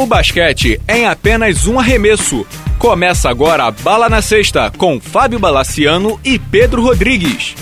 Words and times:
O 0.00 0.06
basquete 0.06 0.80
é 0.88 1.00
em 1.00 1.04
apenas 1.04 1.66
um 1.66 1.78
arremesso. 1.78 2.46
Começa 2.78 3.28
agora 3.28 3.64
a 3.64 3.70
Bala 3.70 4.08
na 4.08 4.22
Sexta 4.22 4.72
com 4.78 4.98
Fábio 4.98 5.38
Balaciano 5.38 6.18
e 6.24 6.38
Pedro 6.38 6.80
Rodrigues. 6.80 7.54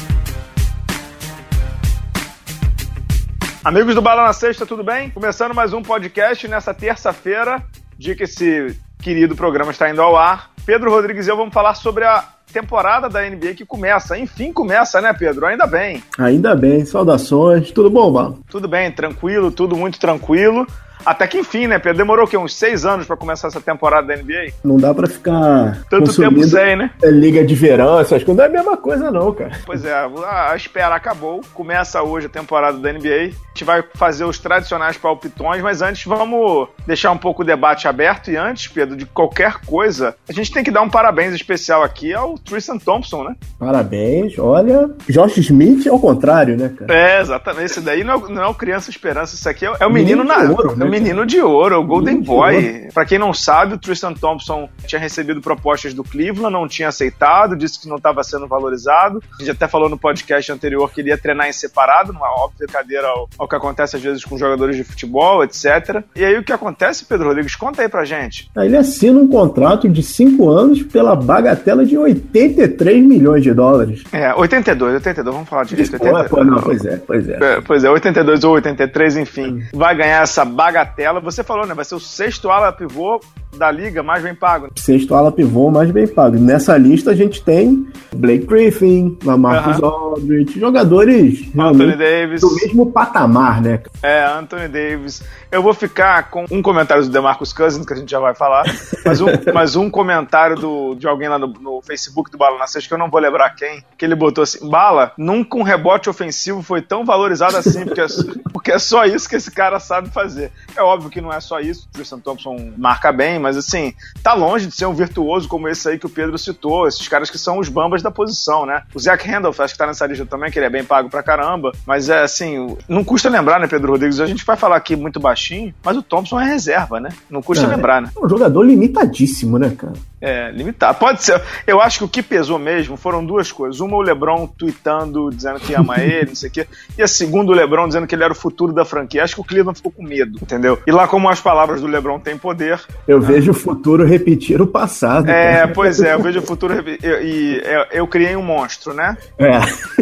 Amigos 3.64 3.92
do 3.92 4.00
Bala 4.00 4.22
na 4.22 4.32
Sexta, 4.32 4.64
tudo 4.64 4.84
bem? 4.84 5.10
Começando 5.10 5.52
mais 5.52 5.72
um 5.72 5.82
podcast 5.82 6.46
nessa 6.46 6.72
terça-feira, 6.72 7.60
dia 7.98 8.14
que 8.14 8.22
esse 8.22 8.78
querido 9.02 9.34
programa 9.34 9.72
está 9.72 9.90
indo 9.90 10.00
ao 10.00 10.14
ar. 10.14 10.52
Pedro 10.64 10.92
Rodrigues 10.92 11.26
e 11.26 11.30
eu 11.30 11.36
vamos 11.36 11.52
falar 11.52 11.74
sobre 11.74 12.04
a 12.04 12.24
temporada 12.52 13.08
da 13.08 13.28
NBA 13.28 13.54
que 13.54 13.66
começa. 13.66 14.16
Enfim, 14.16 14.52
começa, 14.52 15.00
né, 15.00 15.12
Pedro? 15.12 15.44
Ainda 15.44 15.66
bem. 15.66 16.04
Ainda 16.16 16.54
bem. 16.54 16.84
Saudações. 16.84 17.72
Tudo 17.72 17.90
bom, 17.90 18.12
Bala? 18.12 18.36
Tudo 18.48 18.68
bem, 18.68 18.92
tranquilo, 18.92 19.50
tudo 19.50 19.76
muito 19.76 19.98
tranquilo. 19.98 20.64
Até 21.08 21.26
que 21.26 21.38
enfim, 21.38 21.66
né, 21.66 21.78
Pedro? 21.78 21.96
Demorou 21.96 22.26
o 22.26 22.28
quê? 22.28 22.36
Uns 22.36 22.54
seis 22.54 22.84
anos 22.84 23.06
para 23.06 23.16
começar 23.16 23.48
essa 23.48 23.62
temporada 23.62 24.06
da 24.06 24.14
NBA? 24.14 24.52
Não 24.62 24.76
dá 24.76 24.92
para 24.92 25.06
ficar. 25.06 25.82
Tanto 25.88 26.14
tempo 26.14 26.44
sem, 26.44 26.76
né? 26.76 26.90
É 27.02 27.10
liga 27.10 27.42
de 27.42 27.54
verão, 27.54 27.98
essas 27.98 28.22
coisas. 28.22 28.36
Não 28.36 28.44
é 28.44 28.46
a 28.46 28.50
mesma 28.50 28.76
coisa, 28.76 29.10
não, 29.10 29.32
cara. 29.32 29.52
Pois 29.64 29.86
é, 29.86 29.94
a 29.94 30.54
espera 30.54 30.94
acabou. 30.94 31.40
Começa 31.54 32.02
hoje 32.02 32.26
a 32.26 32.28
temporada 32.28 32.76
da 32.76 32.92
NBA. 32.92 33.08
A 33.08 33.48
gente 33.58 33.64
vai 33.64 33.82
fazer 33.94 34.24
os 34.24 34.38
tradicionais 34.38 34.98
palpitões, 34.98 35.62
mas 35.62 35.80
antes 35.80 36.04
vamos 36.04 36.68
deixar 36.86 37.10
um 37.10 37.16
pouco 37.16 37.40
o 37.40 37.44
debate 37.44 37.88
aberto. 37.88 38.30
E 38.30 38.36
antes, 38.36 38.68
Pedro, 38.68 38.94
de 38.94 39.06
qualquer 39.06 39.60
coisa, 39.64 40.14
a 40.28 40.32
gente 40.34 40.52
tem 40.52 40.62
que 40.62 40.70
dar 40.70 40.82
um 40.82 40.90
parabéns 40.90 41.34
especial 41.34 41.82
aqui 41.82 42.12
ao 42.12 42.38
Tristan 42.38 42.76
Thompson, 42.76 43.24
né? 43.24 43.34
Parabéns. 43.58 44.38
Olha, 44.38 44.90
Josh 45.08 45.38
Smith 45.38 45.86
é 45.86 45.92
o 45.92 45.98
contrário, 45.98 46.54
né, 46.54 46.68
cara? 46.68 46.94
É, 46.94 47.20
exatamente. 47.22 47.64
Esse 47.64 47.80
daí 47.80 48.04
não 48.04 48.14
é, 48.14 48.32
não 48.32 48.42
é 48.42 48.46
o 48.46 48.54
Criança 48.54 48.90
Esperança, 48.90 49.34
isso 49.34 49.48
aqui 49.48 49.64
é, 49.64 49.72
é 49.80 49.86
o 49.86 49.90
menino, 49.90 50.22
menino 50.22 50.24
na. 50.24 50.50
Ouro, 50.50 50.76
né? 50.76 50.97
Menino 50.98 51.24
de 51.24 51.40
ouro, 51.40 51.80
o 51.80 51.84
Golden 51.84 52.20
Boy. 52.20 52.88
Para 52.92 53.04
quem 53.04 53.18
não 53.18 53.32
sabe, 53.32 53.74
o 53.74 53.78
Tristan 53.78 54.12
Thompson 54.12 54.68
tinha 54.86 55.00
recebido 55.00 55.40
propostas 55.40 55.94
do 55.94 56.02
Cleveland, 56.02 56.52
não 56.52 56.66
tinha 56.66 56.88
aceitado, 56.88 57.56
disse 57.56 57.80
que 57.80 57.88
não 57.88 57.96
estava 57.96 58.22
sendo 58.24 58.46
valorizado. 58.46 59.22
A 59.38 59.42
gente 59.42 59.52
até 59.52 59.68
falou 59.68 59.88
no 59.88 59.98
podcast 59.98 60.50
anterior 60.50 60.90
que 60.90 61.00
ele 61.00 61.10
ia 61.10 61.18
treinar 61.18 61.48
em 61.48 61.52
separado, 61.52 62.12
numa 62.12 62.28
óbvia 62.28 62.66
cadeira 62.66 63.06
ao, 63.06 63.28
ao 63.38 63.48
que 63.48 63.54
acontece 63.54 63.96
às 63.96 64.02
vezes 64.02 64.24
com 64.24 64.36
jogadores 64.36 64.76
de 64.76 64.84
futebol, 64.84 65.44
etc. 65.44 66.02
E 66.16 66.24
aí 66.24 66.36
o 66.36 66.42
que 66.42 66.52
acontece, 66.52 67.04
Pedro 67.04 67.28
Rodrigues? 67.28 67.54
Conta 67.54 67.82
aí 67.82 67.88
pra 67.88 68.04
gente. 68.04 68.50
Ele 68.56 68.76
assina 68.76 69.20
um 69.20 69.28
contrato 69.28 69.88
de 69.88 70.02
5 70.02 70.48
anos 70.48 70.82
pela 70.82 71.14
bagatela 71.14 71.84
de 71.84 71.96
83 71.96 73.04
milhões 73.04 73.42
de 73.42 73.54
dólares. 73.54 74.02
É, 74.12 74.34
82, 74.34 74.94
82, 74.94 75.34
vamos 75.34 75.48
falar 75.48 75.64
direito. 75.64 75.92
82. 75.92 76.28
Pô, 76.28 76.44
não, 76.44 76.60
pois 76.60 76.84
é, 76.84 76.96
pois 76.96 77.28
é. 77.28 77.38
é. 77.40 77.60
Pois 77.60 77.84
é, 77.84 77.90
82 77.90 78.44
ou 78.44 78.54
83, 78.54 79.16
enfim. 79.18 79.62
Vai 79.72 79.94
ganhar 79.96 80.22
essa 80.22 80.44
bagatela 80.44 80.77
você 81.20 81.42
falou, 81.42 81.66
né? 81.66 81.74
Vai 81.74 81.84
ser 81.84 81.94
o 81.94 82.00
sexto 82.00 82.50
ala 82.50 82.72
pivô 82.72 83.20
da 83.58 83.70
liga 83.70 84.02
mais 84.02 84.22
bem 84.22 84.34
pago. 84.34 84.70
Sexto 84.76 85.14
ala 85.14 85.32
pivô 85.32 85.70
mais 85.70 85.90
bem 85.90 86.06
pago. 86.06 86.38
Nessa 86.38 86.76
lista 86.76 87.10
a 87.10 87.14
gente 87.14 87.42
tem 87.42 87.86
Blake 88.14 88.46
Griffin, 88.46 89.18
Lamarcus 89.24 89.78
uh 89.78 89.82
-huh. 89.82 90.12
Aldridge, 90.12 90.58
jogadores 90.58 91.48
Anthony 91.56 91.96
Davis. 91.96 92.40
do 92.40 92.54
mesmo 92.54 92.90
patamar, 92.92 93.60
né? 93.60 93.80
É, 94.02 94.24
Anthony 94.24 94.68
Davis. 94.68 95.22
Eu 95.50 95.62
vou 95.62 95.72
ficar 95.72 96.30
com 96.30 96.44
um 96.50 96.60
comentário 96.62 97.02
do 97.02 97.10
DeMarcus 97.10 97.52
Cousins, 97.52 97.84
que 97.84 97.92
a 97.92 97.96
gente 97.96 98.10
já 98.10 98.20
vai 98.20 98.34
falar, 98.34 98.64
mas 99.04 99.20
um, 99.20 99.26
mas 99.52 99.76
um 99.76 99.90
comentário 99.90 100.56
do, 100.56 100.94
de 100.94 101.06
alguém 101.06 101.28
lá 101.28 101.38
no, 101.38 101.46
no 101.48 101.80
Facebook 101.82 102.30
do 102.30 102.38
Bala 102.38 102.58
na 102.58 102.66
Sexta, 102.66 102.88
que 102.88 102.94
eu 102.94 102.98
não 102.98 103.10
vou 103.10 103.20
lembrar 103.20 103.50
quem, 103.50 103.82
que 103.96 104.04
ele 104.04 104.14
botou 104.14 104.42
assim, 104.42 104.68
Bala, 104.68 105.12
nunca 105.16 105.56
um 105.56 105.62
rebote 105.62 106.10
ofensivo 106.10 106.62
foi 106.62 106.82
tão 106.82 107.04
valorizado 107.04 107.56
assim, 107.56 107.84
porque 107.84 108.00
é, 108.00 108.06
porque 108.52 108.72
é 108.72 108.78
só 108.78 109.04
isso 109.04 109.28
que 109.28 109.36
esse 109.36 109.50
cara 109.50 109.80
sabe 109.80 110.10
fazer. 110.10 110.52
É 110.76 110.82
óbvio 110.82 111.10
que 111.10 111.20
não 111.20 111.32
é 111.32 111.40
só 111.40 111.60
isso, 111.60 111.88
o 111.88 111.92
Tristan 111.92 112.18
Thompson 112.18 112.72
marca 112.76 113.10
bem, 113.10 113.38
mas 113.38 113.47
assim, 113.56 113.94
tá 114.22 114.34
longe 114.34 114.66
de 114.66 114.74
ser 114.74 114.86
um 114.86 114.94
virtuoso 114.94 115.48
como 115.48 115.68
esse 115.68 115.88
aí 115.88 115.98
que 115.98 116.06
o 116.06 116.10
Pedro 116.10 116.38
citou, 116.38 116.86
esses 116.86 117.06
caras 117.08 117.30
que 117.30 117.38
são 117.38 117.58
os 117.58 117.68
bambas 117.68 118.02
da 118.02 118.10
posição, 118.10 118.66
né? 118.66 118.82
O 118.94 118.98
Zach 118.98 119.26
Randolph, 119.28 119.58
acho 119.60 119.74
que 119.74 119.78
tá 119.78 119.86
nessa 119.86 120.06
lista 120.06 120.26
também, 120.26 120.50
que 120.50 120.58
ele 120.58 120.66
é 120.66 120.70
bem 120.70 120.84
pago 120.84 121.08
pra 121.08 121.22
caramba, 121.22 121.72
mas 121.86 122.08
é 122.08 122.22
assim, 122.22 122.76
não 122.88 123.04
custa 123.04 123.28
lembrar, 123.28 123.60
né, 123.60 123.66
Pedro 123.66 123.92
Rodrigues? 123.92 124.20
A 124.20 124.26
gente 124.26 124.44
vai 124.44 124.56
falar 124.56 124.76
aqui 124.76 124.96
muito 124.96 125.20
baixinho, 125.20 125.74
mas 125.84 125.96
o 125.96 126.02
Thompson 126.02 126.40
é 126.40 126.44
reserva, 126.44 127.00
né? 127.00 127.10
Não 127.30 127.42
custa 127.42 127.64
é, 127.64 127.68
lembrar, 127.68 128.02
né? 128.02 128.10
É 128.16 128.24
um 128.24 128.28
jogador 128.28 128.62
limitadíssimo, 128.62 129.58
né, 129.58 129.72
cara? 129.76 129.94
É, 130.20 130.50
limitado. 130.50 130.98
Pode 130.98 131.22
ser. 131.22 131.40
Eu 131.66 131.80
acho 131.80 131.98
que 131.98 132.04
o 132.04 132.08
que 132.08 132.22
pesou 132.22 132.58
mesmo 132.58 132.96
foram 132.96 133.24
duas 133.24 133.52
coisas. 133.52 133.80
Uma, 133.80 133.96
o 133.96 134.00
Lebron 134.00 134.46
tweetando, 134.46 135.30
dizendo 135.30 135.60
que 135.60 135.74
ama 135.74 135.98
ele, 136.02 136.28
não 136.28 136.34
sei 136.34 136.48
o 136.48 136.52
quê. 136.52 136.66
E 136.96 137.02
a 137.02 137.08
segunda, 137.08 137.52
o 137.52 137.54
Lebron 137.54 137.86
dizendo 137.86 138.06
que 138.06 138.14
ele 138.14 138.24
era 138.24 138.32
o 138.32 138.36
futuro 138.36 138.72
da 138.72 138.84
franquia. 138.84 139.22
Acho 139.22 139.36
que 139.36 139.40
o 139.40 139.44
Cleveland 139.44 139.76
ficou 139.76 139.92
com 139.92 140.02
medo, 140.02 140.38
entendeu? 140.42 140.78
E 140.86 140.90
lá, 140.90 141.06
como 141.06 141.28
as 141.28 141.40
palavras 141.40 141.80
do 141.80 141.86
Lebron 141.86 142.18
têm 142.18 142.36
poder. 142.36 142.80
Eu 143.06 143.20
vejo 143.28 143.50
o 143.50 143.54
futuro 143.54 144.04
repetir 144.04 144.60
o 144.60 144.66
passado. 144.66 145.28
É, 145.28 145.58
cara. 145.58 145.68
pois 145.68 146.00
é, 146.00 146.14
eu 146.14 146.22
vejo 146.22 146.40
o 146.40 146.42
futuro 146.42 146.74
repetir. 146.74 147.08
E 147.22 147.62
eu, 147.64 147.84
eu, 147.92 148.06
criei 148.06 148.34
um 148.36 148.42
monstro, 148.42 148.92
né? 148.92 149.16
É. 149.38 149.50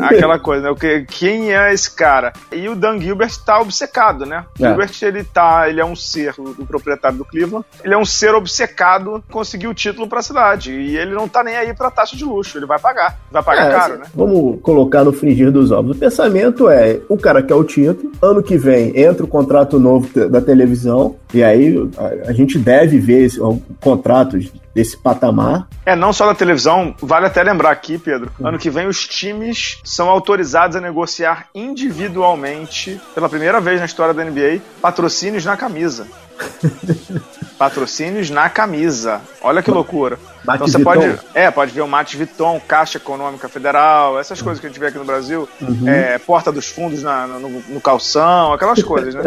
Aquela 0.00 0.38
coisa, 0.38 0.70
né? 0.70 1.06
Quem 1.08 1.54
é 1.54 1.72
esse 1.72 1.90
cara? 1.90 2.32
E 2.52 2.68
o 2.68 2.74
Dan 2.74 3.00
Gilbert 3.00 3.36
tá 3.44 3.60
obcecado, 3.60 4.24
né? 4.24 4.44
É. 4.60 4.68
Gilbert, 4.68 4.92
ele 5.02 5.24
tá. 5.24 5.68
Ele 5.68 5.80
é 5.80 5.84
um 5.84 5.96
ser, 5.96 6.34
o 6.38 6.66
proprietário 6.66 7.18
do 7.18 7.24
Cleveland. 7.24 7.64
Ele 7.84 7.94
é 7.94 7.98
um 7.98 8.04
ser 8.04 8.34
obcecado, 8.34 9.22
conseguiu 9.30 9.70
o 9.70 9.74
título 9.74 9.96
título 9.96 10.08
para 10.08 10.20
a 10.20 10.22
cidade. 10.22 10.72
E 10.72 10.96
ele 10.96 11.14
não 11.14 11.26
tá 11.26 11.42
nem 11.42 11.56
aí 11.56 11.72
para 11.74 11.90
taxa 11.90 12.16
de 12.16 12.24
luxo, 12.24 12.58
ele 12.58 12.66
vai 12.66 12.78
pagar. 12.78 13.18
Vai 13.30 13.42
pagar 13.42 13.66
é, 13.66 13.70
caro, 13.70 13.92
assim, 13.94 14.02
né? 14.02 14.08
Vamos 14.14 14.60
colocar 14.60 15.04
no 15.04 15.12
fringir 15.12 15.50
dos 15.50 15.70
ovos. 15.70 15.96
O 15.96 15.98
pensamento 15.98 16.68
é: 16.68 17.00
o 17.08 17.16
cara 17.16 17.42
quer 17.42 17.54
o 17.54 17.64
título, 17.64 18.12
ano 18.20 18.42
que 18.42 18.56
vem 18.56 18.98
entra 18.98 19.24
o 19.24 19.28
contrato 19.28 19.78
novo 19.78 20.28
da 20.28 20.40
televisão, 20.40 21.16
e 21.32 21.42
aí 21.42 21.76
a, 21.96 22.30
a 22.30 22.32
gente 22.32 22.58
deve 22.58 22.98
ver 22.98 23.15
esse, 23.22 23.38
contratos 23.80 24.52
desse 24.74 24.96
patamar. 24.96 25.66
É, 25.84 25.96
não 25.96 26.12
só 26.12 26.26
da 26.26 26.34
televisão, 26.34 26.94
vale 27.00 27.26
até 27.26 27.42
lembrar 27.42 27.70
aqui, 27.70 27.96
Pedro, 27.96 28.30
ano 28.42 28.58
que 28.58 28.68
vem 28.68 28.86
os 28.86 29.06
times 29.06 29.78
são 29.82 30.10
autorizados 30.10 30.76
a 30.76 30.80
negociar 30.80 31.48
individualmente, 31.54 33.00
pela 33.14 33.28
primeira 33.28 33.60
vez 33.60 33.80
na 33.80 33.86
história 33.86 34.12
da 34.12 34.24
NBA, 34.24 34.60
patrocínios 34.80 35.44
na 35.44 35.56
camisa. 35.56 36.06
Patrocínios 37.58 38.30
na 38.30 38.48
camisa. 38.50 39.20
Olha 39.40 39.62
que 39.62 39.70
loucura. 39.70 40.18
Mate 40.46 40.56
então 40.56 40.68
você 40.68 40.78
Viton. 40.78 40.92
pode, 40.92 41.18
é, 41.34 41.50
pode 41.50 41.72
ver 41.72 41.80
o 41.80 41.88
Mate 41.88 42.16
Viton, 42.16 42.60
Caixa 42.66 42.98
Econômica 42.98 43.48
Federal, 43.48 44.18
essas 44.18 44.40
coisas 44.40 44.60
que 44.60 44.66
a 44.66 44.70
gente 44.70 44.78
vê 44.78 44.86
aqui 44.86 44.98
no 44.98 45.04
Brasil, 45.04 45.48
uhum. 45.60 45.88
é, 45.88 46.18
Porta 46.18 46.52
dos 46.52 46.68
Fundos 46.68 47.02
na, 47.02 47.26
no, 47.26 47.48
no, 47.48 47.80
calção, 47.80 48.52
aquelas 48.52 48.80
coisas, 48.82 49.14
né? 49.14 49.24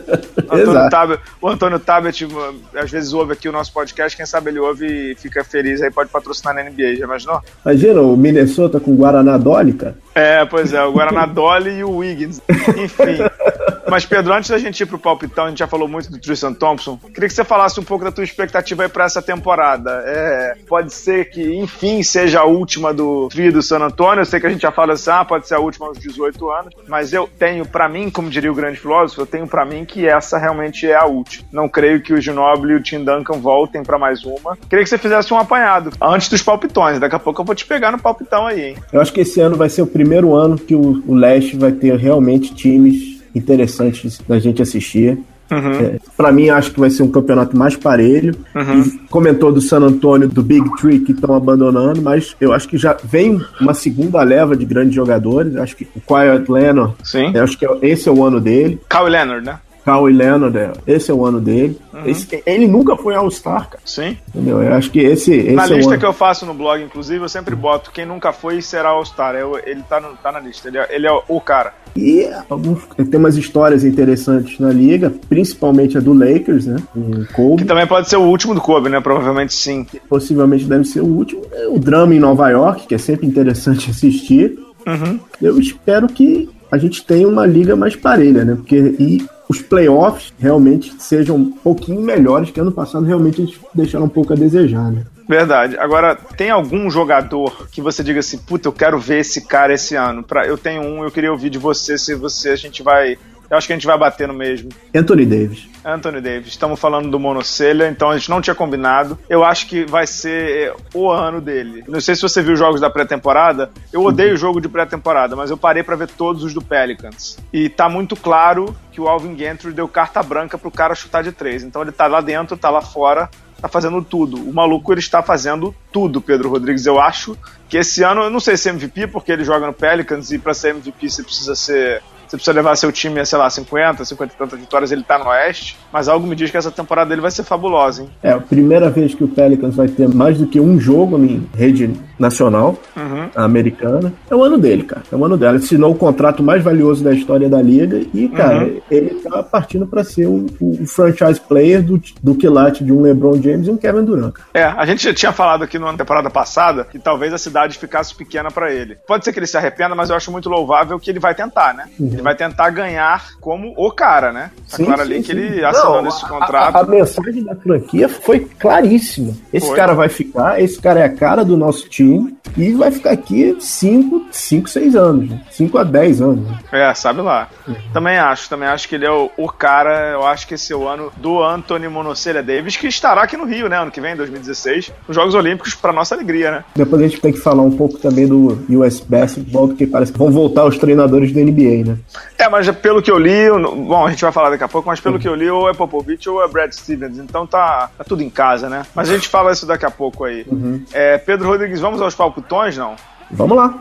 Antônio 0.50 0.90
Tabet, 0.90 1.20
o 1.40 1.48
Antônio 1.48 1.78
Tabet 1.78 2.26
às 2.74 2.90
vezes 2.90 3.12
ouve 3.12 3.32
aqui 3.32 3.48
o 3.48 3.52
nosso 3.52 3.72
podcast, 3.72 4.16
quem 4.16 4.26
sabe 4.26 4.50
ele 4.50 4.58
ouve 4.58 5.12
e 5.12 5.14
fica 5.14 5.42
feliz 5.42 5.80
aí, 5.80 5.90
pode 5.90 6.10
patrocinar 6.10 6.54
na 6.54 6.64
NBA, 6.64 6.96
já 6.96 7.04
imaginou? 7.04 7.42
Imagina 7.64 8.02
o 8.02 8.16
Minnesota 8.16 8.78
com 8.78 8.94
Guaraná 8.94 9.38
Dolly, 9.38 9.72
cara. 9.72 9.96
É, 10.14 10.44
pois 10.44 10.72
é, 10.72 10.82
o 10.82 10.92
Guaraná 10.92 11.26
Dolly 11.26 11.78
e 11.78 11.84
o 11.84 11.96
Wiggins. 11.96 12.40
Enfim. 12.48 13.18
Mas, 13.90 14.04
Pedro, 14.04 14.34
antes 14.34 14.50
da 14.50 14.58
gente 14.58 14.80
ir 14.82 14.86
pro 14.86 14.98
palpitão, 14.98 15.46
a 15.46 15.48
gente 15.48 15.58
já 15.58 15.66
falou 15.66 15.88
muito 15.88 16.10
do 16.10 16.18
Tristan 16.18 16.47
Thompson. 16.54 16.96
Queria 16.96 17.28
que 17.28 17.34
você 17.34 17.44
falasse 17.44 17.78
um 17.80 17.84
pouco 17.84 18.04
da 18.04 18.12
tua 18.12 18.24
expectativa 18.24 18.82
aí 18.82 18.88
pra 18.88 19.04
essa 19.04 19.22
temporada. 19.22 20.02
É, 20.06 20.54
pode 20.66 20.92
ser 20.92 21.30
que, 21.30 21.56
enfim, 21.56 22.02
seja 22.02 22.40
a 22.40 22.44
última 22.44 22.92
do 22.92 23.28
trio 23.28 23.52
do 23.52 23.62
San 23.62 23.78
Antonio. 23.78 24.22
Eu 24.22 24.26
sei 24.26 24.40
que 24.40 24.46
a 24.46 24.50
gente 24.50 24.62
já 24.62 24.72
fala 24.72 24.92
assim, 24.92 25.10
ah, 25.10 25.24
pode 25.24 25.48
ser 25.48 25.54
a 25.54 25.60
última 25.60 25.86
aos 25.86 25.98
18 25.98 26.50
anos. 26.50 26.74
Mas 26.88 27.12
eu 27.12 27.28
tenho 27.38 27.66
para 27.66 27.88
mim, 27.88 28.10
como 28.10 28.30
diria 28.30 28.50
o 28.50 28.54
grande 28.54 28.78
filósofo, 28.78 29.22
eu 29.22 29.26
tenho 29.26 29.46
para 29.46 29.64
mim 29.64 29.84
que 29.84 30.06
essa 30.06 30.38
realmente 30.38 30.86
é 30.86 30.94
a 30.94 31.04
última. 31.04 31.46
Não 31.52 31.68
creio 31.68 32.00
que 32.00 32.12
o 32.12 32.20
Ginobili 32.20 32.72
e 32.72 32.76
o 32.76 32.82
Tim 32.82 33.04
Duncan 33.04 33.38
voltem 33.38 33.82
para 33.82 33.98
mais 33.98 34.24
uma. 34.24 34.56
Queria 34.68 34.84
que 34.84 34.90
você 34.90 34.98
fizesse 34.98 35.32
um 35.32 35.38
apanhado 35.38 35.90
antes 36.00 36.28
dos 36.28 36.42
palpitões. 36.42 36.98
Daqui 36.98 37.14
a 37.14 37.18
pouco 37.18 37.40
eu 37.40 37.44
vou 37.44 37.54
te 37.54 37.66
pegar 37.66 37.92
no 37.92 37.98
palpitão 37.98 38.46
aí, 38.46 38.70
hein? 38.70 38.76
Eu 38.92 39.00
acho 39.00 39.12
que 39.12 39.20
esse 39.20 39.40
ano 39.40 39.56
vai 39.56 39.68
ser 39.68 39.82
o 39.82 39.86
primeiro 39.86 40.34
ano 40.34 40.58
que 40.58 40.74
o, 40.74 41.02
o 41.06 41.14
Leste 41.14 41.56
vai 41.56 41.72
ter 41.72 41.96
realmente 41.96 42.54
times 42.54 43.18
interessantes 43.34 44.20
da 44.26 44.38
gente 44.38 44.62
assistir. 44.62 45.18
Uhum. 45.50 45.72
É, 45.72 45.98
para 46.16 46.30
mim, 46.32 46.48
acho 46.48 46.72
que 46.72 46.80
vai 46.80 46.90
ser 46.90 47.02
um 47.02 47.10
campeonato 47.10 47.56
mais 47.56 47.76
parelho. 47.76 48.34
Uhum. 48.54 48.98
Comentou 49.10 49.52
do 49.52 49.60
San 49.60 49.80
Antonio, 49.80 50.28
do 50.28 50.42
Big 50.42 50.68
Tree 50.76 51.00
que 51.00 51.12
estão 51.12 51.34
abandonando, 51.34 52.02
mas 52.02 52.36
eu 52.40 52.52
acho 52.52 52.68
que 52.68 52.76
já 52.76 52.96
vem 53.02 53.40
uma 53.60 53.74
segunda 53.74 54.22
leva 54.22 54.56
de 54.56 54.64
grandes 54.64 54.94
jogadores. 54.94 55.56
Acho 55.56 55.76
que 55.76 55.88
o 55.96 56.00
Quiet 56.00 56.50
Leonard, 56.50 56.94
Sim. 57.02 57.36
acho 57.38 57.58
que 57.58 57.66
é, 57.66 57.78
esse 57.82 58.08
é 58.08 58.12
o 58.12 58.24
ano 58.24 58.40
dele. 58.40 58.80
Kawhi 58.88 59.10
Leonard, 59.10 59.44
né? 59.44 59.58
Kawhi 59.84 60.12
Leonard, 60.12 60.56
é, 60.56 60.72
esse 60.86 61.10
é 61.10 61.14
o 61.14 61.24
ano 61.24 61.40
dele. 61.40 61.78
Uhum. 61.92 62.06
Esse, 62.06 62.42
ele 62.44 62.66
nunca 62.66 62.96
foi 62.96 63.14
All-Star, 63.14 63.70
cara. 63.70 63.82
Sim. 63.84 64.16
Entendeu? 64.28 64.62
Eu 64.62 64.74
acho 64.74 64.90
que 64.90 65.00
esse. 65.00 65.32
esse 65.34 65.52
na 65.52 65.64
é 65.64 65.68
lista 65.68 65.98
que 65.98 66.04
eu 66.04 66.12
faço 66.12 66.44
no 66.44 66.54
blog, 66.54 66.82
inclusive, 66.82 67.24
eu 67.24 67.28
sempre 67.28 67.54
boto 67.54 67.90
quem 67.90 68.04
nunca 68.06 68.32
foi 68.32 68.60
será 68.60 68.90
All-Star. 68.90 69.34
Ele 69.64 69.82
tá, 69.88 70.00
no, 70.00 70.16
tá 70.16 70.30
na 70.30 70.40
lista. 70.40 70.68
Ele 70.68 70.78
é, 70.78 70.94
ele 70.94 71.06
é 71.06 71.22
o 71.28 71.40
cara. 71.40 71.72
E 71.96 72.28
alguns, 72.48 72.80
tem 73.10 73.18
umas 73.18 73.36
histórias 73.36 73.84
interessantes 73.84 74.58
na 74.58 74.70
liga, 74.70 75.12
principalmente 75.28 75.96
a 75.98 76.00
do 76.00 76.12
Lakers, 76.12 76.66
né? 76.66 76.76
O 76.94 77.32
Kobe. 77.32 77.62
Que 77.62 77.68
também 77.68 77.86
pode 77.86 78.08
ser 78.08 78.16
o 78.16 78.22
último 78.22 78.54
do 78.54 78.60
Kobe, 78.60 78.88
né? 78.88 79.00
Provavelmente 79.00 79.52
sim. 79.52 79.86
Possivelmente 80.08 80.64
deve 80.64 80.84
ser 80.84 81.00
o 81.00 81.06
último. 81.06 81.42
É 81.52 81.66
o 81.66 81.78
drama 81.78 82.14
em 82.14 82.20
Nova 82.20 82.48
York, 82.50 82.86
que 82.86 82.94
é 82.94 82.98
sempre 82.98 83.26
interessante 83.26 83.90
assistir. 83.90 84.58
Uhum. 84.86 85.18
Eu 85.42 85.58
espero 85.58 86.06
que 86.06 86.48
a 86.70 86.78
gente 86.78 87.04
tenha 87.04 87.26
uma 87.26 87.46
liga 87.46 87.74
mais 87.74 87.96
parelha, 87.96 88.44
né? 88.44 88.54
Porque 88.54 88.76
e 88.98 89.26
os 89.48 89.62
playoffs 89.62 90.32
realmente 90.38 90.94
sejam 90.98 91.36
um 91.36 91.50
pouquinho 91.50 92.02
melhores 92.02 92.50
que 92.50 92.60
ano 92.60 92.72
passado, 92.72 93.06
realmente 93.06 93.40
eles 93.40 93.58
deixaram 93.74 94.04
um 94.06 94.10
pouco 94.10 94.32
a 94.32 94.36
desejar, 94.36 94.90
né? 94.90 95.04
Verdade. 95.28 95.76
Agora, 95.78 96.14
tem 96.14 96.50
algum 96.50 96.90
jogador 96.90 97.68
que 97.70 97.82
você 97.82 98.02
diga 98.02 98.20
assim, 98.20 98.38
puta, 98.38 98.68
eu 98.68 98.72
quero 98.72 98.98
ver 98.98 99.20
esse 99.20 99.42
cara 99.42 99.74
esse 99.74 99.94
ano? 99.94 100.22
Pra, 100.22 100.46
eu 100.46 100.56
tenho 100.56 100.82
um, 100.82 101.04
eu 101.04 101.10
queria 101.10 101.30
ouvir 101.30 101.50
de 101.50 101.58
você 101.58 101.98
se 101.98 102.14
você 102.14 102.50
a 102.50 102.56
gente 102.56 102.82
vai 102.82 103.18
eu 103.50 103.56
acho 103.56 103.66
que 103.66 103.72
a 103.72 103.76
gente 103.76 103.86
vai 103.86 103.98
bater 103.98 104.28
no 104.28 104.34
mesmo. 104.34 104.68
Anthony 104.94 105.24
Davis. 105.24 105.68
Anthony 105.84 106.20
Davis. 106.20 106.48
Estamos 106.48 106.78
falando 106.78 107.10
do 107.10 107.18
Monocelha, 107.18 107.88
então 107.88 108.10
a 108.10 108.18
gente 108.18 108.28
não 108.28 108.40
tinha 108.40 108.54
combinado. 108.54 109.18
Eu 109.28 109.44
acho 109.44 109.66
que 109.66 109.84
vai 109.84 110.06
ser 110.06 110.74
o 110.92 111.10
ano 111.10 111.40
dele. 111.40 111.82
Não 111.88 112.00
sei 112.00 112.14
se 112.14 112.22
você 112.22 112.42
viu 112.42 112.52
os 112.52 112.58
jogos 112.58 112.80
da 112.80 112.90
pré-temporada. 112.90 113.70
Eu 113.92 114.04
odeio 114.04 114.34
o 114.34 114.36
jogo 114.36 114.60
de 114.60 114.68
pré-temporada, 114.68 115.34
mas 115.34 115.50
eu 115.50 115.56
parei 115.56 115.82
para 115.82 115.96
ver 115.96 116.08
todos 116.08 116.44
os 116.44 116.52
do 116.52 116.60
Pelicans. 116.60 117.38
E 117.52 117.68
tá 117.68 117.88
muito 117.88 118.14
claro 118.16 118.76
que 118.92 119.00
o 119.00 119.08
Alvin 119.08 119.36
Gentry 119.36 119.72
deu 119.72 119.88
carta 119.88 120.22
branca 120.22 120.58
pro 120.58 120.70
cara 120.70 120.94
chutar 120.94 121.22
de 121.22 121.32
três. 121.32 121.62
Então 121.62 121.80
ele 121.82 121.92
tá 121.92 122.06
lá 122.06 122.20
dentro, 122.20 122.56
tá 122.56 122.68
lá 122.68 122.82
fora, 122.82 123.30
tá 123.60 123.68
fazendo 123.68 124.02
tudo. 124.02 124.36
O 124.36 124.52
maluco 124.52 124.92
ele 124.92 125.00
está 125.00 125.22
fazendo 125.22 125.74
tudo, 125.90 126.20
Pedro 126.20 126.50
Rodrigues. 126.50 126.84
Eu 126.84 127.00
acho 127.00 127.36
que 127.68 127.78
esse 127.78 128.02
ano, 128.02 128.22
eu 128.22 128.30
não 128.30 128.40
sei 128.40 128.56
se 128.56 128.68
é 128.68 128.72
MVP, 128.72 129.06
porque 129.08 129.32
ele 129.32 129.44
joga 129.44 129.66
no 129.66 129.72
Pelicans 129.72 130.30
e 130.32 130.38
para 130.38 130.52
ser 130.52 130.70
MVP 130.70 131.08
você 131.08 131.22
precisa 131.22 131.54
ser 131.54 132.02
você 132.28 132.36
precisa 132.36 132.52
levar 132.52 132.76
seu 132.76 132.92
time 132.92 133.20
a, 133.20 133.24
sei 133.24 133.38
lá, 133.38 133.48
50, 133.48 134.04
50 134.04 134.34
e 134.34 134.36
tantas 134.36 134.60
vitórias, 134.60 134.92
ele 134.92 135.02
tá 135.02 135.18
no 135.18 135.26
Oeste, 135.26 135.76
mas 135.92 136.08
algo 136.08 136.26
me 136.26 136.36
diz 136.36 136.50
que 136.50 136.56
essa 136.56 136.70
temporada 136.70 137.08
dele 137.08 137.22
vai 137.22 137.30
ser 137.30 137.42
fabulosa, 137.42 138.02
hein? 138.02 138.10
É 138.22 138.30
a 138.30 138.40
primeira 138.40 138.90
vez 138.90 139.14
que 139.14 139.24
o 139.24 139.28
Pelicans 139.28 139.74
vai 139.74 139.88
ter 139.88 140.08
mais 140.08 140.38
do 140.38 140.46
que 140.46 140.60
um 140.60 140.78
jogo 140.78 141.18
em 141.18 141.48
rede 141.56 141.90
nacional, 142.18 142.76
uhum. 142.96 143.30
americana. 143.34 144.12
É 144.30 144.34
o 144.34 144.42
ano 144.42 144.58
dele, 144.58 144.82
cara. 144.82 145.02
É 145.10 145.16
o 145.16 145.24
ano 145.24 145.36
dela. 145.36 145.54
Ele 145.56 145.64
assinou 145.64 145.92
o 145.92 145.94
contrato 145.94 146.42
mais 146.42 146.62
valioso 146.62 147.04
da 147.04 147.12
história 147.12 147.48
da 147.48 147.62
liga 147.62 148.00
e, 148.12 148.28
cara, 148.28 148.64
uhum. 148.64 148.80
ele 148.90 149.10
tá 149.16 149.42
partindo 149.42 149.86
para 149.86 150.02
ser 150.02 150.26
o, 150.26 150.46
o, 150.60 150.86
franchise 150.86 151.40
player 151.40 151.82
do, 151.82 152.00
do 152.22 152.34
quilate 152.34 152.84
de 152.84 152.92
um 152.92 153.00
LeBron 153.00 153.40
James 153.40 153.68
e 153.68 153.70
um 153.70 153.76
Kevin 153.76 154.04
Durant. 154.04 154.34
É, 154.52 154.64
a 154.64 154.84
gente 154.84 155.04
já 155.04 155.14
tinha 155.14 155.32
falado 155.32 155.62
aqui 155.62 155.78
na 155.78 155.92
temporada 155.94 156.28
passada 156.28 156.84
que 156.84 156.98
talvez 156.98 157.32
a 157.32 157.38
cidade 157.38 157.78
ficasse 157.78 158.14
pequena 158.14 158.50
para 158.50 158.72
ele. 158.72 158.96
Pode 159.06 159.24
ser 159.24 159.32
que 159.32 159.38
ele 159.38 159.46
se 159.46 159.56
arrependa, 159.56 159.94
mas 159.94 160.10
eu 160.10 160.16
acho 160.16 160.32
muito 160.32 160.48
louvável 160.48 160.98
que 160.98 161.10
ele 161.10 161.20
vai 161.20 161.34
tentar, 161.34 161.74
né? 161.74 161.84
Uhum. 161.98 162.08
Ele 162.12 162.22
vai 162.22 162.34
tentar 162.34 162.70
ganhar 162.70 163.28
como 163.40 163.72
o 163.76 163.90
cara, 163.92 164.32
né? 164.32 164.50
Tá 164.70 164.76
sim, 164.76 164.84
claro 164.84 165.02
sim, 165.02 165.06
ali 165.06 165.16
sim. 165.16 165.22
que 165.22 165.32
ele 165.32 165.64
assinou 165.64 166.02
Não, 166.02 166.08
esse 166.08 166.26
contrato. 166.26 166.76
A, 166.76 166.80
a, 166.80 166.84
mensagem 166.84 167.44
da 167.44 167.54
franquia 167.54 168.08
foi 168.08 168.40
claríssima. 168.58 169.34
Esse 169.52 169.66
foi. 169.66 169.76
cara 169.76 169.94
vai 169.94 170.08
ficar, 170.08 170.60
esse 170.60 170.80
cara 170.80 171.00
é 171.00 171.04
a 171.04 171.08
cara 171.08 171.44
do 171.44 171.56
nosso 171.56 171.88
time 171.88 172.07
e 172.56 172.72
vai 172.72 172.90
ficar 172.90 173.10
aqui 173.10 173.56
5, 173.58 174.26
5, 174.30 174.68
6 174.68 174.96
anos. 174.96 175.30
5 175.50 175.78
a 175.78 175.84
10 175.84 176.22
anos. 176.22 176.48
Né? 176.48 176.58
É, 176.72 176.94
sabe 176.94 177.20
lá. 177.20 177.48
É. 177.68 177.74
Também 177.92 178.18
acho, 178.18 178.48
também 178.48 178.68
acho 178.68 178.88
que 178.88 178.94
ele 178.94 179.06
é 179.06 179.10
o, 179.10 179.30
o, 179.36 179.48
cara, 179.48 180.12
eu 180.12 180.26
acho 180.26 180.46
que 180.46 180.54
esse 180.54 180.72
é 180.72 180.76
o 180.76 180.88
ano 180.88 181.12
do 181.16 181.42
Anthony 181.42 181.88
Monocelha 181.88 182.42
Davis, 182.42 182.76
que 182.76 182.86
estará 182.86 183.22
aqui 183.22 183.36
no 183.36 183.44
Rio, 183.44 183.68
né, 183.68 183.78
ano 183.78 183.90
que 183.90 184.00
vem, 184.00 184.16
2016, 184.16 184.92
nos 185.06 185.14
Jogos 185.14 185.34
Olímpicos, 185.34 185.74
para 185.74 185.92
nossa 185.92 186.14
alegria, 186.14 186.50
né? 186.50 186.64
Depois 186.74 187.02
a 187.02 187.06
gente 187.06 187.20
tem 187.20 187.32
que 187.32 187.38
falar 187.38 187.62
um 187.62 187.76
pouco 187.76 187.98
também 187.98 188.26
do 188.26 188.58
US 188.68 189.00
Basketball, 189.00 189.68
que 189.68 189.86
parece 189.86 190.12
que 190.12 190.18
vão 190.18 190.30
voltar 190.30 190.64
os 190.64 190.78
treinadores 190.78 191.32
do 191.32 191.40
NBA, 191.40 191.84
né? 191.84 191.98
É, 192.38 192.48
mas 192.48 192.68
pelo 192.70 193.02
que 193.02 193.10
eu 193.10 193.18
li, 193.18 193.50
bom, 193.50 194.06
a 194.06 194.10
gente 194.10 194.22
vai 194.22 194.32
falar 194.32 194.50
daqui 194.50 194.64
a 194.64 194.68
pouco, 194.68 194.88
mas 194.88 195.00
pelo 195.00 195.16
uhum. 195.16 195.20
que 195.20 195.28
eu 195.28 195.34
li, 195.34 195.50
ou 195.50 195.68
é 195.68 195.74
Popovich 195.74 196.28
ou 196.28 196.42
é 196.42 196.48
Brad 196.48 196.72
Stevens, 196.72 197.18
então 197.18 197.46
tá, 197.46 197.90
tá 197.96 198.04
tudo 198.04 198.22
em 198.22 198.30
casa, 198.30 198.68
né? 198.68 198.84
Mas 198.94 199.10
a 199.10 199.14
gente 199.14 199.28
fala 199.28 199.52
isso 199.52 199.66
daqui 199.66 199.84
a 199.84 199.90
pouco 199.90 200.24
aí. 200.24 200.44
Uhum. 200.50 200.82
É, 200.92 201.18
Pedro 201.18 201.48
Rodrigues, 201.48 201.80
vamos 201.80 201.97
aos 202.00 202.14
palpitões, 202.14 202.76
não? 202.76 202.96
Vamos 203.30 203.56
lá. 203.56 203.78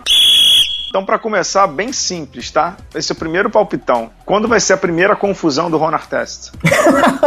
Então, 0.89 1.05
para 1.05 1.19
começar, 1.19 1.67
bem 1.67 1.91
simples, 1.91 2.49
tá? 2.49 2.77
Esse 2.95 3.11
é 3.11 3.15
o 3.15 3.17
primeiro 3.17 3.49
palpitão. 3.49 4.09
Quando 4.25 4.47
vai 4.47 4.59
ser 4.59 4.73
a 4.73 4.77
primeira 4.77 5.15
confusão 5.15 5.69
do 5.69 5.77
Ronar 5.77 6.07
Test? 6.07 6.53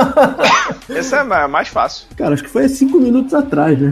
Esse 0.88 1.14
é 1.14 1.22
mais 1.22 1.68
fácil. 1.68 2.08
Cara, 2.16 2.34
acho 2.34 2.42
que 2.42 2.48
foi 2.48 2.68
cinco 2.68 2.98
minutos 2.98 3.34
atrás, 3.34 3.78
né? 3.78 3.90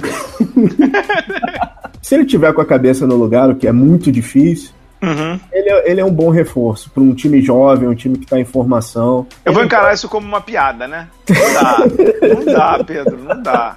Se 2.02 2.14
ele 2.14 2.24
tiver 2.24 2.52
com 2.54 2.62
a 2.62 2.66
cabeça 2.66 3.06
no 3.06 3.14
lugar, 3.16 3.50
o 3.50 3.56
que 3.56 3.68
é 3.68 3.72
muito 3.72 4.10
difícil, 4.10 4.72
Uhum. 5.00 5.38
Ele, 5.52 5.70
é, 5.70 5.90
ele 5.90 6.00
é 6.00 6.04
um 6.04 6.10
bom 6.10 6.30
reforço 6.30 6.90
para 6.90 7.02
um 7.02 7.14
time 7.14 7.40
jovem, 7.40 7.88
um 7.88 7.94
time 7.94 8.18
que 8.18 8.24
está 8.24 8.38
em 8.38 8.44
formação. 8.44 9.26
Eu 9.44 9.52
ele 9.52 9.54
vou 9.54 9.64
encarar 9.64 9.94
isso 9.94 10.08
como 10.08 10.26
uma 10.26 10.40
piada, 10.40 10.88
né? 10.88 11.08
Não 11.28 11.54
dá, 11.54 11.78
não 12.34 12.44
dá, 12.44 12.84
Pedro, 12.84 13.18
não 13.22 13.40
dá. 13.40 13.76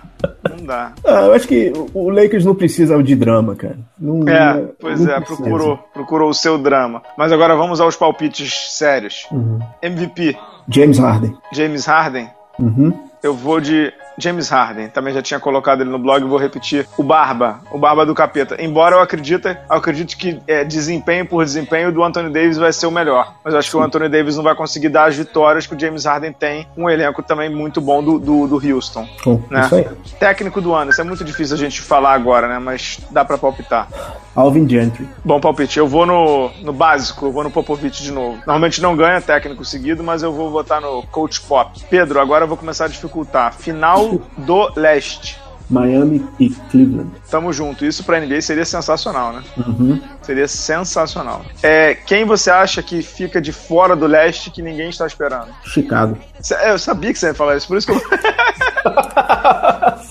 Não 0.50 0.66
dá. 0.66 0.94
Ah, 1.06 1.22
eu 1.22 1.34
acho 1.34 1.48
que 1.48 1.72
o 1.94 2.10
Lakers 2.10 2.46
não 2.46 2.56
precisa 2.56 3.02
de 3.02 3.16
drama, 3.16 3.56
cara. 3.56 3.78
Não, 4.00 4.28
é, 4.28 4.66
pois 4.80 5.00
não 5.00 5.14
é, 5.14 5.22
procurou, 5.22 5.78
procurou 5.94 6.30
o 6.30 6.34
seu 6.34 6.58
drama. 6.58 7.02
Mas 7.18 7.32
agora 7.32 7.56
vamos 7.56 7.80
aos 7.80 7.96
palpites 7.96 8.78
sérios. 8.78 9.28
Uhum. 9.32 9.60
MVP. 9.82 10.38
James 10.68 10.98
Harden. 10.98 11.38
James 11.54 11.86
Harden. 11.86 12.30
Uhum. 12.60 12.94
Eu 13.24 13.34
vou 13.34 13.60
de 13.60 13.94
James 14.22 14.50
Harden, 14.50 14.90
também 14.90 15.14
já 15.14 15.22
tinha 15.22 15.40
colocado 15.40 15.82
ele 15.82 15.90
no 15.90 16.00
blog, 16.00 16.24
vou 16.26 16.38
repetir. 16.38 16.88
O 16.98 17.04
Barba, 17.04 17.60
o 17.72 17.78
Barba 17.78 18.06
do 18.06 18.14
Capeta. 18.14 18.62
Embora 18.62 18.96
eu 18.96 19.02
acredite, 19.02 19.48
eu 19.48 19.76
acredite 19.76 20.18
que 20.18 20.40
é, 20.48 20.64
desempenho 20.64 21.26
por 21.26 21.44
desempenho 21.44 21.92
do 21.92 22.04
Anthony 22.04 22.30
Davis 22.30 22.58
vai 22.58 22.72
ser 22.72 22.88
o 22.88 22.92
melhor. 22.92 23.34
Mas 23.44 23.54
eu 23.54 23.60
acho 23.60 23.70
que 23.70 23.78
o 23.78 23.82
Anthony 23.82 24.10
Davis 24.10 24.36
não 24.36 24.44
vai 24.44 24.56
conseguir 24.56 24.90
dar 24.90 25.06
as 25.08 25.16
vitórias 25.16 25.66
que 25.66 25.76
o 25.76 25.80
James 25.80 26.06
Harden 26.06 26.34
tem. 26.34 26.68
Um 26.78 26.90
elenco 26.90 27.24
também 27.24 27.50
muito 27.50 27.82
bom 27.82 28.04
do, 28.04 28.20
do, 28.20 28.48
do 28.48 28.56
Houston. 28.56 29.08
né? 29.50 29.62
Isso 29.66 29.76
aí. 29.76 29.88
Técnico 30.20 30.62
do 30.62 30.74
ano, 30.74 30.92
isso 30.92 31.02
é 31.02 31.04
muito 31.04 31.24
difícil 31.24 31.56
a 31.56 31.60
gente 31.60 31.82
falar 31.82 32.14
agora, 32.14 32.48
né? 32.48 32.60
Mas 32.60 33.00
dá 33.10 33.26
pra 33.26 33.38
palpitar. 33.38 33.88
Alvin 34.36 34.68
Gentry. 34.68 35.08
Bom 35.26 35.40
palpite. 35.40 35.78
Eu 35.78 35.88
vou 35.88 36.06
no, 36.06 36.50
no 36.62 36.72
básico, 36.72 37.26
eu 37.26 37.32
vou 37.32 37.44
no 37.44 37.52
Popovich 37.52 38.02
de 38.02 38.12
novo. 38.12 38.38
Normalmente 38.38 38.82
não 38.82 38.96
ganha 38.96 39.20
técnico 39.20 39.66
seguido, 39.66 40.04
mas 40.04 40.24
eu 40.24 40.32
vou 40.32 40.50
votar 40.50 40.80
no 40.80 41.04
Coach 41.04 41.42
Pop. 41.42 41.80
Pedro, 41.90 42.20
agora 42.20 42.46
eu 42.46 42.48
vou 42.48 42.58
começar 42.58 42.86
a 42.86 42.88
dificultar. 42.88 43.54
Final 43.54 44.11
do 44.38 44.72
leste. 44.76 45.40
Miami 45.72 46.24
e 46.38 46.50
Cleveland. 46.50 47.10
Tamo 47.30 47.54
junto. 47.54 47.86
Isso 47.86 48.04
pra 48.04 48.20
NBA 48.20 48.42
seria 48.42 48.66
sensacional, 48.66 49.32
né? 49.32 49.42
Uhum. 49.58 50.02
Seria 50.22 50.48
sensacional. 50.48 51.46
É, 51.64 51.96
quem 51.96 52.26
você 52.26 52.52
acha 52.52 52.84
que 52.84 53.02
fica 53.02 53.42
de 53.42 53.54
fora 53.54 53.96
do 53.96 54.06
leste 54.06 54.52
que 54.52 54.62
ninguém 54.62 54.90
está 54.90 55.08
esperando? 55.08 55.48
Chicago. 55.64 56.18
Eu 56.66 56.78
sabia 56.78 57.14
que 57.14 57.20
você 57.20 57.28
ia 57.28 57.34
falar 57.34 57.56
isso, 57.56 57.68
por 57.68 57.78
isso 57.78 57.88
que 57.88 57.94
eu. 57.94 58.02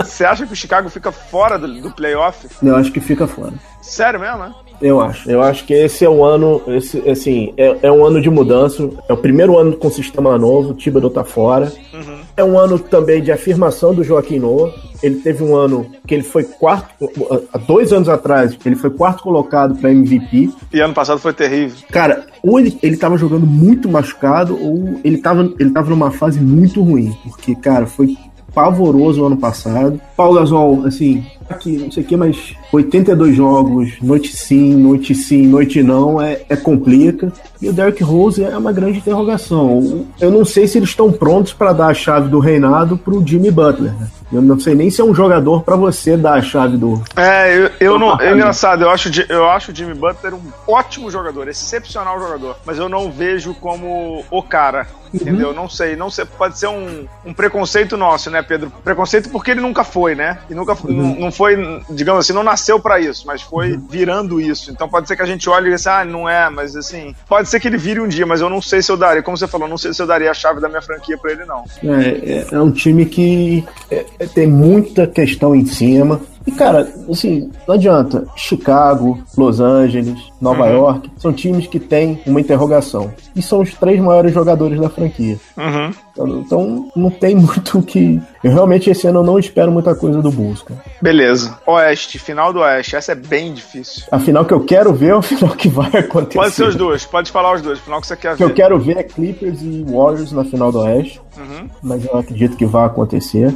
você 0.03 0.25
acha 0.25 0.47
que 0.47 0.55
o 0.55 0.57
Chicago 0.57 0.89
fica 0.89 1.13
fora 1.13 1.59
do, 1.59 1.83
do 1.83 1.91
playoff? 1.91 2.49
Eu 2.63 2.77
acho 2.77 2.91
que 2.91 3.01
fica 3.01 3.27
fora. 3.27 3.53
Sério 3.83 4.19
mesmo, 4.19 4.39
né? 4.39 4.55
Eu 4.81 5.01
acho. 5.01 5.31
Eu 5.31 5.43
acho 5.43 5.65
que 5.65 5.75
esse 5.75 6.05
é 6.05 6.09
o 6.09 6.25
ano, 6.25 6.63
esse, 6.69 6.99
assim, 7.09 7.53
é, 7.57 7.77
é 7.83 7.93
um 7.93 8.05
ano 8.05 8.21
de 8.21 8.31
mudança. 8.31 8.89
É 9.09 9.13
o 9.13 9.17
primeiro 9.17 9.59
ano 9.59 9.77
com 9.77 9.91
sistema 9.91 10.39
novo, 10.39 10.71
o 10.71 10.75
Thibodeau 10.75 11.11
tá 11.11 11.25
fora. 11.25 11.73
Uhum. 11.93 12.19
É 12.37 12.45
um 12.45 12.59
ano 12.59 12.79
também 12.79 13.23
de 13.23 13.31
afirmação 13.31 13.95
do 13.95 14.03
Joaquim 14.03 14.39
Noah. 14.39 14.73
Ele 15.03 15.17
teve 15.17 15.43
um 15.43 15.57
ano 15.57 15.87
que 16.07 16.15
ele 16.15 16.23
foi 16.23 16.45
quarto, 16.45 17.11
há 17.53 17.59
dois 17.59 17.91
anos 17.91 18.09
atrás, 18.09 18.57
ele 18.67 18.77
foi 18.77 18.91
quarto 18.91 19.23
colocado 19.23 19.75
para 19.77 19.91
MVP. 19.91 20.51
E 20.73 20.81
ano 20.81 20.93
passado 20.93 21.19
foi 21.19 21.33
terrível. 21.33 21.79
Cara, 21.91 22.27
ou 22.43 22.61
ele, 22.61 22.79
ele 22.83 22.99
tava 22.99 23.17
jogando 23.17 23.47
muito 23.47 23.89
machucado, 23.89 24.59
ou 24.63 25.01
ele 25.03 25.19
tava, 25.19 25.53
ele 25.59 25.71
tava 25.71 25.89
numa 25.89 26.11
fase 26.11 26.39
muito 26.39 26.83
ruim. 26.83 27.17
Porque, 27.25 27.55
cara, 27.55 27.87
foi 27.87 28.15
pavoroso 28.55 29.23
o 29.23 29.27
ano 29.27 29.37
passado. 29.37 30.01
Paulo 30.17 30.39
Gasol, 30.39 30.85
assim, 30.87 31.25
aqui, 31.51 31.77
não 31.77 31.91
sei 31.91 32.03
o 32.03 32.07
que, 32.07 32.17
mas 32.17 32.55
82 32.73 33.37
jogos, 33.37 34.01
noite 34.01 34.35
sim, 34.37 34.75
noite 34.75 35.15
sim, 35.15 35.47
noite 35.47 35.83
não, 35.83 36.21
é, 36.21 36.43
é 36.49 36.57
complica. 36.57 37.33
E 37.61 37.69
o 37.69 37.73
Derrick 37.73 38.03
Rose 38.03 38.43
é 38.43 38.57
uma 38.57 38.73
grande 38.73 38.99
interrogação. 38.99 40.07
Eu 40.21 40.31
não 40.31 40.45
sei 40.45 40.67
se 40.67 40.79
eles 40.79 40.91
estão 40.91 41.13
prontos 41.13 41.53
para 41.53 41.73
dar 41.73 41.89
a 41.89 41.95
chave 41.95 42.29
do 42.29 42.39
reinado 42.39 42.97
pro 42.97 43.27
Jimmy 43.27 43.51
Butler, 43.51 43.93
né? 43.93 44.09
Eu 44.33 44.41
não 44.41 44.61
sei 44.61 44.77
nem 44.77 44.89
se 44.91 45.01
é 45.01 45.05
um 45.05 45.13
jogador 45.13 45.63
para 45.63 45.75
você 45.75 46.17
dar 46.17 46.35
a 46.35 46.43
chave 46.43 46.77
do. 46.77 47.03
É, 47.17 47.53
eu, 47.53 47.71
eu 47.81 47.99
não. 47.99 48.19
É 48.21 48.33
engraçado, 48.33 48.83
eu 48.83 48.91
acho, 48.91 49.11
eu 49.29 49.51
acho 49.51 49.73
o 49.73 49.75
Jimmy 49.75 49.93
Butler 49.93 50.35
um 50.35 50.41
ótimo 50.69 51.11
jogador, 51.11 51.49
excepcional 51.49 52.19
jogador. 52.21 52.57
Mas 52.65 52.79
eu 52.79 52.89
não 52.89 53.11
vejo 53.11 53.55
como 53.55 54.25
o 54.31 54.43
cara. 54.43 54.87
Uhum. 55.13 55.21
Entendeu? 55.21 55.53
Não 55.53 55.69
sei, 55.69 55.97
não 55.97 56.09
sei. 56.09 56.25
Pode 56.25 56.59
ser 56.59 56.69
um, 56.69 57.07
um 57.25 57.35
preconceito 57.35 57.97
nosso, 57.97 58.31
né, 58.31 58.43
Pedro? 58.43 58.71
Preconceito 58.85 59.29
porque 59.31 59.51
ele 59.51 59.61
nunca 59.61 59.83
foi, 59.83 60.15
né? 60.15 60.39
E 60.49 60.55
nunca 60.55 60.77
uhum. 60.85 61.19
não 61.19 61.33
foi, 61.41 61.57
digamos 61.89 62.27
assim, 62.27 62.35
não 62.35 62.43
nasceu 62.43 62.79
para 62.79 63.01
isso, 63.01 63.27
mas 63.27 63.41
foi 63.41 63.73
uhum. 63.73 63.87
virando 63.89 64.39
isso. 64.39 64.71
Então 64.71 64.87
pode 64.87 65.09
ser 65.09 65.17
que 65.17 65.23
a 65.23 65.27
gente 65.27 65.49
olhe 65.49 65.63
e 65.63 65.65
diga 65.65 65.77
assim, 65.77 65.89
ah, 65.89 66.05
não 66.05 66.29
é, 66.29 66.51
mas 66.51 66.77
assim, 66.77 67.15
pode 67.27 67.49
ser 67.49 67.59
que 67.59 67.67
ele 67.67 67.79
vire 67.79 67.99
um 67.99 68.07
dia, 68.07 68.27
mas 68.27 68.43
eu 68.43 68.51
não 68.51 68.61
sei 68.61 68.83
se 68.83 68.93
eu 68.93 68.97
daria, 68.97 69.23
como 69.23 69.39
você 69.39 69.49
falou, 69.49 69.67
não 69.67 69.79
sei 69.79 69.95
se 69.95 70.03
eu 70.03 70.07
daria 70.07 70.31
a 70.31 70.35
chave 70.35 70.61
da 70.61 70.69
minha 70.69 70.83
franquia 70.83 71.17
para 71.17 71.33
ele, 71.33 71.47
não. 71.47 71.65
É, 71.83 72.09
é, 72.31 72.47
é, 72.53 72.61
um 72.61 72.71
time 72.71 73.07
que 73.07 73.65
é, 73.91 74.05
é, 74.19 74.27
tem 74.27 74.47
muita 74.47 75.07
questão 75.07 75.55
em 75.57 75.65
cima. 75.65 76.21
E, 76.51 76.57
cara, 76.57 76.93
assim, 77.09 77.51
não 77.67 77.75
adianta. 77.77 78.27
Chicago, 78.35 79.23
Los 79.37 79.61
Angeles, 79.61 80.19
Nova 80.41 80.65
uhum. 80.65 80.73
York, 80.73 81.11
são 81.17 81.33
times 81.33 81.67
que 81.67 81.79
têm 81.79 82.21
uma 82.27 82.41
interrogação. 82.41 83.13
E 83.37 83.41
são 83.41 83.61
os 83.61 83.73
três 83.75 84.01
maiores 84.01 84.35
jogadores 84.35 84.81
da 84.81 84.89
franquia. 84.89 85.39
Uhum. 85.57 85.91
Então, 86.13 86.41
então, 86.41 86.93
não 86.97 87.11
tem 87.11 87.37
muito 87.37 87.79
o 87.79 87.83
que. 87.83 88.21
Eu 88.43 88.53
realmente 88.53 88.91
esse 88.91 89.07
ano 89.07 89.23
não 89.23 89.39
espero 89.39 89.71
muita 89.71 89.95
coisa 89.95 90.21
do 90.21 90.31
Bulls, 90.31 90.63
cara. 90.63 90.81
Beleza. 91.01 91.57
Oeste, 91.67 92.19
final 92.19 92.53
do 92.53 92.61
Oeste. 92.61 92.97
Essa 92.97 93.13
é 93.13 93.15
bem 93.15 93.55
difícil. 93.55 94.03
A 94.11 94.19
final 94.19 94.45
que 94.45 94.53
eu 94.53 94.61
quero 94.61 94.93
ver 94.93 95.11
é 95.11 95.15
o 95.15 95.23
final 95.23 95.55
que 95.55 95.69
vai 95.69 95.91
acontecer. 95.95 96.39
Pode 96.39 96.55
ser 96.55 96.65
os 96.65 96.75
dois, 96.75 97.07
pode 97.07 97.31
falar 97.31 97.55
os 97.55 97.63
dois. 97.63 97.79
O 97.79 97.83
final 97.83 98.01
que 98.01 98.07
você 98.07 98.17
quer 98.17 98.31
ver. 98.31 98.35
O 98.35 98.37
que 98.39 98.43
eu 98.45 98.55
quero 98.55 98.79
ver 98.79 98.97
é 98.97 99.03
Clippers 99.03 99.63
e 99.63 99.85
Warriors 99.89 100.33
na 100.33 100.45
final 100.45 100.73
do 100.73 100.81
Oeste. 100.81 101.21
Uhum. 101.39 101.69
Mas 101.83 102.05
eu 102.05 102.19
acredito 102.19 102.57
que 102.57 102.67
vai 102.67 102.87
acontecer. 102.87 103.55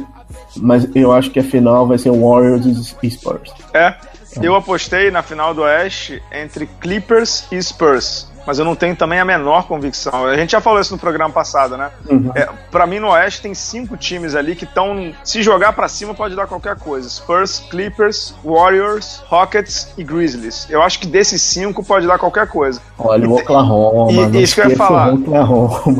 Mas 0.57 0.87
eu 0.95 1.11
acho 1.11 1.31
que 1.31 1.39
a 1.39 1.43
final 1.43 1.87
vai 1.87 1.97
ser 1.97 2.11
Warriors 2.11 2.65
e 3.01 3.09
Spurs. 3.09 3.53
É. 3.73 3.95
Eu 4.41 4.53
apostei 4.53 5.09
na 5.11 5.23
final 5.23 5.53
do 5.53 5.61
Oeste 5.61 6.21
entre 6.31 6.67
Clippers 6.67 7.45
e 7.51 7.61
Spurs 7.61 8.27
mas 8.45 8.59
eu 8.59 8.65
não 8.65 8.75
tenho 8.75 8.95
também 8.95 9.19
a 9.19 9.25
menor 9.25 9.67
convicção. 9.67 10.27
A 10.27 10.35
gente 10.35 10.51
já 10.51 10.61
falou 10.61 10.79
isso 10.79 10.93
no 10.93 10.99
programa 10.99 11.33
passado, 11.33 11.75
né? 11.77 11.89
Uhum. 12.09 12.31
É, 12.35 12.47
para 12.69 12.85
mim, 12.85 12.99
no 12.99 13.09
Oeste 13.09 13.41
tem 13.41 13.53
cinco 13.53 13.97
times 13.97 14.35
ali 14.35 14.55
que 14.55 14.65
estão. 14.65 15.13
Se 15.23 15.41
jogar 15.41 15.73
para 15.73 15.87
cima, 15.87 16.13
pode 16.13 16.35
dar 16.35 16.47
qualquer 16.47 16.77
coisa: 16.77 17.09
Spurs, 17.09 17.59
Clippers, 17.69 18.35
Warriors, 18.43 19.23
Rockets 19.25 19.89
e 19.97 20.03
Grizzlies. 20.03 20.67
Eu 20.69 20.81
acho 20.81 20.99
que 20.99 21.07
desses 21.07 21.41
cinco 21.41 21.83
pode 21.83 22.05
dar 22.05 22.19
qualquer 22.19 22.47
coisa. 22.47 22.81
Olha, 22.97 23.27
o 23.27 23.35
Oklahoma. 23.35 24.11
E, 24.11 24.41
isso 24.41 24.55
que 24.55 24.61
eu 24.61 24.69
ia 24.69 24.75
falar. 24.75 25.13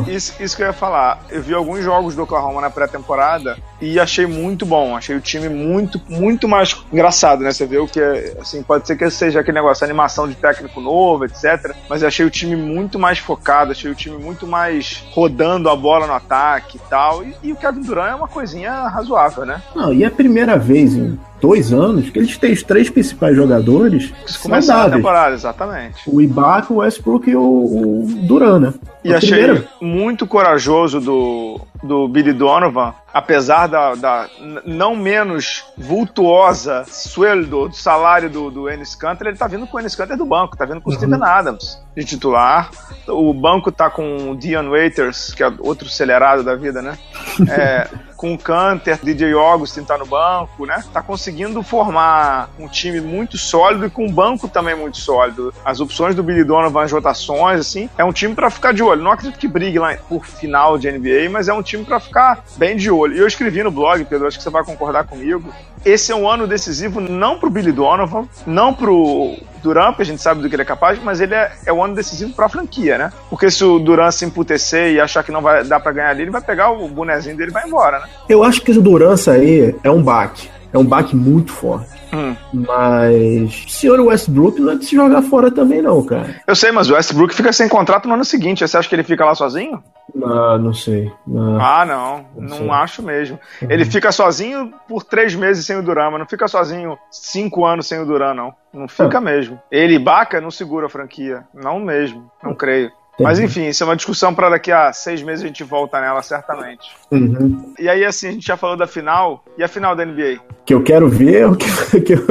Isso, 0.08 0.34
isso 0.40 0.56
que 0.56 0.62
eu 0.62 0.66
ia 0.66 0.72
falar. 0.72 1.22
Eu 1.28 1.42
vi 1.42 1.54
alguns 1.54 1.84
jogos 1.84 2.14
do 2.14 2.22
Oklahoma 2.22 2.60
na 2.60 2.70
pré-temporada 2.70 3.58
e 3.80 4.00
achei 4.00 4.26
muito 4.26 4.64
bom. 4.64 4.96
Achei 4.96 5.14
o 5.14 5.20
time 5.20 5.48
muito, 5.48 6.00
muito 6.08 6.48
mais 6.48 6.76
engraçado, 6.92 7.42
né? 7.42 7.52
Você 7.52 7.66
vê 7.66 7.78
o 7.78 7.86
que 7.86 8.00
é, 8.00 8.36
assim, 8.40 8.62
pode 8.62 8.86
ser 8.86 8.96
que 8.96 9.08
seja 9.10 9.40
aquele 9.40 9.56
negócio, 9.56 9.84
animação 9.84 10.28
de 10.28 10.34
técnico 10.34 10.80
novo, 10.80 11.24
etc. 11.24 11.74
Mas 11.88 12.02
achei 12.02 12.24
o 12.24 12.30
time 12.30 12.56
muito 12.56 12.98
mais 12.98 13.18
focado, 13.18 13.72
achei 13.72 13.90
o 13.90 13.94
time 13.94 14.16
muito 14.16 14.46
mais 14.46 15.04
rodando 15.12 15.68
a 15.68 15.76
bola 15.76 16.06
no 16.06 16.14
ataque 16.14 16.78
e 16.78 16.88
tal. 16.88 17.22
E, 17.22 17.36
e 17.42 17.52
o 17.52 17.56
Kevin 17.56 17.82
Durant 17.82 18.12
é 18.12 18.14
uma 18.14 18.28
coisinha 18.28 18.88
razoável, 18.88 19.44
né? 19.44 19.60
Não, 19.74 19.92
e 19.92 20.02
é 20.02 20.06
a 20.06 20.10
primeira 20.10 20.56
vez 20.56 20.94
em 20.94 21.18
dois 21.40 21.72
anos 21.72 22.10
que 22.10 22.18
eles 22.18 22.36
têm 22.38 22.52
os 22.52 22.62
três 22.62 22.88
principais 22.90 23.36
jogadores 23.36 24.12
começaram 24.42 24.92
a 24.92 24.96
temporada, 24.96 25.34
exatamente. 25.34 26.02
O 26.06 26.20
Ibaka, 26.20 26.72
o 26.72 26.76
Westbrook 26.76 27.28
e 27.28 27.36
o, 27.36 27.42
o 27.42 28.06
Duran, 28.26 28.60
né? 28.60 28.74
E 29.04 29.12
a 29.12 29.18
achei 29.18 29.30
primeira... 29.30 29.68
muito 29.80 30.26
corajoso 30.26 31.00
do, 31.00 31.60
do 31.82 32.08
Billy 32.08 32.32
Donovan, 32.32 32.94
apesar 33.12 33.66
da, 33.66 33.94
da 33.94 34.28
não 34.64 34.96
menos 34.96 35.64
vultuosa 35.76 36.84
sueldo 36.86 37.68
do 37.68 37.74
salário 37.74 38.28
do, 38.28 38.50
do 38.50 38.70
Ennis 38.70 38.94
Canter, 38.94 39.28
ele 39.28 39.36
tá 39.36 39.46
vindo 39.46 39.66
com 39.66 39.76
o 39.76 39.80
Ennis 39.80 39.94
Canter 39.94 40.16
do 40.16 40.26
banco, 40.26 40.56
tá 40.56 40.64
vindo 40.64 40.80
com 40.80 40.90
o 40.90 40.92
uhum. 40.92 40.98
Steven 40.98 41.22
Adams 41.22 41.80
de 41.96 42.04
titular. 42.04 42.70
O 43.06 43.32
banco 43.32 43.70
tá 43.70 43.88
com 43.88 44.30
o 44.30 44.36
Dion 44.36 44.70
Waiters, 44.70 45.32
que 45.32 45.42
é 45.42 45.52
outro 45.60 45.86
acelerado 45.86 46.42
da 46.42 46.54
vida, 46.54 46.82
né? 46.82 46.98
É, 47.48 47.88
com 48.16 48.32
o 48.32 48.38
Canter, 48.38 48.98
DJ 49.02 49.32
Augustin 49.34 49.84
tá 49.84 49.98
no 49.98 50.06
banco, 50.06 50.64
né? 50.66 50.82
Tá 50.92 51.02
conseguindo 51.02 51.62
formar 51.62 52.48
um 52.58 52.66
time 52.66 53.00
muito 53.00 53.36
sólido 53.36 53.86
e 53.86 53.90
com 53.90 54.06
um 54.06 54.12
banco 54.12 54.48
também 54.48 54.74
muito 54.74 54.96
sólido. 54.96 55.52
As 55.64 55.80
opções 55.80 56.14
do 56.14 56.22
Billy 56.22 56.44
Donovan, 56.44 56.82
as 56.82 56.92
rotações, 56.92 57.60
assim, 57.60 57.88
é 57.96 58.04
um 58.04 58.12
time 58.12 58.34
para 58.34 58.50
ficar 58.50 58.72
de 58.72 58.82
olho. 58.82 59.02
Não 59.02 59.12
acredito 59.12 59.38
que 59.38 59.48
brigue 59.48 59.78
lá 59.78 59.96
por 60.08 60.24
final 60.26 60.78
de 60.78 60.90
NBA, 60.90 61.28
mas 61.30 61.48
é 61.48 61.52
um 61.52 61.62
time 61.62 61.84
para 61.84 62.00
ficar 62.00 62.44
bem 62.56 62.76
de 62.76 62.90
olho. 62.90 63.14
E 63.14 63.18
eu 63.18 63.26
escrevi 63.26 63.62
no 63.62 63.70
blog, 63.70 64.04
Pedro, 64.04 64.26
acho 64.26 64.38
que 64.38 64.42
você 64.42 64.50
vai 64.50 64.64
concordar 64.64 65.04
comigo. 65.04 65.52
Esse 65.84 66.10
é 66.10 66.14
um 66.16 66.28
ano 66.28 66.46
decisivo 66.46 67.00
não 67.00 67.38
pro 67.38 67.50
Billy 67.50 67.70
Donovan, 67.70 68.26
não 68.46 68.74
pro 68.74 69.36
Duran, 69.62 69.88
porque 69.88 70.02
a 70.02 70.06
gente 70.06 70.22
sabe 70.22 70.40
do 70.40 70.48
que 70.48 70.54
ele 70.54 70.62
é 70.62 70.66
capaz, 70.66 70.98
mas 71.02 71.20
ele 71.20 71.34
é, 71.34 71.52
é 71.66 71.72
o 71.72 71.82
ano 71.82 71.94
decisivo 71.94 72.32
pra 72.32 72.48
franquia, 72.48 72.98
né? 72.98 73.12
Porque 73.28 73.50
se 73.50 73.64
o 73.64 73.78
Duran 73.78 74.10
se 74.10 74.24
emputecer 74.24 74.92
e 74.92 75.00
achar 75.00 75.22
que 75.22 75.32
não 75.32 75.42
vai 75.42 75.64
dar 75.64 75.80
para 75.80 75.92
ganhar 75.92 76.10
ali, 76.10 76.22
ele 76.22 76.30
vai 76.30 76.40
pegar 76.40 76.70
o 76.70 76.88
bonezinho 76.88 77.36
dele 77.36 77.50
e 77.50 77.54
vai 77.54 77.66
embora, 77.66 78.00
né? 78.00 78.06
Eu 78.28 78.42
acho 78.42 78.60
que 78.62 78.72
o 78.72 78.80
Duran 78.80 79.16
sair 79.16 79.76
é 79.82 79.90
um 79.90 80.02
baque. 80.02 80.48
É 80.72 80.78
um 80.78 80.84
baque 80.84 81.16
muito 81.16 81.52
forte. 81.52 81.88
Hum. 82.12 82.34
Mas 82.52 83.64
o 83.66 83.70
senhor 83.70 84.00
Westbrook 84.00 84.60
não 84.60 84.72
é 84.72 84.76
de 84.76 84.84
se 84.84 84.94
jogar 84.94 85.22
fora 85.22 85.50
também, 85.50 85.80
não, 85.80 86.02
cara. 86.02 86.36
Eu 86.46 86.54
sei, 86.54 86.70
mas 86.70 86.90
o 86.90 86.94
Westbrook 86.94 87.34
fica 87.34 87.52
sem 87.52 87.68
contrato 87.68 88.06
no 88.06 88.14
ano 88.14 88.24
seguinte. 88.24 88.66
Você 88.66 88.76
acha 88.76 88.88
que 88.88 88.94
ele 88.94 89.02
fica 89.02 89.24
lá 89.24 89.34
sozinho? 89.34 89.82
Não, 90.16 90.58
não 90.58 90.72
sei. 90.72 91.12
Não. 91.26 91.60
Ah, 91.60 91.84
não. 91.84 92.26
Não, 92.34 92.60
não 92.60 92.72
acho 92.72 93.02
mesmo. 93.02 93.38
Uhum. 93.60 93.70
Ele 93.70 93.84
fica 93.84 94.10
sozinho 94.10 94.72
por 94.88 95.04
três 95.04 95.34
meses 95.34 95.66
sem 95.66 95.76
o 95.76 95.82
Duran, 95.82 96.10
mas 96.10 96.20
não 96.20 96.26
fica 96.26 96.48
sozinho 96.48 96.98
cinco 97.10 97.66
anos 97.66 97.86
sem 97.86 98.00
o 98.00 98.06
Duran, 98.06 98.32
não. 98.32 98.54
Não 98.72 98.88
fica 98.88 99.18
é. 99.18 99.20
mesmo. 99.20 99.60
Ele 99.70 99.94
e 99.94 99.98
Baca 99.98 100.40
não 100.40 100.50
segura 100.50 100.86
a 100.86 100.90
franquia. 100.90 101.44
Não 101.52 101.78
mesmo. 101.78 102.30
Não 102.42 102.54
creio. 102.54 102.90
Mas 103.18 103.38
enfim, 103.38 103.66
isso 103.66 103.82
é 103.82 103.86
uma 103.86 103.96
discussão 103.96 104.34
para 104.34 104.50
daqui 104.50 104.70
a 104.70 104.92
seis 104.92 105.22
meses 105.22 105.44
a 105.44 105.46
gente 105.46 105.64
volta 105.64 106.00
nela, 106.00 106.22
certamente. 106.22 106.90
Uhum. 107.10 107.72
E 107.78 107.88
aí, 107.88 108.04
assim, 108.04 108.28
a 108.28 108.32
gente 108.32 108.46
já 108.46 108.56
falou 108.56 108.76
da 108.76 108.86
final. 108.86 109.44
E 109.56 109.62
a 109.62 109.68
final 109.68 109.96
da 109.96 110.04
NBA? 110.04 110.38
Que 110.66 110.74
eu 110.74 110.82
quero 110.82 111.08
ver, 111.08 111.46
o 111.46 111.56
que, 111.56 111.66
que, 112.02 112.12
eu, 112.12 112.26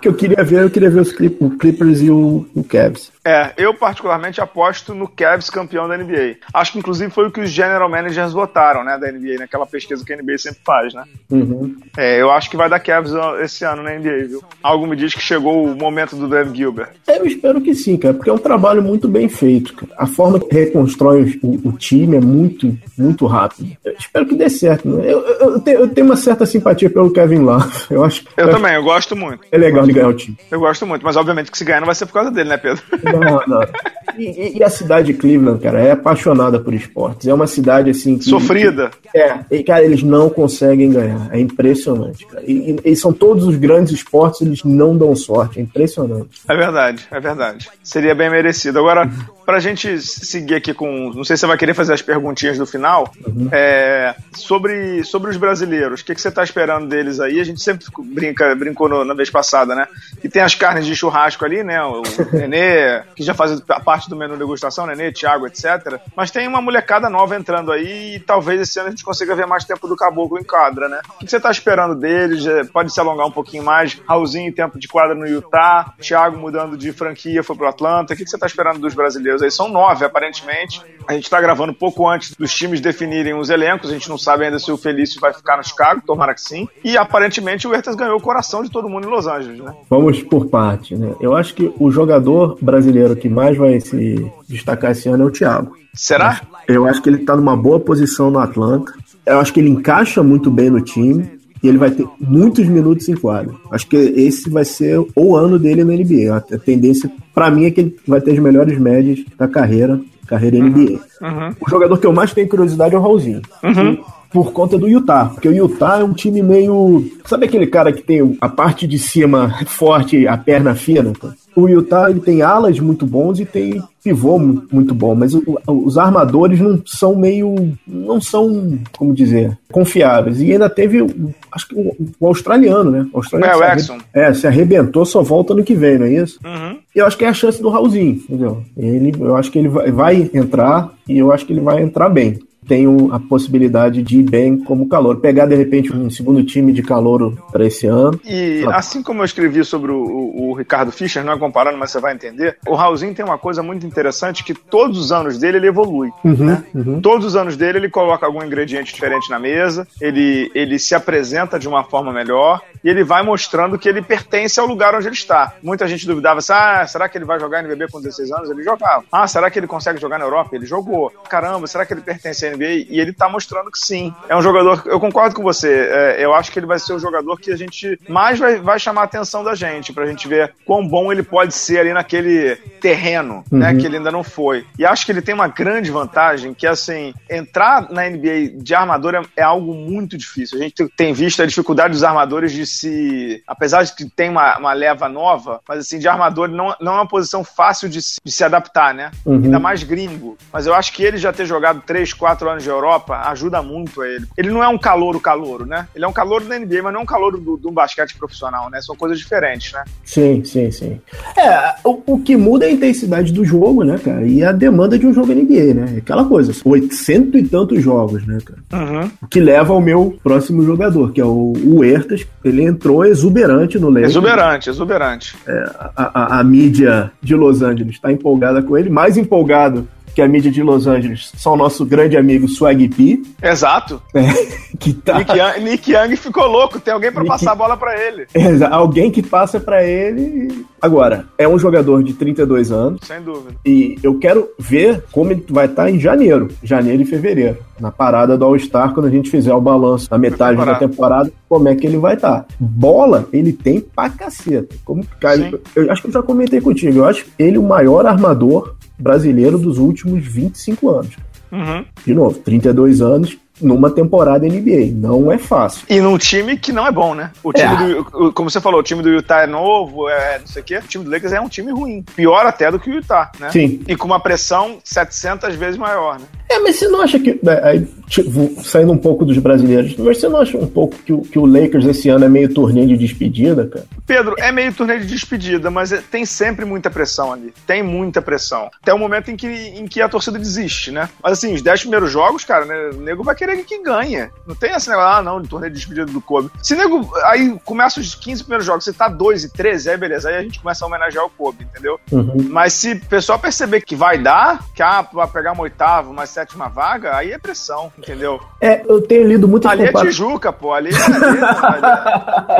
que 0.00 0.08
eu 0.08 0.14
queria 0.14 0.42
ver, 0.42 0.62
eu 0.62 0.70
queria 0.70 0.90
ver 0.90 1.00
os 1.00 1.12
Clippers 1.12 2.00
e 2.02 2.10
o, 2.10 2.46
o 2.54 2.64
Cavs. 2.64 3.12
É, 3.24 3.52
eu 3.56 3.74
particularmente 3.74 4.40
aposto 4.40 4.94
no 4.94 5.08
Cavs 5.08 5.50
campeão 5.50 5.88
da 5.88 5.98
NBA. 5.98 6.36
Acho 6.54 6.72
que 6.72 6.78
inclusive 6.78 7.10
foi 7.10 7.26
o 7.26 7.30
que 7.30 7.40
os 7.40 7.50
general 7.50 7.88
managers 7.88 8.32
votaram, 8.32 8.84
né, 8.84 8.96
da 8.96 9.10
NBA, 9.10 9.40
naquela 9.40 9.66
pesquisa 9.66 10.04
que 10.04 10.12
a 10.12 10.16
NBA 10.16 10.38
sempre 10.38 10.60
faz, 10.64 10.94
né? 10.94 11.02
Uhum. 11.28 11.76
É, 11.96 12.20
eu 12.20 12.30
acho 12.30 12.48
que 12.48 12.56
vai 12.56 12.68
dar 12.68 12.78
Cavs 12.78 13.12
esse 13.42 13.64
ano 13.64 13.82
na 13.82 13.90
NBA, 13.90 14.28
viu? 14.28 14.44
Algo 14.62 14.86
me 14.86 14.94
diz 14.94 15.12
que 15.12 15.20
chegou 15.20 15.64
o 15.64 15.74
momento 15.74 16.14
do 16.14 16.28
Dan 16.28 16.54
Gilbert. 16.54 16.90
É, 17.06 17.18
eu 17.18 17.26
espero 17.26 17.60
que 17.60 17.74
sim, 17.74 17.96
cara, 17.96 18.14
porque 18.14 18.30
é 18.30 18.32
um 18.32 18.38
trabalho 18.38 18.80
muito 18.80 19.08
bem 19.08 19.28
feito. 19.28 19.74
Cara. 19.74 19.92
A 19.98 20.06
forma 20.16 20.40
que 20.40 20.52
reconstrói 20.54 21.38
o, 21.42 21.68
o, 21.68 21.72
time 21.72 22.16
é 22.16 22.20
muito, 22.20 22.76
muito 22.96 23.26
rápido. 23.26 23.68
Eu 23.84 23.94
espero 23.98 24.26
que 24.26 24.34
dê 24.34 24.48
certo. 24.48 24.88
Né? 24.88 25.04
Eu, 25.04 25.20
eu, 25.20 25.60
tenho, 25.60 25.80
eu, 25.80 25.88
tenho, 25.88 26.06
uma 26.06 26.16
certa 26.16 26.46
simpatia 26.46 26.88
pelo 26.88 27.12
Kevin 27.12 27.40
Love. 27.40 27.70
Eu 27.90 28.02
acho. 28.02 28.24
Eu, 28.36 28.50
também, 28.50 28.74
eu 28.74 28.82
gosto 28.82 29.14
muito. 29.14 29.40
É 29.52 29.58
legal 29.58 29.84
de 29.84 29.92
ganhar 29.92 30.08
o 30.08 30.14
time. 30.14 30.36
Eu 30.50 30.60
gosto 30.60 30.86
muito, 30.86 31.04
mas 31.04 31.16
obviamente 31.16 31.50
que 31.50 31.58
se 31.58 31.64
ganhar 31.64 31.80
não 31.80 31.86
vai 31.86 31.94
ser 31.94 32.06
por 32.06 32.14
causa 32.14 32.30
dele, 32.30 32.48
né, 32.48 32.56
Pedro? 32.56 32.82
Não, 33.04 33.42
não. 33.46 33.66
E, 34.18 34.56
e, 34.56 34.62
a 34.62 34.70
cidade 34.70 35.08
de 35.08 35.14
Cleveland, 35.14 35.60
cara, 35.60 35.78
é 35.78 35.90
apaixonada 35.90 36.58
por 36.58 36.72
esportes. 36.72 37.28
É 37.28 37.34
uma 37.34 37.46
cidade 37.46 37.90
assim. 37.90 38.16
Que, 38.16 38.24
Sofrida. 38.24 38.90
É, 39.14 39.40
e, 39.50 39.62
cara, 39.62 39.84
eles 39.84 40.02
não 40.02 40.30
conseguem 40.30 40.90
ganhar. 40.90 41.28
É 41.30 41.38
impressionante, 41.38 42.24
cara. 42.26 42.42
E, 42.46 42.76
e, 42.82 42.96
são 42.96 43.12
todos 43.12 43.44
os 43.44 43.56
grandes 43.56 43.92
esportes, 43.92 44.40
eles 44.40 44.64
não 44.64 44.96
dão 44.96 45.14
sorte. 45.14 45.58
É 45.58 45.62
impressionante. 45.62 46.40
É 46.48 46.56
verdade, 46.56 47.06
é 47.10 47.20
verdade. 47.20 47.68
Seria 47.82 48.14
bem 48.14 48.30
merecido. 48.30 48.78
Agora, 48.78 49.10
pra 49.46 49.60
gente 49.60 49.98
seguir 50.00 50.56
aqui 50.56 50.74
com. 50.74 51.12
Não 51.14 51.24
sei 51.24 51.36
se 51.36 51.40
você 51.40 51.46
vai 51.46 51.56
querer 51.56 51.72
fazer 51.72 51.94
as 51.94 52.02
perguntinhas 52.02 52.58
do 52.58 52.66
final. 52.66 53.12
Uhum. 53.24 53.48
É, 53.52 54.14
sobre, 54.34 55.04
sobre 55.04 55.30
os 55.30 55.36
brasileiros. 55.36 56.00
O 56.00 56.04
que, 56.04 56.14
que 56.14 56.20
você 56.20 56.30
tá 56.30 56.42
esperando 56.42 56.88
deles 56.88 57.20
aí? 57.20 57.40
A 57.40 57.44
gente 57.44 57.62
sempre 57.62 57.86
brinca, 58.12 58.54
brincou 58.56 58.88
no, 58.88 59.04
na 59.04 59.14
vez 59.14 59.30
passada, 59.30 59.74
né? 59.74 59.86
E 60.22 60.28
tem 60.28 60.42
as 60.42 60.56
carnes 60.56 60.84
de 60.84 60.96
churrasco 60.96 61.44
ali, 61.44 61.62
né? 61.62 61.80
O 61.82 62.02
Nenê, 62.34 63.02
que 63.14 63.22
já 63.22 63.32
faz 63.32 63.60
parte 63.84 64.10
do 64.10 64.16
menu 64.16 64.36
degustação, 64.36 64.86
Nenê, 64.86 65.12
Thiago, 65.12 65.46
etc. 65.46 66.00
Mas 66.16 66.32
tem 66.32 66.48
uma 66.48 66.60
molecada 66.60 67.08
nova 67.08 67.36
entrando 67.36 67.70
aí 67.70 68.16
e 68.16 68.20
talvez 68.20 68.60
esse 68.60 68.78
ano 68.80 68.88
a 68.88 68.90
gente 68.90 69.04
consiga 69.04 69.36
ver 69.36 69.46
mais 69.46 69.64
tempo 69.64 69.86
do 69.86 69.94
Caboclo 69.94 70.38
em 70.38 70.44
quadra, 70.44 70.88
né? 70.88 71.00
O 71.14 71.24
que 71.24 71.30
você 71.30 71.38
tá 71.38 71.50
esperando 71.50 71.94
deles? 71.94 72.44
Pode 72.72 72.92
se 72.92 72.98
alongar 72.98 73.26
um 73.26 73.32
pouquinho 73.32 73.62
mais. 73.62 74.00
Raulzinho, 74.08 74.52
tempo 74.52 74.78
de 74.78 74.88
quadra 74.88 75.14
no 75.14 75.26
Utah. 75.26 75.94
Thiago 76.00 76.36
mudando 76.36 76.76
de 76.76 76.92
franquia, 76.92 77.44
foi 77.44 77.54
pro 77.54 77.68
Atlanta. 77.68 78.12
O 78.12 78.16
que 78.16 78.26
você 78.26 78.36
tá 78.36 78.46
esperando 78.46 78.80
dos 78.80 78.94
brasileiros 78.94 79.35
aí? 79.42 79.50
São 79.50 79.68
nove, 79.68 80.04
aparentemente. 80.04 80.80
A 81.06 81.12
gente 81.12 81.30
tá 81.30 81.40
gravando 81.40 81.72
pouco 81.72 82.08
antes 82.08 82.34
dos 82.34 82.52
times 82.52 82.80
definirem 82.80 83.34
os 83.34 83.50
elencos. 83.50 83.90
A 83.90 83.92
gente 83.92 84.08
não 84.08 84.18
sabe 84.18 84.44
ainda 84.44 84.58
se 84.58 84.70
o 84.72 84.76
Felício 84.76 85.20
vai 85.20 85.32
ficar 85.32 85.56
no 85.56 85.64
Chicago, 85.64 86.02
tomara 86.04 86.34
que 86.34 86.40
sim. 86.40 86.68
E 86.82 86.96
aparentemente 86.96 87.66
o 87.68 87.74
Hertas 87.74 87.94
ganhou 87.94 88.16
o 88.16 88.20
coração 88.20 88.62
de 88.62 88.70
todo 88.70 88.88
mundo 88.88 89.06
em 89.06 89.10
Los 89.10 89.26
Angeles, 89.26 89.60
né? 89.60 89.74
Vamos 89.88 90.22
por 90.22 90.46
parte, 90.46 90.96
né? 90.96 91.14
Eu 91.20 91.36
acho 91.36 91.54
que 91.54 91.72
o 91.78 91.90
jogador 91.90 92.58
brasileiro 92.60 93.16
que 93.16 93.28
mais 93.28 93.56
vai 93.56 93.80
se 93.80 94.30
destacar 94.48 94.90
esse 94.90 95.08
ano 95.08 95.24
é 95.24 95.26
o 95.26 95.30
Thiago. 95.30 95.76
Será? 95.94 96.40
Eu 96.68 96.86
acho 96.86 97.00
que 97.00 97.08
ele 97.08 97.18
tá 97.18 97.36
numa 97.36 97.56
boa 97.56 97.80
posição 97.80 98.30
no 98.30 98.38
Atlanta. 98.38 98.92
Eu 99.24 99.40
acho 99.40 99.52
que 99.52 99.60
ele 99.60 99.70
encaixa 99.70 100.22
muito 100.22 100.50
bem 100.50 100.70
no 100.70 100.80
time 100.80 101.35
e 101.62 101.68
ele 101.68 101.78
vai 101.78 101.90
ter 101.90 102.06
muitos 102.20 102.66
minutos 102.66 103.08
em 103.08 103.14
quadra. 103.14 103.54
Acho 103.70 103.86
que 103.86 103.96
esse 103.96 104.48
vai 104.50 104.64
ser 104.64 105.04
o 105.14 105.36
ano 105.36 105.58
dele 105.58 105.84
na 105.84 105.92
NBA. 105.92 106.36
A 106.36 106.58
tendência, 106.58 107.10
para 107.34 107.50
mim, 107.50 107.64
é 107.64 107.70
que 107.70 107.80
ele 107.80 107.96
vai 108.06 108.20
ter 108.20 108.32
as 108.32 108.38
melhores 108.38 108.78
médias 108.78 109.24
da 109.38 109.48
carreira, 109.48 110.00
carreira 110.26 110.58
NBA. 110.58 111.00
Uhum. 111.20 111.54
O 111.60 111.70
jogador 111.70 111.98
que 111.98 112.06
eu 112.06 112.12
mais 112.12 112.32
tenho 112.32 112.48
curiosidade 112.48 112.94
é 112.94 112.98
o 112.98 113.02
Raulzinho. 113.02 113.42
Uhum. 113.62 113.98
por 114.30 114.52
conta 114.52 114.76
do 114.76 114.88
Utah. 114.88 115.26
Porque 115.26 115.48
o 115.48 115.52
Utah 115.52 115.98
é 116.00 116.04
um 116.04 116.12
time 116.12 116.42
meio. 116.42 117.04
Sabe 117.24 117.46
aquele 117.46 117.66
cara 117.66 117.92
que 117.92 118.02
tem 118.02 118.36
a 118.40 118.48
parte 118.48 118.86
de 118.86 118.98
cima 118.98 119.54
forte, 119.66 120.26
a 120.26 120.36
perna 120.36 120.74
fina? 120.74 121.12
O 121.56 121.68
Utah 121.68 122.10
ele 122.10 122.20
tem 122.20 122.42
alas 122.42 122.78
muito 122.78 123.06
bons 123.06 123.40
e 123.40 123.46
tem 123.46 123.82
pivô 124.04 124.38
muito 124.38 124.94
bom, 124.94 125.14
mas 125.14 125.34
o, 125.34 125.42
os 125.66 125.96
armadores 125.96 126.60
não 126.60 126.80
são 126.84 127.16
meio. 127.16 127.72
não 127.86 128.20
são, 128.20 128.78
como 128.96 129.14
dizer, 129.14 129.58
confiáveis. 129.72 130.40
E 130.40 130.52
ainda 130.52 130.68
teve, 130.68 131.04
acho 131.50 131.68
que 131.68 131.74
o, 131.74 131.96
o 132.20 132.26
australiano, 132.26 132.90
né? 132.90 133.06
O 133.12 133.16
australiano 133.16 133.62
é, 133.62 133.72
o 133.72 133.74
Exxon. 133.74 133.98
É, 134.12 134.34
se 134.34 134.46
arrebentou, 134.46 135.04
só 135.06 135.22
volta 135.22 135.54
no 135.54 135.64
que 135.64 135.74
vem, 135.74 135.98
não 135.98 136.06
é 136.06 136.12
isso? 136.12 136.38
Uhum. 136.44 136.78
Eu 136.94 137.06
acho 137.06 137.16
que 137.16 137.24
é 137.24 137.28
a 137.28 137.34
chance 137.34 137.60
do 137.60 137.70
Raulzinho, 137.70 138.12
entendeu? 138.12 138.62
Ele, 138.76 139.12
eu 139.18 139.34
acho 139.34 139.50
que 139.50 139.58
ele 139.58 139.68
vai, 139.68 139.90
vai 139.90 140.30
entrar 140.34 140.92
e 141.08 141.18
eu 141.18 141.32
acho 141.32 141.46
que 141.46 141.52
ele 141.52 141.60
vai 141.60 141.82
entrar 141.82 142.08
bem 142.08 142.38
tenho 142.66 143.12
a 143.12 143.18
possibilidade 143.18 144.02
de 144.02 144.18
ir 144.18 144.22
bem 144.22 144.58
como 144.58 144.88
calor. 144.88 145.16
Pegar, 145.16 145.46
de 145.46 145.54
repente, 145.54 145.92
um 145.92 146.10
segundo 146.10 146.42
time 146.44 146.72
de 146.72 146.82
calor 146.82 147.32
para 147.50 147.66
esse 147.66 147.86
ano. 147.86 148.20
E 148.24 148.64
assim 148.72 149.02
como 149.02 149.20
eu 149.20 149.24
escrevi 149.24 149.64
sobre 149.64 149.90
o, 149.90 149.96
o, 149.96 150.50
o, 150.50 150.54
Ricardo 150.54 150.92
Fischer, 150.92 151.24
não 151.24 151.32
é 151.32 151.38
comparando, 151.38 151.78
mas 151.78 151.90
você 151.90 152.00
vai 152.00 152.14
entender, 152.14 152.58
o 152.66 152.74
Raulzinho 152.74 153.14
tem 153.14 153.24
uma 153.24 153.38
coisa 153.38 153.62
muito 153.62 153.86
interessante 153.86 154.44
que 154.44 154.54
todos 154.54 154.98
os 154.98 155.12
anos 155.12 155.38
dele 155.38 155.58
ele 155.58 155.68
evolui. 155.68 156.10
Uhum, 156.24 156.44
né? 156.44 156.64
uhum. 156.74 157.00
Todos 157.00 157.26
os 157.26 157.36
anos 157.36 157.56
dele 157.56 157.78
ele 157.78 157.88
coloca 157.88 158.26
algum 158.26 158.42
ingrediente 158.42 158.92
diferente 158.92 159.30
na 159.30 159.38
mesa, 159.38 159.86
ele, 160.00 160.50
ele 160.54 160.78
se 160.78 160.94
apresenta 160.94 161.58
de 161.58 161.68
uma 161.68 161.84
forma 161.84 162.12
melhor 162.12 162.60
e 162.82 162.88
ele 162.88 163.04
vai 163.04 163.22
mostrando 163.22 163.78
que 163.78 163.88
ele 163.88 164.02
pertence 164.02 164.58
ao 164.60 164.66
lugar 164.66 164.94
onde 164.94 165.06
ele 165.06 165.14
está. 165.14 165.54
Muita 165.62 165.86
gente 165.88 166.06
duvidava 166.06 166.38
assim, 166.38 166.52
ah, 166.52 166.86
será 166.86 167.08
que 167.08 167.18
ele 167.18 167.24
vai 167.24 167.38
jogar 167.40 167.60
NBB 167.60 167.88
com 167.90 168.00
16 168.00 168.32
anos? 168.32 168.50
Ele 168.50 168.62
jogava. 168.62 169.04
Ah, 169.10 169.26
será 169.26 169.50
que 169.50 169.58
ele 169.58 169.66
consegue 169.66 170.00
jogar 170.00 170.18
na 170.18 170.24
Europa? 170.24 170.54
Ele 170.54 170.66
jogou. 170.66 171.12
Caramba, 171.28 171.66
será 171.66 171.84
que 171.84 171.92
ele 171.92 172.00
pertence 172.00 172.46
à 172.46 172.50
NBA? 172.56 172.86
E 172.88 173.00
ele 173.00 173.12
tá 173.12 173.28
mostrando 173.28 173.70
que 173.70 173.78
sim. 173.78 174.14
É 174.28 174.36
um 174.36 174.42
jogador, 174.42 174.82
eu 174.86 174.98
concordo 174.98 175.34
com 175.34 175.42
você, 175.42 175.88
é, 175.90 176.24
eu 176.24 176.34
acho 176.34 176.50
que 176.50 176.58
ele 176.58 176.66
vai 176.66 176.78
ser 176.78 176.92
o 176.92 176.98
jogador 176.98 177.38
que 177.38 177.52
a 177.52 177.56
gente 177.56 177.98
mais 178.08 178.38
vai, 178.38 178.58
vai 178.58 178.78
chamar 178.78 179.02
a 179.02 179.04
atenção 179.04 179.42
da 179.44 179.54
gente, 179.54 179.92
pra 179.92 180.06
gente 180.06 180.28
ver 180.28 180.54
quão 180.64 180.86
bom 180.86 181.12
ele 181.12 181.22
pode 181.22 181.54
ser 181.54 181.78
ali 181.78 181.92
naquele 181.92 182.56
terreno, 182.80 183.44
né, 183.50 183.70
uhum. 183.70 183.74
né, 183.74 183.80
que 183.80 183.86
ele 183.86 183.96
ainda 183.96 184.10
não 184.10 184.22
foi. 184.22 184.64
E 184.78 184.84
acho 184.84 185.04
que 185.04 185.12
ele 185.12 185.22
tem 185.22 185.34
uma 185.34 185.48
grande 185.48 185.90
vantagem, 185.90 186.54
que 186.54 186.66
assim, 186.66 187.14
entrar 187.28 187.90
na 187.90 188.08
NBA 188.08 188.62
de 188.62 188.74
armador 188.74 189.14
é, 189.14 189.22
é 189.36 189.42
algo 189.42 189.74
muito 189.74 190.16
difícil. 190.16 190.58
A 190.58 190.62
gente 190.62 190.88
tem 190.96 191.12
visto 191.12 191.42
a 191.42 191.46
dificuldade 191.46 191.92
dos 191.92 192.04
armadores 192.04 192.52
de 192.52 192.66
se. 192.66 193.42
Apesar 193.46 193.82
de 193.82 193.94
que 193.94 194.08
tem 194.08 194.30
uma, 194.30 194.58
uma 194.58 194.72
leva 194.72 195.08
nova, 195.08 195.60
mas 195.68 195.80
assim, 195.80 195.98
de 195.98 196.08
armador 196.08 196.48
não, 196.48 196.74
não 196.80 196.92
é 196.92 196.96
uma 196.96 197.08
posição 197.08 197.44
fácil 197.44 197.88
de, 197.88 198.00
de 198.24 198.32
se 198.32 198.44
adaptar, 198.44 198.94
né? 198.94 199.10
Uhum. 199.24 199.44
Ainda 199.44 199.58
mais 199.58 199.82
gringo. 199.82 200.36
Mas 200.52 200.66
eu 200.66 200.74
acho 200.74 200.92
que 200.92 201.02
ele 201.02 201.16
já 201.16 201.32
ter 201.32 201.46
jogado 201.46 201.82
3, 201.86 202.12
4 202.46 202.50
anos 202.50 202.62
de 202.62 202.68
Europa 202.68 203.20
ajuda 203.26 203.60
muito 203.60 204.00
a 204.00 204.08
ele. 204.08 204.26
Ele 204.36 204.50
não 204.50 204.62
é 204.62 204.68
um 204.68 204.78
calouro 204.78 205.18
calouro, 205.18 205.66
né? 205.66 205.88
Ele 205.94 206.04
é 206.04 206.08
um 206.08 206.12
calouro 206.12 206.44
da 206.44 206.58
NBA, 206.58 206.82
mas 206.82 206.92
não 206.92 207.00
é 207.00 207.02
um 207.02 207.06
calouro 207.06 207.38
do, 207.38 207.56
do 207.56 207.70
basquete 207.72 208.16
profissional, 208.16 208.70
né? 208.70 208.80
São 208.80 208.94
coisas 208.94 209.18
diferentes, 209.18 209.72
né? 209.72 209.84
Sim, 210.04 210.44
sim, 210.44 210.70
sim. 210.70 211.00
É, 211.36 211.74
o, 211.84 212.02
o 212.06 212.20
que 212.20 212.36
muda 212.36 212.64
é 212.64 212.68
a 212.68 212.72
intensidade 212.72 213.32
do 213.32 213.44
jogo, 213.44 213.82
né, 213.82 213.98
cara? 213.98 214.24
E 214.26 214.44
a 214.44 214.52
demanda 214.52 214.98
de 214.98 215.06
um 215.06 215.12
jogo 215.12 215.32
NBA, 215.32 215.74
né? 215.74 215.96
Aquela 215.98 216.24
coisa, 216.24 216.52
800 216.64 217.40
e 217.40 217.48
tantos 217.48 217.82
jogos, 217.82 218.24
né, 218.26 218.38
cara? 218.44 218.60
Uhum. 218.72 219.10
O 219.22 219.26
que 219.26 219.40
leva 219.40 219.72
ao 219.72 219.80
meu 219.80 220.16
próximo 220.22 220.62
jogador, 220.62 221.12
que 221.12 221.20
é 221.20 221.24
o, 221.24 221.52
o 221.64 221.84
Ertas. 221.84 222.24
Ele 222.44 222.62
entrou 222.62 223.04
exuberante 223.04 223.78
no 223.78 223.88
Lakers. 223.88 224.10
Exuberante, 224.10 224.70
exuberante. 224.70 225.36
É, 225.46 225.70
a, 225.96 226.36
a, 226.36 226.40
a 226.40 226.44
mídia 226.44 227.10
de 227.20 227.34
Los 227.34 227.60
Angeles 227.62 227.96
está 227.96 228.12
empolgada 228.12 228.62
com 228.62 228.78
ele, 228.78 228.88
mais 228.88 229.16
empolgado 229.16 229.88
que 230.16 230.22
a 230.22 230.26
mídia 230.26 230.50
de 230.50 230.62
Los 230.62 230.86
Angeles 230.86 231.30
são 231.36 231.52
o 231.52 231.56
nosso 231.58 231.84
grande 231.84 232.16
amigo 232.16 232.48
Swag 232.48 232.88
P. 232.88 233.22
Exato. 233.42 234.00
É, 234.14 234.22
que 234.80 234.94
tá... 234.94 235.18
Nick, 235.18 235.30
Young, 235.30 235.60
Nick 235.60 235.92
Young 235.92 236.16
ficou 236.16 236.46
louco, 236.46 236.80
tem 236.80 236.94
alguém 236.94 237.12
para 237.12 237.22
Nick... 237.22 237.32
passar 237.34 237.52
a 237.52 237.54
bola 237.54 237.76
para 237.76 237.94
ele. 238.00 238.26
Alguém 238.70 239.10
que 239.10 239.22
passa 239.22 239.60
para 239.60 239.84
ele. 239.84 240.64
Agora, 240.80 241.26
é 241.36 241.46
um 241.46 241.58
jogador 241.58 242.02
de 242.02 242.14
32 242.14 242.72
anos. 242.72 243.00
Sem 243.02 243.20
dúvida. 243.20 243.56
E 243.66 243.98
eu 244.02 244.18
quero 244.18 244.48
ver 244.58 245.04
como 245.12 245.32
ele 245.32 245.44
vai 245.50 245.66
estar 245.66 245.90
em 245.90 246.00
janeiro, 246.00 246.48
janeiro 246.62 247.02
e 247.02 247.04
fevereiro, 247.04 247.58
na 247.78 247.90
parada 247.90 248.38
do 248.38 248.44
All-Star, 248.46 248.94
quando 248.94 249.06
a 249.06 249.10
gente 249.10 249.28
fizer 249.30 249.52
o 249.52 249.60
balanço 249.60 250.08
na 250.10 250.16
metade 250.16 250.56
da 250.56 250.76
temporada, 250.76 251.30
como 251.46 251.68
é 251.68 251.74
que 251.74 251.86
ele 251.86 251.98
vai 251.98 252.14
estar. 252.14 252.46
Bola, 252.58 253.28
ele 253.34 253.52
tem 253.52 253.80
pra 253.80 254.08
caceta. 254.08 254.74
Como, 254.82 255.04
cara, 255.20 255.50
eu, 255.74 255.84
eu 255.84 255.92
acho 255.92 256.00
que 256.00 256.08
eu 256.08 256.12
já 256.12 256.22
comentei 256.22 256.60
contigo, 256.60 257.00
eu 257.00 257.04
acho 257.04 257.26
ele 257.38 257.58
o 257.58 257.62
maior 257.62 258.06
armador 258.06 258.75
brasileiro 258.98 259.58
dos 259.58 259.78
últimos 259.78 260.24
25 260.26 260.90
anos. 260.90 261.16
Uhum. 261.50 261.84
De 262.04 262.14
novo, 262.14 262.38
32 262.38 263.00
anos, 263.00 263.38
numa 263.60 263.90
temporada 263.90 264.46
NBA. 264.46 264.92
Não 264.92 265.30
é 265.30 265.38
fácil. 265.38 265.86
E 265.88 266.00
num 266.00 266.18
time 266.18 266.56
que 266.56 266.72
não 266.72 266.86
é 266.86 266.92
bom, 266.92 267.14
né? 267.14 267.30
O 267.42 267.52
time 267.52 267.74
é. 267.74 267.94
do, 267.94 268.32
como 268.32 268.50
você 268.50 268.60
falou, 268.60 268.80
o 268.80 268.82
time 268.82 269.02
do 269.02 269.08
Utah 269.08 269.42
é 269.42 269.46
novo, 269.46 270.08
é 270.08 270.38
não 270.38 270.46
sei 270.46 270.62
o 270.62 270.64
quê. 270.64 270.78
O 270.78 270.82
time 270.82 271.04
do 271.04 271.10
Lakers 271.10 271.32
é 271.32 271.40
um 271.40 271.48
time 271.48 271.72
ruim. 271.72 272.04
Pior 272.14 272.46
até 272.46 272.70
do 272.70 272.78
que 272.78 272.90
o 272.90 272.94
Utah, 272.94 273.30
né? 273.38 273.50
Sim. 273.50 273.80
E 273.86 273.96
com 273.96 274.06
uma 274.06 274.20
pressão 274.20 274.78
700 274.84 275.54
vezes 275.54 275.78
maior, 275.78 276.18
né? 276.18 276.26
É, 276.48 276.58
mas 276.60 276.76
você 276.76 276.88
não 276.88 277.00
acha 277.00 277.18
que. 277.18 277.40
Aí, 277.62 277.86
tipo, 278.08 278.62
saindo 278.62 278.92
um 278.92 278.98
pouco 278.98 279.24
dos 279.24 279.38
brasileiros, 279.38 279.96
mas 279.96 280.18
você 280.18 280.28
não 280.28 280.40
acha 280.40 280.56
um 280.56 280.66
pouco 280.66 280.96
que 280.96 281.12
o, 281.12 281.22
que 281.22 281.38
o 281.38 281.46
Lakers 281.46 281.86
esse 281.86 282.08
ano 282.08 282.24
é 282.24 282.28
meio 282.28 282.52
torneio 282.52 282.86
de 282.86 282.96
despedida, 282.96 283.66
cara? 283.66 283.84
Pedro, 284.06 284.34
é 284.38 284.52
meio 284.52 284.72
torneio 284.72 285.00
de 285.00 285.06
despedida, 285.06 285.70
mas 285.70 285.92
é, 285.92 286.02
tem 286.10 286.24
sempre 286.24 286.64
muita 286.64 286.90
pressão 286.90 287.32
ali. 287.32 287.52
Tem 287.66 287.82
muita 287.82 288.22
pressão. 288.22 288.70
Até 288.80 288.94
o 288.94 288.98
momento 288.98 289.30
em 289.30 289.36
que, 289.36 289.46
em 289.46 289.86
que 289.86 290.00
a 290.00 290.08
torcida 290.08 290.38
desiste, 290.38 290.90
né? 290.90 291.08
Mas 291.22 291.32
assim, 291.34 291.54
os 291.54 291.62
10 291.62 291.80
primeiros 291.80 292.10
jogos, 292.10 292.44
cara, 292.44 292.64
né, 292.64 292.90
o 292.94 293.00
nego 293.00 293.24
vai 293.24 293.34
querer 293.34 293.45
que 293.64 293.82
ganha. 293.82 294.30
Não 294.46 294.54
tem 294.54 294.72
esse 294.72 294.88
negócio, 294.88 295.18
ah, 295.18 295.22
não, 295.22 295.40
de 295.40 295.48
torneio 295.48 295.72
de 295.72 295.78
despedida 295.78 296.06
do 296.06 296.20
Kobe. 296.20 296.50
Se 296.62 296.74
nego. 296.74 297.08
Aí 297.24 297.58
começa 297.64 298.00
os 298.00 298.14
15 298.14 298.42
primeiros 298.42 298.66
jogos, 298.66 298.84
você 298.84 298.92
tá 298.92 299.08
2 299.08 299.44
e 299.44 299.52
13, 299.52 299.90
aí 299.90 299.96
beleza. 299.96 300.28
Aí 300.28 300.36
a 300.36 300.42
gente 300.42 300.60
começa 300.60 300.84
a 300.84 300.88
homenagear 300.88 301.24
o 301.24 301.30
Kobe, 301.30 301.64
entendeu? 301.64 301.98
Uhum. 302.10 302.48
Mas 302.50 302.72
se 302.72 302.92
o 302.92 303.00
pessoal 303.06 303.38
perceber 303.38 303.80
que 303.82 303.94
vai 303.94 304.18
dar, 304.18 304.64
que 304.74 304.82
ah, 304.82 305.06
vai 305.12 305.26
pegar 305.28 305.52
uma 305.52 305.62
oitava, 305.62 306.10
uma 306.10 306.26
sétima 306.26 306.68
vaga, 306.68 307.16
aí 307.16 307.32
é 307.32 307.38
pressão, 307.38 307.92
entendeu? 307.96 308.40
É, 308.60 308.82
eu 308.86 309.00
tenho 309.00 309.26
lido 309.26 309.46
muitas 309.46 309.70
Ali 309.70 309.86
compara... 309.86 310.06
é 310.06 310.10
Tijuca, 310.10 310.52
pô. 310.52 310.72
Ali, 310.72 310.90
ali, 310.94 311.16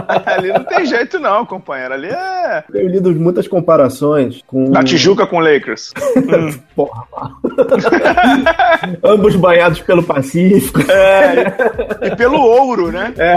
ali, 0.08 0.22
ali, 0.26 0.52
não 0.52 0.64
tem 0.64 0.86
jeito, 0.86 1.18
não, 1.18 1.46
companheiro. 1.46 1.94
Ali 1.94 2.08
é. 2.08 2.64
Eu 2.68 2.72
tenho 2.72 2.88
lido 2.88 3.14
muitas 3.14 3.48
comparações 3.48 4.42
com. 4.46 4.70
Da 4.70 4.82
Tijuca 4.82 5.26
com 5.26 5.40
Lakers. 5.40 5.92
hum. 6.16 6.58
Porra, 6.76 7.06
Ambos 9.02 9.36
banhados 9.36 9.80
pelo 9.80 10.02
Pacífico. 10.02 10.75
É, 10.88 12.06
e 12.06 12.16
pelo 12.16 12.40
ouro, 12.40 12.90
né? 12.90 13.12
É. 13.16 13.36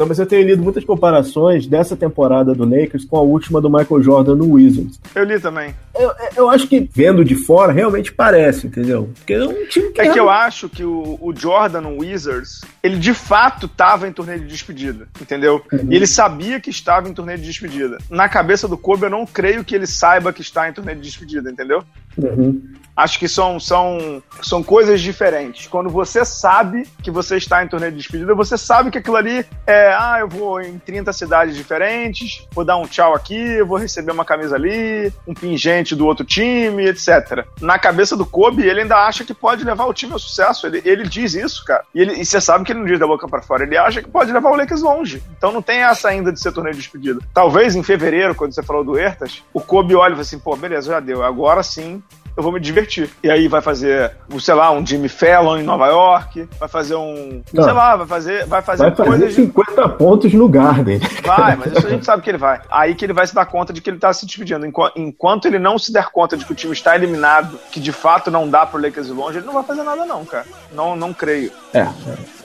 Não, 0.00 0.06
mas 0.06 0.18
eu 0.18 0.24
tenho 0.24 0.46
lido 0.46 0.62
muitas 0.62 0.82
comparações 0.82 1.66
dessa 1.66 1.94
temporada 1.94 2.54
do 2.54 2.64
Lakers 2.64 3.04
com 3.04 3.18
a 3.18 3.20
última 3.20 3.60
do 3.60 3.68
Michael 3.68 4.02
Jordan 4.02 4.34
no 4.34 4.52
Wizards. 4.52 4.98
Eu 5.14 5.24
li 5.24 5.38
também. 5.38 5.74
Eu, 5.94 6.10
eu 6.36 6.48
acho 6.48 6.66
que, 6.66 6.88
vendo 6.90 7.22
de 7.22 7.34
fora, 7.34 7.70
realmente 7.70 8.10
parece, 8.10 8.66
entendeu? 8.66 9.10
Porque 9.14 9.34
é 9.34 9.44
um 9.44 9.66
time 9.66 9.90
que. 9.90 10.00
É, 10.00 10.06
é 10.06 10.12
que 10.12 10.18
eu 10.18 10.30
acho 10.30 10.70
que 10.70 10.82
o, 10.82 11.18
o, 11.20 11.34
Jordan 11.36 11.82
no 11.82 11.98
Wizards, 11.98 12.62
ele 12.82 12.96
de 12.96 13.12
fato 13.12 13.66
estava 13.66 14.08
em 14.08 14.12
torneio 14.12 14.40
de 14.40 14.46
despedida, 14.46 15.06
entendeu? 15.20 15.62
Uhum. 15.70 15.88
E 15.90 15.96
ele 15.96 16.06
sabia 16.06 16.58
que 16.58 16.70
estava 16.70 17.06
em 17.06 17.12
torneio 17.12 17.36
de 17.36 17.44
despedida. 17.44 17.98
Na 18.08 18.26
cabeça 18.26 18.66
do 18.66 18.78
Kobe, 18.78 19.02
eu 19.02 19.10
não 19.10 19.26
creio 19.26 19.62
que 19.62 19.74
ele 19.74 19.86
saiba 19.86 20.32
que 20.32 20.40
está 20.40 20.66
em 20.66 20.72
torneio 20.72 20.96
de 20.96 21.04
despedida, 21.04 21.50
entendeu? 21.50 21.84
Uhum. 22.16 22.62
Acho 23.00 23.18
que 23.18 23.26
são, 23.26 23.58
são, 23.58 24.22
são 24.42 24.62
coisas 24.62 25.00
diferentes. 25.00 25.66
Quando 25.66 25.88
você 25.88 26.22
sabe 26.22 26.86
que 27.02 27.10
você 27.10 27.38
está 27.38 27.64
em 27.64 27.68
torneio 27.68 27.92
de 27.92 27.96
despedida, 27.96 28.34
você 28.34 28.58
sabe 28.58 28.90
que 28.90 28.98
aquilo 28.98 29.16
ali 29.16 29.46
é, 29.66 29.94
ah, 29.94 30.18
eu 30.20 30.28
vou 30.28 30.60
em 30.60 30.78
30 30.78 31.10
cidades 31.14 31.56
diferentes, 31.56 32.46
vou 32.52 32.62
dar 32.62 32.76
um 32.76 32.86
tchau 32.86 33.14
aqui, 33.14 33.62
vou 33.62 33.78
receber 33.78 34.12
uma 34.12 34.24
camisa 34.24 34.54
ali, 34.54 35.10
um 35.26 35.32
pingente 35.32 35.96
do 35.96 36.06
outro 36.06 36.26
time, 36.26 36.84
etc. 36.88 37.46
Na 37.58 37.78
cabeça 37.78 38.14
do 38.14 38.26
Kobe, 38.26 38.68
ele 38.68 38.82
ainda 38.82 38.96
acha 38.96 39.24
que 39.24 39.32
pode 39.32 39.64
levar 39.64 39.86
o 39.86 39.94
time 39.94 40.12
ao 40.12 40.18
sucesso. 40.18 40.66
Ele, 40.66 40.82
ele 40.84 41.08
diz 41.08 41.32
isso, 41.32 41.64
cara. 41.64 41.84
E, 41.94 42.02
ele, 42.02 42.20
e 42.20 42.26
você 42.26 42.38
sabe 42.38 42.66
que 42.66 42.72
ele 42.72 42.80
não 42.80 42.86
diz 42.86 42.98
da 42.98 43.06
boca 43.06 43.26
para 43.26 43.40
fora. 43.40 43.62
Ele 43.62 43.78
acha 43.78 44.02
que 44.02 44.10
pode 44.10 44.30
levar 44.30 44.50
o 44.50 44.56
Lakers 44.56 44.82
longe. 44.82 45.22
Então 45.38 45.52
não 45.52 45.62
tem 45.62 45.80
essa 45.80 46.10
ainda 46.10 46.30
de 46.30 46.38
ser 46.38 46.52
torneio 46.52 46.74
de 46.74 46.82
despedida. 46.82 47.20
Talvez 47.32 47.74
em 47.74 47.82
fevereiro, 47.82 48.34
quando 48.34 48.54
você 48.54 48.62
falou 48.62 48.84
do 48.84 48.98
Ertas, 48.98 49.42
o 49.54 49.60
Kobe 49.60 49.94
olha 49.94 50.10
e 50.10 50.16
fala 50.16 50.20
assim, 50.20 50.38
pô, 50.38 50.54
beleza, 50.54 50.92
já 50.92 51.00
deu. 51.00 51.24
Agora 51.24 51.62
sim 51.62 52.02
eu 52.36 52.42
vou 52.42 52.52
me 52.52 52.60
divertir. 52.60 53.10
E 53.22 53.30
aí 53.30 53.48
vai 53.48 53.60
fazer, 53.60 54.12
sei 54.38 54.54
lá, 54.54 54.70
um 54.70 54.84
Jimmy 54.84 55.08
Fallon 55.08 55.58
em 55.58 55.62
Nova 55.62 55.86
York, 55.88 56.48
vai 56.58 56.68
fazer 56.68 56.94
um. 56.94 57.42
Não. 57.52 57.64
Sei 57.64 57.72
lá, 57.72 57.96
vai 57.96 58.06
fazer, 58.06 58.46
vai 58.46 58.62
fazer 58.62 58.82
vai 58.84 58.94
fazer 58.94 59.10
coisas. 59.10 59.34
50 59.34 59.88
de... 59.88 59.96
pontos 59.96 60.32
no 60.32 60.48
Garden. 60.48 61.00
Vai, 61.24 61.56
mas 61.56 61.72
isso 61.72 61.86
a 61.86 61.90
gente 61.90 62.04
sabe 62.04 62.22
que 62.22 62.30
ele 62.30 62.38
vai. 62.38 62.60
Aí 62.70 62.94
que 62.94 63.04
ele 63.04 63.12
vai 63.12 63.26
se 63.26 63.34
dar 63.34 63.46
conta 63.46 63.72
de 63.72 63.80
que 63.80 63.90
ele 63.90 63.98
tá 63.98 64.12
se 64.12 64.26
despedindo. 64.26 64.66
Enquanto 64.96 65.46
ele 65.46 65.58
não 65.58 65.78
se 65.78 65.92
der 65.92 66.06
conta 66.10 66.36
de 66.36 66.44
que 66.44 66.52
o 66.52 66.54
time 66.54 66.72
está 66.72 66.94
eliminado, 66.94 67.58
que 67.70 67.80
de 67.80 67.92
fato 67.92 68.30
não 68.30 68.48
dá 68.48 68.66
pro 68.66 68.80
Lakers 68.80 69.08
ir 69.08 69.12
longe, 69.12 69.38
ele 69.38 69.46
não 69.46 69.54
vai 69.54 69.62
fazer 69.62 69.82
nada, 69.82 70.04
não, 70.04 70.24
cara. 70.24 70.46
Não, 70.72 70.96
não 70.96 71.12
creio. 71.12 71.52
É, 71.72 71.86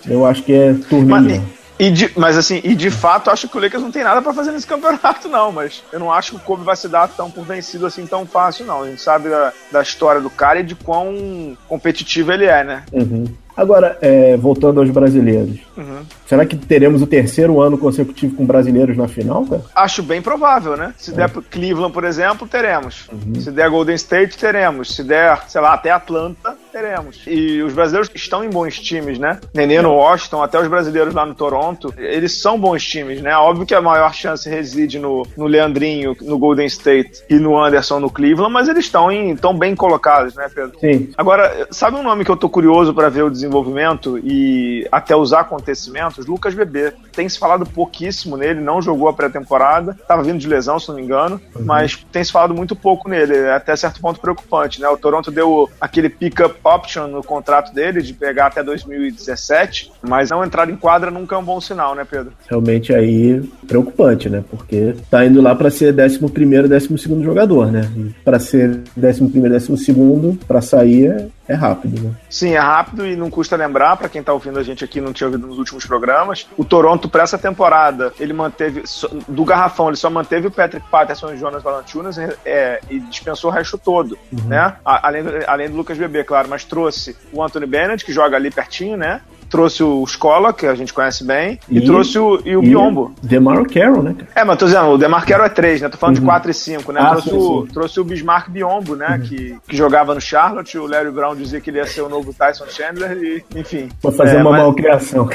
eu 0.07 0.25
acho 0.25 0.43
que 0.43 0.53
é 0.53 0.73
turminho. 0.73 1.09
Mas, 1.09 1.64
e 1.77 1.89
de, 1.91 2.11
mas 2.15 2.37
assim, 2.37 2.61
e 2.63 2.73
de 2.73 2.89
fato, 2.89 3.29
acho 3.29 3.47
que 3.47 3.57
o 3.57 3.61
Lakers 3.61 3.83
não 3.83 3.91
tem 3.91 4.03
nada 4.03 4.21
para 4.21 4.33
fazer 4.33 4.51
nesse 4.51 4.67
campeonato, 4.67 5.27
não. 5.27 5.51
Mas 5.51 5.83
eu 5.91 5.99
não 5.99 6.11
acho 6.11 6.31
que 6.31 6.37
o 6.37 6.39
Kobe 6.39 6.63
vai 6.63 6.75
se 6.75 6.87
dar 6.87 7.07
tão 7.07 7.29
por 7.29 7.45
vencido 7.45 7.85
assim 7.85 8.05
tão 8.05 8.25
fácil, 8.25 8.65
não. 8.65 8.83
A 8.83 8.87
gente 8.87 9.01
sabe 9.01 9.29
da, 9.29 9.51
da 9.71 9.81
história 9.81 10.21
do 10.21 10.29
cara 10.29 10.59
e 10.59 10.63
de 10.63 10.75
quão 10.75 11.57
competitivo 11.67 12.31
ele 12.31 12.45
é, 12.45 12.63
né? 12.63 12.83
Uhum. 12.91 13.25
Agora, 13.57 13.97
é, 14.01 14.35
voltando 14.35 14.81
aos 14.81 14.89
brasileiros. 14.89 15.59
Uhum. 15.77 16.03
Será 16.25 16.45
que 16.45 16.57
teremos 16.57 17.01
o 17.01 17.07
terceiro 17.07 17.61
ano 17.61 17.77
consecutivo 17.77 18.35
com 18.35 18.45
brasileiros 18.45 18.97
na 18.97 19.07
final, 19.07 19.45
cara? 19.45 19.61
Acho 19.73 20.03
bem 20.03 20.21
provável, 20.21 20.75
né? 20.75 20.93
Se 20.97 21.11
é. 21.11 21.13
der 21.13 21.29
Cleveland, 21.29 21.93
por 21.93 22.03
exemplo, 22.03 22.47
teremos. 22.47 23.07
Uhum. 23.11 23.35
Se 23.35 23.51
der 23.51 23.69
Golden 23.69 23.95
State, 23.95 24.37
teremos. 24.37 24.93
Se 24.93 25.03
der, 25.03 25.43
sei 25.47 25.61
lá, 25.61 25.73
até 25.73 25.89
Atlanta, 25.89 26.54
teremos. 26.75 27.21
E 27.25 27.61
os 27.61 27.71
brasileiros 27.71 28.11
estão 28.13 28.43
em 28.43 28.49
bons 28.49 28.77
times, 28.77 29.17
né? 29.17 29.39
Nenê 29.53 29.81
no 29.81 29.93
Washington, 29.93 30.43
até 30.43 30.59
os 30.59 30.67
brasileiros 30.67 31.13
lá 31.13 31.25
no 31.25 31.33
Toronto, 31.33 31.93
eles 31.97 32.41
são 32.41 32.59
bons 32.59 32.83
times, 32.83 33.21
né? 33.21 33.33
Óbvio 33.37 33.65
que 33.65 33.73
a 33.73 33.81
maior 33.81 34.13
chance 34.13 34.49
reside 34.49 34.99
no, 34.99 35.25
no 35.37 35.45
Leandrinho, 35.45 36.17
no 36.21 36.37
Golden 36.37 36.65
State 36.65 37.23
e 37.29 37.35
no 37.35 37.57
Anderson 37.57 38.01
no 38.01 38.09
Cleveland, 38.09 38.51
mas 38.51 38.67
eles 38.67 38.83
estão 38.83 39.09
em, 39.09 39.37
tão 39.37 39.57
bem 39.57 39.73
colocados, 39.73 40.35
né, 40.35 40.49
Pedro? 40.53 40.77
Sim. 40.81 41.13
Agora, 41.17 41.65
sabe 41.71 41.95
um 41.95 42.03
nome 42.03 42.25
que 42.25 42.31
eu 42.31 42.35
tô 42.35 42.49
curioso 42.49 42.93
para 42.93 43.07
ver 43.07 43.23
o 43.23 43.29
desenvolvimento 43.29 44.19
e 44.21 44.85
até 44.91 45.15
os 45.15 45.31
acontecimentos? 45.31 46.25
Lucas 46.25 46.53
Bebê. 46.53 46.91
Tem 47.13 47.29
se 47.29 47.39
falado 47.39 47.65
pouquíssimo 47.65 48.35
nele, 48.35 48.59
não 48.59 48.81
jogou 48.81 49.07
a 49.07 49.13
pré-temporada, 49.13 49.97
tava 50.05 50.23
vindo 50.23 50.39
de 50.39 50.47
lesão, 50.49 50.77
se 50.77 50.89
não 50.89 50.95
me 50.95 51.03
engano, 51.03 51.39
uhum. 51.55 51.63
mas 51.63 52.05
tem 52.11 52.21
se 52.21 52.33
falado 52.33 52.53
muito 52.53 52.75
pouco 52.75 53.07
nele, 53.07 53.33
é 53.37 53.53
até 53.53 53.73
certo 53.77 54.01
ponto 54.01 54.19
preocupante, 54.19 54.81
né? 54.81 54.89
O 54.89 54.97
Toronto 54.97 55.31
deu 55.31 55.69
aquele 55.79 56.09
pick-up 56.09 56.64
option 56.65 57.07
no 57.07 57.23
contrato 57.23 57.73
dele 57.73 58.01
de 58.01 58.13
pegar 58.13 58.47
até 58.47 58.63
2017, 58.63 59.91
mas 60.01 60.29
não 60.29 60.43
entrar 60.43 60.69
em 60.69 60.75
quadra 60.75 61.11
nunca 61.11 61.35
é 61.35 61.39
um 61.39 61.43
bom 61.43 61.61
sinal, 61.61 61.95
né, 61.95 62.05
Pedro? 62.09 62.33
Realmente 62.49 62.93
aí 62.93 63.41
preocupante, 63.67 64.29
né? 64.29 64.43
Porque 64.49 64.95
tá 65.09 65.25
indo 65.25 65.41
lá 65.41 65.55
para 65.55 65.69
ser 65.69 65.93
11 65.97 66.19
primeiro, 66.29 66.67
12 66.67 66.97
segundo 66.97 67.23
jogador, 67.23 67.71
né? 67.71 67.89
Para 68.23 68.39
ser 68.39 68.81
11 68.97 69.29
primeiro, 69.29 69.53
12 69.53 69.77
segundo, 69.77 70.37
para 70.47 70.61
sair 70.61 71.07
é 71.07 71.27
é 71.47 71.53
rápido, 71.53 72.01
né? 72.01 72.11
Sim, 72.29 72.53
é 72.53 72.59
rápido 72.59 73.05
e 73.05 73.15
não 73.15 73.29
custa 73.29 73.55
lembrar, 73.55 73.95
para 73.97 74.09
quem 74.09 74.23
tá 74.23 74.33
ouvindo 74.33 74.57
a 74.57 74.63
gente 74.63 74.83
aqui 74.83 74.99
não 74.99 75.13
tinha 75.13 75.27
ouvido 75.27 75.45
nos 75.45 75.57
últimos 75.57 75.85
programas, 75.85 76.47
o 76.57 76.65
Toronto 76.65 77.07
para 77.07 77.23
essa 77.23 77.37
temporada, 77.37 78.11
ele 78.19 78.33
manteve, 78.33 78.83
do 79.27 79.45
garrafão, 79.45 79.87
ele 79.87 79.97
só 79.97 80.09
manteve 80.09 80.47
o 80.47 80.51
Patrick 80.51 80.87
Patterson 80.89 81.31
e 81.31 81.35
o 81.35 81.37
Jonas 81.37 81.61
Valanciunas 81.61 82.17
é, 82.43 82.81
e 82.89 82.99
dispensou 82.99 83.51
o 83.51 83.53
resto 83.53 83.77
todo, 83.77 84.17
uhum. 84.31 84.47
né? 84.47 84.75
Além 84.83 85.23
além 85.47 85.69
do 85.69 85.77
Lucas 85.77 85.97
Bebê, 85.97 86.23
claro, 86.23 86.44
mas 86.47 86.63
trouxe 86.63 87.15
o 87.31 87.43
Anthony 87.43 87.65
Bennett, 87.65 88.05
que 88.05 88.13
joga 88.13 88.35
ali 88.35 88.51
pertinho, 88.51 88.97
né? 88.97 89.21
trouxe 89.49 89.83
o 89.83 90.03
Escola, 90.03 90.53
que 90.53 90.65
a 90.65 90.75
gente 90.75 90.93
conhece 90.93 91.23
bem, 91.23 91.59
e, 91.69 91.77
e 91.77 91.85
trouxe 91.85 92.17
o, 92.19 92.41
e 92.45 92.55
o 92.55 92.63
e 92.63 92.67
Biombo. 92.67 93.13
Demar 93.21 93.65
Carroll, 93.67 94.03
né? 94.03 94.15
É, 94.35 94.43
mas 94.43 94.57
tô 94.57 94.65
dizendo, 94.65 94.87
o 94.87 94.97
Demar 94.97 95.25
Carroll 95.25 95.45
é 95.45 95.49
3, 95.49 95.81
né? 95.81 95.89
Tô 95.89 95.97
falando 95.97 96.17
uhum. 96.17 96.21
de 96.21 96.27
4 96.27 96.51
e 96.51 96.53
5, 96.53 96.91
né? 96.91 96.99
Ah, 97.01 97.09
trouxe, 97.11 97.29
sim, 97.29 97.37
o, 97.37 97.61
sim. 97.61 97.73
trouxe 97.73 97.99
o 97.99 98.03
Bismarck 98.03 98.49
Biombo, 98.49 98.95
né? 98.95 99.11
Uhum. 99.11 99.19
Que, 99.21 99.57
que 99.67 99.77
jogava 99.77 100.13
no 100.13 100.21
Charlotte, 100.21 100.77
o 100.77 100.87
Larry 100.87 101.11
Brown 101.11 101.35
dizia 101.35 101.61
que 101.61 101.69
ele 101.69 101.77
ia 101.77 101.85
ser 101.85 102.01
o 102.01 102.09
novo 102.09 102.33
Tyson 102.33 102.65
Chandler, 102.67 103.17
e 103.17 103.45
enfim. 103.55 103.89
Vou 104.01 104.11
fazer 104.11 104.37
é, 104.37 104.41
uma 104.41 104.51
mas... 104.51 104.63
malcriação. 104.63 105.29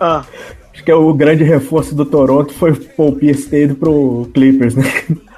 Ah. 0.00 0.24
Acho 0.72 0.84
que 0.84 0.90
é 0.90 0.94
o 0.94 1.12
grande 1.12 1.42
reforço 1.42 1.92
do 1.92 2.04
Toronto 2.04 2.54
foi 2.54 2.70
o 2.70 2.76
Paul 2.76 3.16
Pierce 3.16 3.48
ter 3.48 3.64
ido 3.64 3.74
pro 3.74 4.30
Clippers, 4.32 4.76
né? 4.76 4.84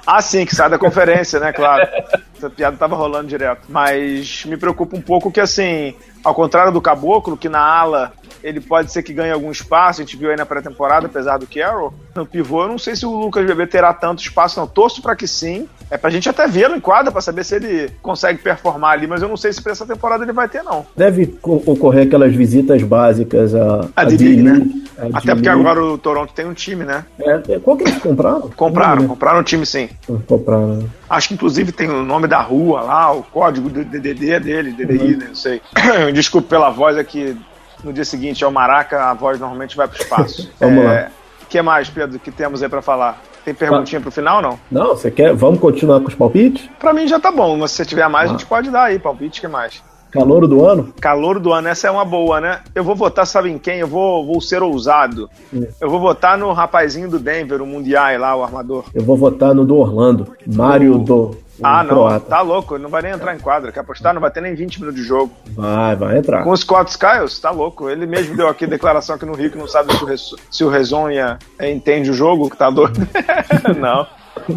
Ah, 0.05 0.21
sim, 0.21 0.45
que 0.45 0.55
sai 0.55 0.69
da 0.69 0.77
conferência, 0.77 1.39
né? 1.39 1.51
Claro. 1.53 1.87
Essa 2.35 2.49
piada 2.49 2.77
tava 2.77 2.95
rolando 2.95 3.27
direto. 3.27 3.61
Mas 3.69 4.45
me 4.45 4.57
preocupa 4.57 4.97
um 4.97 5.01
pouco 5.01 5.31
que, 5.31 5.39
assim, 5.39 5.93
ao 6.23 6.33
contrário 6.33 6.71
do 6.71 6.81
Caboclo, 6.81 7.37
que 7.37 7.49
na 7.49 7.59
ala 7.59 8.13
ele 8.43 8.59
pode 8.59 8.91
ser 8.91 9.03
que 9.03 9.13
ganhe 9.13 9.31
algum 9.31 9.51
espaço, 9.51 10.01
a 10.01 10.03
gente 10.03 10.17
viu 10.17 10.31
aí 10.31 10.35
na 10.35 10.45
pré-temporada, 10.45 11.05
apesar 11.05 11.37
do 11.37 11.45
Carroll. 11.45 11.93
No 12.15 12.25
pivô, 12.25 12.63
eu 12.63 12.69
não 12.69 12.77
sei 12.77 12.95
se 12.95 13.05
o 13.05 13.11
Lucas 13.11 13.45
Bebê 13.45 13.67
terá 13.67 13.93
tanto 13.93 14.21
espaço, 14.21 14.59
não. 14.59 14.67
Torço 14.67 15.01
para 15.01 15.15
que 15.15 15.27
sim. 15.27 15.67
É 15.89 15.97
pra 15.97 16.09
gente 16.09 16.27
até 16.27 16.47
vê-lo 16.47 16.75
em 16.75 16.79
quadra 16.79 17.11
para 17.11 17.21
saber 17.21 17.43
se 17.43 17.55
ele 17.55 17.91
consegue 18.01 18.39
performar 18.39 18.93
ali, 18.93 19.05
mas 19.05 19.21
eu 19.21 19.29
não 19.29 19.37
sei 19.37 19.53
se 19.53 19.61
pra 19.61 19.71
essa 19.71 19.85
temporada 19.85 20.23
ele 20.23 20.33
vai 20.33 20.47
ter, 20.47 20.63
não. 20.63 20.85
Deve 20.95 21.37
ocorrer 21.43 22.07
aquelas 22.07 22.33
visitas 22.33 22.81
básicas 22.81 23.53
a, 23.53 23.89
a, 23.95 24.01
a 24.01 24.05
D-League, 24.05 24.41
né? 24.41 24.80
A 25.01 25.17
até 25.17 25.33
porque 25.33 25.49
agora 25.49 25.83
o 25.83 25.97
Toronto 25.97 26.33
tem 26.33 26.45
um 26.45 26.53
time, 26.53 26.83
né? 26.83 27.05
É, 27.19 27.53
é 27.53 27.59
qual 27.59 27.75
que 27.75 27.83
eles 27.83 27.97
compraram? 27.97 28.49
Compraram, 28.55 29.07
compraram 29.07 29.39
o 29.39 29.43
time 29.43 29.65
sim. 29.65 29.89
Compraram. 30.27 30.75
Né? 30.75 30.89
Acho 31.09 31.29
que 31.29 31.33
inclusive 31.33 31.71
tem 31.71 31.89
o 31.89 32.03
nome 32.03 32.27
da 32.27 32.41
rua 32.41 32.81
lá, 32.81 33.11
o 33.11 33.23
código 33.23 33.69
do 33.69 33.83
DDD 33.83 34.39
dele, 34.39 34.71
DDI, 34.71 35.13
uhum. 35.13 35.17
né? 35.17 35.25
Não 35.29 35.35
sei. 35.35 35.61
Desculpe 36.13 36.47
pela 36.47 36.69
voz 36.69 36.97
aqui 36.97 37.37
no 37.83 37.91
dia 37.91 38.05
seguinte 38.05 38.43
ao 38.43 38.51
Maraca, 38.51 39.09
a 39.09 39.13
voz 39.13 39.39
normalmente 39.39 39.75
vai 39.75 39.87
para 39.87 39.97
o 39.97 40.01
espaço. 40.01 40.51
Vamos 40.59 40.83
é, 40.83 40.87
lá. 40.87 41.11
O 41.41 41.45
que 41.47 41.61
mais, 41.61 41.89
Pedro, 41.89 42.19
que 42.19 42.31
temos 42.31 42.61
aí 42.61 42.69
para 42.69 42.81
falar? 42.81 43.21
Tem 43.43 43.55
perguntinha 43.55 43.99
para 43.99 44.09
o 44.09 44.11
final 44.11 44.39
não? 44.39 44.59
Não, 44.71 44.89
você 44.89 45.09
quer? 45.09 45.33
Vamos 45.33 45.59
continuar 45.59 45.99
com 45.99 46.07
os 46.07 46.13
palpites? 46.13 46.69
Para 46.79 46.93
mim 46.93 47.07
já 47.07 47.19
tá 47.19 47.31
bom, 47.31 47.57
mas 47.57 47.71
se 47.71 47.77
você 47.77 47.85
tiver 47.85 48.07
mais, 48.07 48.29
ah. 48.29 48.35
a 48.35 48.37
gente 48.37 48.45
pode 48.45 48.69
dar 48.69 48.83
aí 48.83 48.99
palpite, 48.99 49.41
que 49.41 49.47
mais? 49.47 49.81
Calor 50.11 50.47
do 50.47 50.65
ano? 50.65 50.93
Calor 50.99 51.39
do 51.39 51.53
ano, 51.53 51.69
essa 51.69 51.87
é 51.87 51.91
uma 51.91 52.05
boa, 52.05 52.41
né? 52.41 52.59
Eu 52.75 52.83
vou 52.83 52.95
votar, 52.95 53.25
sabe 53.25 53.49
em 53.49 53.57
quem? 53.57 53.79
Eu 53.79 53.87
vou, 53.87 54.25
vou 54.25 54.41
ser 54.41 54.61
ousado. 54.61 55.29
Hum. 55.53 55.65
Eu 55.79 55.89
vou 55.89 55.99
votar 55.99 56.37
no 56.37 56.51
rapazinho 56.51 57.09
do 57.09 57.17
Denver, 57.17 57.61
o 57.61 57.65
Mundial 57.65 58.19
lá, 58.19 58.35
o 58.35 58.43
armador. 58.43 58.85
Eu 58.93 59.03
vou 59.03 59.15
votar 59.15 59.55
no 59.55 59.65
do 59.65 59.77
Orlando, 59.77 60.27
Mário 60.45 60.97
do 60.97 61.35
ah, 61.63 61.83
não, 61.83 61.89
croata. 61.89 62.25
tá 62.25 62.41
louco, 62.41 62.75
ele 62.75 62.83
não 62.83 62.89
vai 62.89 63.03
nem 63.03 63.11
entrar 63.11 63.35
em 63.35 63.39
quadra. 63.39 63.71
Quer 63.71 63.81
apostar? 63.81 64.13
Não 64.13 64.21
vai 64.21 64.31
ter 64.31 64.41
nem 64.41 64.55
20 64.55 64.79
minutos 64.79 64.99
de 64.99 65.07
jogo. 65.07 65.31
Vai, 65.53 65.95
vai 65.95 66.17
entrar. 66.17 66.43
Com 66.43 66.49
o 66.49 66.57
Scott 66.57 66.89
Skiles, 66.89 67.39
tá 67.39 67.51
louco. 67.51 67.89
Ele 67.89 68.07
mesmo 68.07 68.35
deu 68.35 68.47
aqui 68.47 68.65
declaração 68.65 69.15
aqui 69.15 69.25
no 69.25 69.35
Rio 69.35 69.51
que 69.51 69.57
não 69.57 69.67
sabe 69.67 69.93
se 69.93 70.03
o, 70.03 70.37
se 70.49 70.63
o 70.63 70.69
Rezonha 70.69 71.37
entende 71.61 72.09
o 72.09 72.13
jogo, 72.13 72.49
que 72.49 72.57
tá 72.57 72.69
doido. 72.69 73.07
não. 73.79 74.07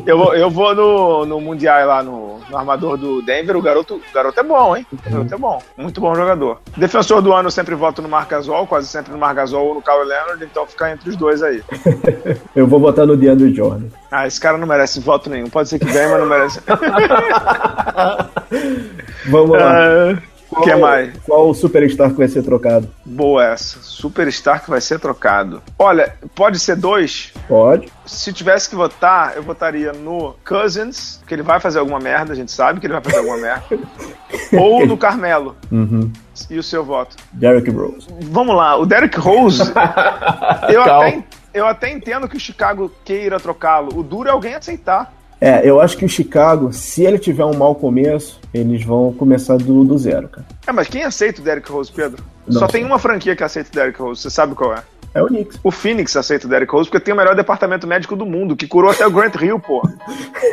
Eu 0.06 0.18
vou, 0.18 0.34
eu 0.34 0.50
vou 0.50 0.74
no, 0.74 1.26
no 1.26 1.40
Mundial 1.40 1.86
lá 1.86 2.02
no, 2.02 2.38
no, 2.48 2.56
armador 2.56 2.96
do 2.96 3.20
Denver. 3.22 3.56
O 3.56 3.62
garoto, 3.62 3.96
o 3.96 4.14
garoto 4.14 4.38
é 4.38 4.42
bom, 4.42 4.76
hein? 4.76 4.86
O 4.92 5.10
garoto 5.10 5.34
é 5.34 5.38
bom. 5.38 5.62
Muito 5.76 6.00
bom 6.00 6.14
jogador. 6.14 6.60
Defensor 6.76 7.20
do 7.20 7.32
ano 7.32 7.48
eu 7.48 7.50
sempre 7.50 7.74
voto 7.74 8.00
no 8.00 8.08
Marcasol, 8.08 8.66
quase 8.66 8.88
sempre 8.88 9.12
no 9.12 9.18
Marcasol 9.18 9.66
ou 9.66 9.74
no 9.74 9.82
Kawhi 9.82 10.06
Leonard, 10.06 10.44
então 10.44 10.66
ficar 10.66 10.92
entre 10.92 11.10
os 11.10 11.16
dois 11.16 11.42
aí. 11.42 11.62
eu 12.54 12.66
vou 12.66 12.80
votar 12.80 13.06
no 13.06 13.16
DeAndre 13.16 13.54
Jordan. 13.54 13.86
Ah, 14.10 14.26
esse 14.26 14.40
cara 14.40 14.56
não 14.56 14.66
merece 14.66 15.00
voto 15.00 15.28
nenhum. 15.28 15.48
Pode 15.48 15.68
ser 15.68 15.78
que 15.78 15.92
ganhe, 15.92 16.08
mas 16.08 16.20
não 16.20 16.26
merece. 16.26 16.60
Vamos 19.30 19.58
lá. 19.58 20.12
Uh... 20.12 20.22
O 20.56 20.62
que 20.62 20.74
mais? 20.76 21.12
Qual 21.26 21.50
o 21.50 21.54
superstar 21.54 22.10
que 22.10 22.16
vai 22.16 22.28
ser 22.28 22.42
trocado? 22.42 22.88
Boa 23.04 23.44
essa. 23.44 23.78
Superstar 23.82 24.62
que 24.62 24.70
vai 24.70 24.80
ser 24.80 25.00
trocado. 25.00 25.60
Olha, 25.78 26.14
pode 26.34 26.58
ser 26.58 26.76
dois? 26.76 27.32
Pode. 27.48 27.88
Se 28.06 28.32
tivesse 28.32 28.70
que 28.70 28.76
votar, 28.76 29.36
eu 29.36 29.42
votaria 29.42 29.92
no 29.92 30.34
Cousins, 30.44 31.20
que 31.26 31.34
ele 31.34 31.42
vai 31.42 31.58
fazer 31.58 31.80
alguma 31.80 31.98
merda, 31.98 32.32
a 32.32 32.36
gente 32.36 32.52
sabe 32.52 32.78
que 32.78 32.86
ele 32.86 32.92
vai 32.92 33.02
fazer 33.02 33.18
alguma 33.18 33.36
merda. 33.36 33.78
Ou 34.56 34.86
no 34.86 34.96
Carmelo. 34.96 35.56
Uhum. 35.70 36.12
E 36.48 36.58
o 36.58 36.62
seu 36.62 36.84
voto? 36.84 37.16
Derrick 37.32 37.70
Rose. 37.70 38.06
Vamos 38.22 38.54
lá, 38.54 38.76
o 38.76 38.86
Derrick 38.86 39.18
Rose. 39.18 39.62
eu, 40.68 40.82
até, 40.82 41.24
eu 41.52 41.66
até 41.66 41.92
entendo 41.92 42.28
que 42.28 42.36
o 42.36 42.40
Chicago 42.40 42.90
queira 43.04 43.40
trocá-lo. 43.40 43.98
O 43.98 44.02
duro 44.02 44.28
é 44.28 44.32
alguém 44.32 44.54
aceitar. 44.54 45.12
É, 45.44 45.60
eu 45.62 45.78
acho 45.78 45.98
que 45.98 46.06
o 46.06 46.08
Chicago, 46.08 46.72
se 46.72 47.04
ele 47.04 47.18
tiver 47.18 47.44
um 47.44 47.54
mau 47.54 47.74
começo, 47.74 48.40
eles 48.54 48.82
vão 48.82 49.12
começar 49.12 49.58
do, 49.58 49.84
do 49.84 49.98
zero, 49.98 50.26
cara. 50.26 50.46
É, 50.66 50.72
mas 50.72 50.88
quem 50.88 51.04
aceita 51.04 51.42
o 51.42 51.44
Derrick 51.44 51.70
Rose, 51.70 51.92
Pedro? 51.92 52.24
Não, 52.46 52.60
Só 52.60 52.66
tem 52.66 52.82
uma 52.82 52.98
franquia 52.98 53.36
que 53.36 53.44
aceita 53.44 53.68
o 53.70 53.74
Derrick 53.74 54.00
Rose, 54.00 54.22
você 54.22 54.30
sabe 54.30 54.54
qual 54.54 54.72
é? 54.72 54.82
É 55.12 55.22
o 55.22 55.26
Knicks. 55.26 55.60
O 55.62 55.70
Phoenix 55.70 56.16
aceita 56.16 56.46
o 56.46 56.48
Derrick 56.48 56.72
Rose 56.72 56.88
porque 56.88 57.04
tem 57.04 57.12
o 57.12 57.16
melhor 57.18 57.36
departamento 57.36 57.86
médico 57.86 58.16
do 58.16 58.24
mundo, 58.24 58.56
que 58.56 58.66
curou 58.66 58.90
até 58.90 59.06
o 59.06 59.10
Grant 59.10 59.34
Hill, 59.34 59.60
pô. 59.60 59.86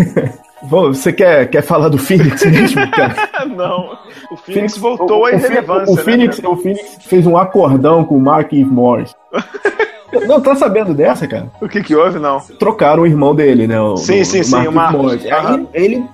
Você 0.69 1.13
quer, 1.13 1.49
quer 1.49 1.61
falar 1.61 1.87
do 1.87 1.97
Phoenix 1.97 2.43
mesmo, 2.43 2.91
cara? 2.91 3.15
Não. 3.47 3.97
O 4.29 4.35
Phoenix, 4.35 4.43
Phoenix 4.45 4.77
voltou 4.77 5.25
à 5.25 5.31
irrelevância. 5.31 5.89
O, 5.89 5.93
o, 5.93 5.95
né, 5.95 6.03
Phoenix, 6.03 6.39
o 6.39 6.57
Phoenix 6.57 6.97
fez 7.05 7.25
um 7.25 7.37
acordão 7.37 8.03
com 8.03 8.17
o 8.17 8.19
Mark 8.19 8.51
Morris. 8.51 9.15
Não, 10.27 10.41
tá 10.41 10.55
sabendo 10.55 10.93
dessa, 10.93 11.27
cara? 11.27 11.51
O 11.61 11.67
que 11.67 11.81
que 11.81 11.95
houve, 11.95 12.19
não? 12.19 12.39
Trocaram 12.59 13.03
o 13.03 13.07
irmão 13.07 13.33
dele, 13.33 13.67
né? 13.67 13.79
O, 13.79 13.97
sim, 13.97 14.23
sim, 14.23 14.43
sim, 14.43 14.67
o 14.67 14.71
Marcos. 14.71 15.25
Aí 15.25 15.67
ele, 15.73 16.05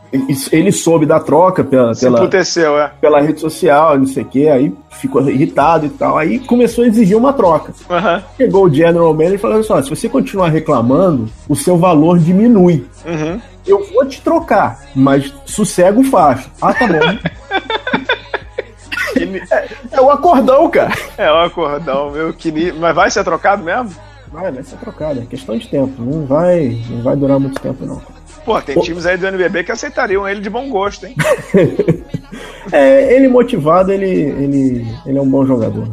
ele 0.51 0.71
soube 0.71 1.05
da 1.05 1.19
troca 1.19 1.63
pela, 1.63 1.93
pela, 1.95 2.23
é. 2.25 2.91
pela 3.01 3.21
rede 3.21 3.39
social, 3.39 3.97
não 3.97 4.05
sei 4.05 4.23
o 4.23 4.25
que, 4.27 4.47
aí 4.47 4.73
ficou 4.91 5.27
irritado 5.29 5.85
e 5.85 5.89
tal, 5.89 6.17
aí 6.17 6.39
começou 6.39 6.83
a 6.83 6.87
exigir 6.87 7.17
uma 7.17 7.33
troca. 7.33 7.73
Uhum. 7.89 8.21
Chegou 8.37 8.65
o 8.65 8.73
General 8.73 9.13
Manager 9.13 9.35
e 9.35 9.37
falou 9.37 9.59
assim, 9.59 9.83
se 9.83 9.89
você 9.89 10.09
continuar 10.09 10.49
reclamando, 10.49 11.29
o 11.47 11.55
seu 11.55 11.77
valor 11.77 12.19
diminui. 12.19 12.85
Uhum. 13.05 13.39
Eu 13.65 13.85
vou 13.93 14.05
te 14.05 14.21
trocar, 14.21 14.79
mas 14.95 15.33
sossego 15.45 16.03
fácil. 16.03 16.49
Ah, 16.61 16.73
tá 16.73 16.87
bom. 16.87 16.95
É, 19.51 19.67
é 19.91 20.01
o 20.01 20.09
acordão, 20.09 20.69
cara. 20.69 20.93
É 21.17 21.31
o 21.31 21.37
acordão, 21.37 22.11
meu. 22.11 22.33
Que... 22.33 22.71
Mas 22.73 22.95
vai 22.95 23.09
ser 23.09 23.23
trocado 23.23 23.63
mesmo? 23.63 23.91
Vai, 24.31 24.51
vai 24.51 24.63
ser 24.63 24.77
trocado. 24.77 25.21
É 25.21 25.25
questão 25.25 25.57
de 25.57 25.67
tempo. 25.67 26.01
Não 26.01 26.25
vai, 26.25 26.81
não 26.89 27.01
vai 27.01 27.15
durar 27.15 27.39
muito 27.39 27.59
tempo, 27.59 27.85
não. 27.85 28.01
Pô, 28.47 28.61
tem 28.61 28.75
Pô. 28.75 28.81
times 28.81 29.05
aí 29.05 29.17
do 29.17 29.27
NBB 29.27 29.65
que 29.65 29.73
aceitariam 29.73 30.25
ele 30.25 30.39
de 30.39 30.49
bom 30.49 30.69
gosto, 30.69 31.05
hein? 31.05 31.15
é, 32.71 33.13
ele 33.13 33.27
motivado, 33.27 33.91
ele, 33.91 34.07
ele, 34.09 34.87
ele 35.05 35.17
é 35.17 35.21
um 35.21 35.29
bom 35.29 35.45
jogador. 35.45 35.89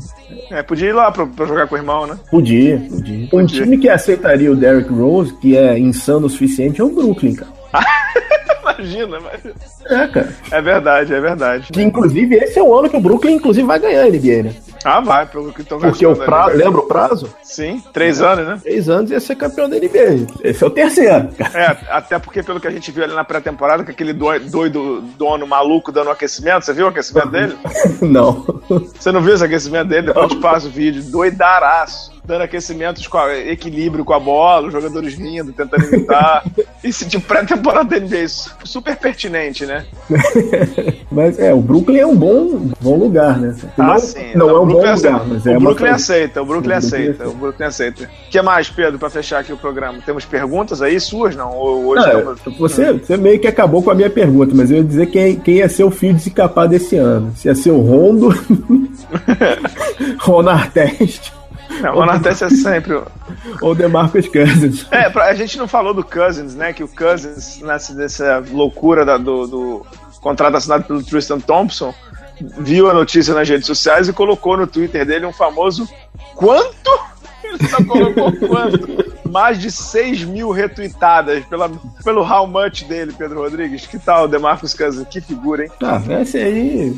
É, 0.53 0.63
podia 0.63 0.89
ir 0.89 0.93
lá 0.93 1.11
pra, 1.11 1.27
pra 1.27 1.47
jogar 1.47 1.67
com 1.67 1.75
o 1.75 1.79
irmão, 1.79 2.07
né? 2.07 2.17
Podia, 2.31 2.79
podia. 2.79 3.29
Um 3.33 3.45
time 3.45 3.77
que 3.77 3.89
aceitaria 3.89 4.53
o 4.53 4.55
Derrick 4.55 4.93
Rose, 4.93 5.35
que 5.35 5.57
é 5.57 5.77
insano 5.77 6.27
o 6.27 6.31
suficiente, 6.31 6.81
é 6.81 6.85
o 6.85 6.91
Brooklyn, 6.91 7.35
cara. 7.35 7.51
Imagina, 8.79 9.19
mas... 9.21 9.45
É, 9.87 10.07
cara. 10.09 10.37
É 10.51 10.61
verdade, 10.61 11.15
é 11.15 11.21
verdade. 11.21 11.73
Que, 11.73 11.83
inclusive, 11.83 12.37
esse 12.37 12.59
é 12.59 12.63
o 12.63 12.75
ano 12.75 12.89
que 12.89 12.97
o 12.97 13.01
Brooklyn, 13.01 13.35
inclusive, 13.35 13.67
vai 13.67 13.79
ganhar 13.79 14.03
a 14.03 14.09
NBA, 14.09 14.43
né? 14.45 14.55
Ah, 14.85 15.01
vai, 15.01 15.27
pelo 15.27 15.51
que 15.51 15.63
estão 15.63 15.79
Porque 15.79 16.07
o 16.07 16.15
prazo, 16.15 16.57
lembra 16.57 16.81
o 16.81 16.87
prazo? 16.87 17.35
Sim, 17.43 17.83
três 17.91 18.21
é. 18.21 18.27
anos, 18.27 18.47
né? 18.47 18.61
Três 18.63 18.89
anos 18.89 19.11
ia 19.11 19.19
ser 19.19 19.35
campeão 19.35 19.69
da 19.69 19.77
NBA. 19.77 20.27
Esse 20.43 20.63
é 20.63 20.67
o 20.67 20.71
terceiro. 20.71 21.31
É, 21.55 21.77
até 21.89 22.19
porque 22.19 22.43
pelo 22.43 22.61
que 22.61 22.69
a 22.69 22.71
gente 22.71 22.91
viu 22.91 23.03
ali 23.03 23.15
na 23.15 23.25
pré-temporada, 23.25 23.83
com 23.83 23.91
aquele 23.91 24.13
doido 24.13 25.01
dono 25.17 25.47
maluco 25.47 25.91
dando 25.91 26.09
um 26.09 26.13
aquecimento, 26.13 26.67
você 26.67 26.75
viu 26.75 26.85
o 26.85 26.89
aquecimento 26.91 27.29
dele? 27.29 27.57
Não. 28.03 28.45
Você 28.69 29.11
não 29.11 29.23
viu 29.23 29.35
esse 29.35 29.45
aquecimento 29.45 29.89
dele? 29.89 30.09
Depois 30.09 30.31
eu 30.31 30.37
te 30.37 30.43
passo 30.43 30.67
o 30.67 30.71
vídeo. 30.71 31.03
Doidaraço 31.05 32.13
dando 32.25 32.43
aquecimentos 32.43 33.07
com 33.07 33.19
a, 33.19 33.37
equilíbrio 33.37 34.05
com 34.05 34.15
a 34.15 34.21
bola, 34.21 34.67
os 34.67 34.73
jogadores 34.73 35.15
rindo, 35.15 35.53
tentando 35.53 35.85
imitar. 35.85 36.43
Isso 36.85 37.07
de 37.07 37.19
pré-temporada 37.19 37.99
da 37.99 38.05
NBA, 38.05 38.29
super 38.63 38.95
pertinente, 38.97 39.65
né? 39.65 39.87
mas 41.11 41.39
é, 41.39 41.53
o 41.53 41.61
Brooklyn 41.61 41.99
é 41.99 42.07
um 42.07 42.15
bom, 42.15 42.71
bom 42.79 42.97
lugar, 42.97 43.39
né? 43.39 43.55
Ah, 43.79 43.87
não, 43.87 43.99
sim. 43.99 44.35
Não, 44.35 44.49
não 44.49 44.57
é 44.57 44.61
um 44.61 44.67
bom 44.67 44.93
lugar, 44.93 45.27
mas 45.27 45.47
é 45.47 45.57
O 45.57 45.61
Brooklyn 45.61 45.89
aceita, 45.89 46.43
o 46.43 46.47
Brooklyn 46.47 46.75
aceita, 46.75 47.29
o 47.29 47.35
Brooklyn 47.35 47.67
aceita. 47.67 48.05
O 48.05 48.31
que 48.31 48.43
mais, 48.43 48.69
Pedro, 48.69 48.99
para 48.99 49.09
fechar 49.09 49.41
aqui 49.41 49.53
o 49.53 49.57
programa? 49.57 49.99
Temos 50.05 50.27
perguntas 50.27 50.83
aí, 50.83 51.01
suas 51.01 51.35
não? 51.35 51.53
Ou 51.53 51.87
hoje 51.87 52.07
não, 52.07 52.33
estamos... 52.35 52.59
você, 52.59 52.93
você 52.93 53.17
meio 53.17 53.41
que 53.41 53.49
acabou 53.49 53.83
com 53.83 53.91
a 53.91 53.95
minha 53.95 54.11
pergunta, 54.11 54.55
mas 54.55 54.71
eu 54.71 54.79
ia 54.79 54.85
dizer 54.85 55.07
quem, 55.07 55.37
quem 55.37 55.55
ia 55.57 55.69
ser 55.71 55.85
o 55.85 55.91
fio 55.91 56.13
de 56.13 56.21
se 56.21 56.31
capar 56.31 56.69
desse 56.69 56.97
ano. 56.97 57.33
Se 57.35 57.49
ia 57.49 57.55
ser 57.55 57.71
o 57.71 57.81
Rondo, 57.81 58.29
Ron 60.21 60.49
Artest 60.49 61.33
não, 61.81 61.97
o 61.97 62.03
Artest 62.03 62.43
é 62.43 62.51
sempre. 62.51 63.01
Ou 63.61 63.75
DeMarcus 63.75 64.29
Cousins. 64.29 64.87
É, 64.91 65.07
a 65.07 65.35
gente 65.35 65.59
não 65.59 65.69
falou 65.69 65.95
do 65.95 66.05
Cousins, 66.05 66.55
né? 66.55 66.73
Que 66.73 66.85
o 66.85 66.89
Cousins, 66.89 67.61
nessa, 67.61 67.95
nessa 67.95 68.45
loucura 68.51 69.05
da, 69.05 69.17
do, 69.17 69.47
do 69.47 69.87
contrato 70.21 70.57
assinado 70.57 70.85
pelo 70.85 71.03
Tristan 71.03 71.41
Thompson, 71.41 71.95
viu 72.59 72.91
a 72.91 72.95
notícia 72.95 73.35
nas 73.35 73.49
redes 73.49 73.67
sociais 73.67 74.09
e 74.09 74.13
colocou 74.13 74.57
no 74.57 74.67
Twitter 74.67 75.05
dele 75.05 75.27
um 75.27 75.33
famoso 75.33 75.89
quanto? 76.35 77.15
Ele 77.45 77.69
só 77.69 77.85
colocou 77.85 78.33
quanto? 78.37 79.15
Mais 79.29 79.59
de 79.59 79.71
6 79.71 80.25
mil 80.25 80.51
retweetadas 80.51 81.45
pela, 81.47 81.71
pelo 82.03 82.23
how 82.23 82.47
much 82.47 82.85
dele, 82.85 83.13
Pedro 83.13 83.43
Rodrigues. 83.43 83.87
Que 83.87 83.99
tal, 83.99 84.29
Demarcus 84.29 84.75
Cousins? 84.75 85.07
Que 85.09 85.21
figura, 85.21 85.65
hein? 85.65 85.71
Ah, 85.83 86.01
esse 86.21 86.39
aí 86.39 86.97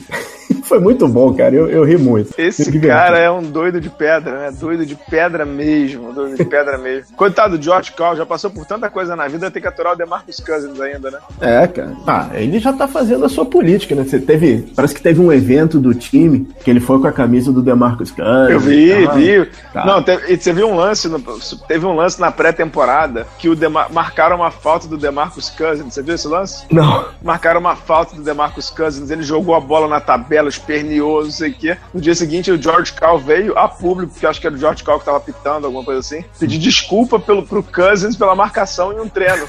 foi 0.67 0.79
muito 0.79 1.07
bom, 1.09 1.33
cara. 1.35 1.55
Eu, 1.55 1.69
eu 1.69 1.85
ri 1.85 1.97
muito. 1.97 2.35
Esse 2.37 2.79
cara 2.81 3.19
é 3.19 3.31
um 3.31 3.43
doido 3.43 3.81
de 3.81 3.89
pedra, 3.89 4.39
né? 4.39 4.51
Doido 4.51 4.85
de 4.85 4.95
pedra 4.95 5.45
mesmo. 5.45 6.13
Doido 6.13 6.37
de 6.37 6.45
pedra 6.45 6.77
mesmo. 6.77 7.15
Coitado 7.17 7.57
do 7.57 7.63
George 7.63 7.93
Call, 7.93 8.17
já 8.17 8.27
passou 8.27 8.51
por 8.51 8.67
tanta 8.67 8.91
coisa 8.91 9.17
na 9.17 9.29
vida, 9.29 9.51
tem 9.51 9.63
que 9.63 9.69
aturar 9.69 9.95
o 9.95 9.97
DeMarcus 9.97 10.41
Cousins 10.41 10.81
ainda, 10.81 11.11
né? 11.11 11.19
É, 11.41 11.67
cara. 11.67 11.97
Ah, 12.07 12.29
ele 12.35 12.59
já 12.59 12.73
tá 12.73 12.89
fazendo 12.89 13.25
a 13.25 13.29
sua 13.29 13.45
política, 13.45 13.95
né? 13.95 14.05
Você 14.05 14.19
teve. 14.19 14.73
Parece 14.75 14.95
que 14.95 15.03
teve 15.03 15.21
um 15.21 15.33
evento 15.33 15.79
do 15.79 15.95
time 15.95 16.49
que 16.63 16.71
ele 16.71 16.81
foi 16.81 17.01
com 17.01 17.07
a 17.07 17.13
camisa 17.13 17.53
do 17.53 17.63
DeMarcus 17.63 18.11
Cousins. 18.11 18.51
Eu 18.51 18.61
vi, 18.61 19.07
tá, 19.07 19.13
vi. 19.13 19.51
Tá. 19.73 19.87
Não, 19.87 20.03
teve, 20.03 20.37
você 20.37 20.53
viu 20.53 20.69
um 20.69 20.77
lance, 20.77 21.09
no, 21.09 21.21
teve 21.69 21.87
um 21.87 21.95
lance 21.95 22.21
na 22.21 22.31
pré-temporada 22.31 23.27
que 23.39 23.49
o 23.49 23.55
Demar, 23.55 23.93
marcaram 23.93 24.37
uma 24.37 24.51
falta 24.51 24.89
do 24.89 24.97
DeMarcus 24.97 25.51
Cousins. 25.51 25.95
Você 25.95 26.03
viu 26.03 26.15
esse 26.15 26.29
lance? 26.29 26.65
Não. 26.71 27.07
Marcaram 27.23 27.61
uma 27.61 27.77
falta 27.77 28.17
do 28.17 28.23
DeMarcus 28.23 28.71
Cousins, 28.71 29.11
ele 29.11 29.23
jogou 29.23 29.55
a 29.55 29.61
bola 29.61 29.89
na 29.89 30.01
tabela, 30.01 30.49
esperneou, 30.59 31.25
não 31.25 31.31
sei 31.31 31.51
o 31.51 31.55
quê. 31.55 31.77
No 31.92 32.01
dia 32.01 32.14
seguinte, 32.14 32.51
o 32.51 32.61
George 32.61 32.92
Cal 32.92 33.19
veio 33.19 33.57
a 33.59 33.69
público, 33.69 34.12
porque 34.12 34.27
acho 34.27 34.40
que 34.40 34.47
era 34.47 34.57
o 34.57 34.59
George 34.59 34.83
Cal 34.83 34.99
que 34.99 35.05
tava 35.05 35.21
pitando, 35.21 35.66
alguma 35.66 35.85
coisa 35.85 36.01
assim, 36.01 36.25
pedir 36.38 36.59
desculpa 36.59 37.19
pelo, 37.19 37.45
pro 37.45 37.62
Cousins 37.62 38.16
pela 38.16 38.35
marcação 38.35 38.92
em 38.92 39.01
um 39.01 39.09
treino. 39.09 39.47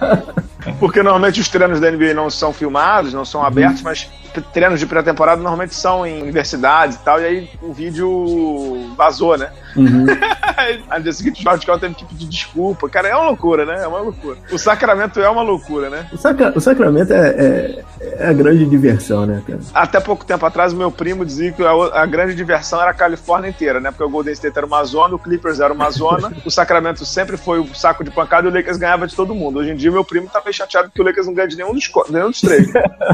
porque 0.78 1.02
normalmente 1.02 1.40
os 1.40 1.48
treinos 1.48 1.80
da 1.80 1.90
NBA 1.90 2.14
não 2.14 2.28
são 2.30 2.52
filmados, 2.52 3.12
não 3.12 3.24
são 3.24 3.42
abertos, 3.42 3.82
mas 3.82 4.08
treinos 4.52 4.80
de 4.80 4.86
pré-temporada 4.86 5.40
normalmente 5.40 5.74
são 5.74 6.06
em 6.06 6.22
universidades 6.22 6.96
e 6.96 7.00
tal, 7.00 7.20
e 7.20 7.24
aí 7.24 7.50
o 7.62 7.72
vídeo 7.72 8.94
vazou, 8.96 9.36
né? 9.36 9.50
Uhum. 9.76 10.06
aí 10.56 10.82
no 10.98 11.02
dia 11.02 11.12
seguinte 11.12 11.40
o 11.40 11.42
George 11.42 11.66
Cal 11.66 11.78
teve 11.78 11.94
que 11.94 12.04
pedir 12.04 12.26
desculpa. 12.26 12.88
Cara, 12.88 13.08
é 13.08 13.14
uma 13.14 13.26
loucura, 13.26 13.64
né? 13.64 13.82
É 13.82 13.86
uma 13.86 14.00
loucura. 14.00 14.36
O 14.50 14.58
Sacramento 14.58 15.20
é 15.20 15.28
uma 15.28 15.42
loucura, 15.42 15.90
né? 15.90 16.06
O, 16.12 16.16
Sacra 16.16 16.52
o 16.54 16.60
Sacramento 16.60 17.12
é, 17.12 17.28
é, 17.28 17.84
é, 18.00 18.28
a 18.28 18.32
grande 18.32 18.64
diversão, 18.66 19.26
né, 19.26 19.42
cara? 19.46 19.60
Até 19.72 20.00
pouco 20.00 20.24
tempo 20.24 20.44
atrás, 20.44 20.72
o 20.72 20.76
meu 20.76 20.90
primo 20.90 21.24
dizia 21.24 21.52
que 21.52 21.62
a, 21.62 21.70
a, 21.70 22.06
grande 22.06 22.34
diversão 22.34 22.80
era 22.80 22.90
a 22.90 22.94
Califórnia 22.94 23.48
inteira, 23.48 23.80
né? 23.80 23.90
Porque 23.90 24.04
o 24.04 24.10
Golden 24.10 24.32
State 24.32 24.56
era 24.56 24.66
uma 24.66 24.84
zona, 24.84 25.14
o 25.14 25.18
Clippers 25.18 25.60
era 25.60 25.72
uma 25.72 25.90
zona, 25.90 26.32
o 26.44 26.50
Sacramento 26.50 27.04
sempre 27.04 27.36
foi 27.36 27.60
o 27.60 27.74
saco 27.74 28.04
de 28.04 28.10
pancada 28.10 28.48
e 28.48 28.50
o 28.50 28.54
Lakers 28.54 28.76
ganhava 28.76 29.06
de 29.06 29.14
todo 29.14 29.34
mundo. 29.34 29.60
Hoje 29.60 29.70
em 29.70 29.76
dia, 29.76 29.90
meu 29.90 30.04
primo 30.04 30.28
tá 30.28 30.40
meio 30.44 30.54
chateado 30.54 30.88
porque 30.88 31.02
o 31.02 31.04
Lakers 31.04 31.26
não 31.26 31.34
ganha 31.34 31.48
de 31.48 31.56
nenhum 31.56 31.72
dos, 31.72 31.90
nenhum 32.10 32.30
dos 32.30 32.40
três. 32.40 32.68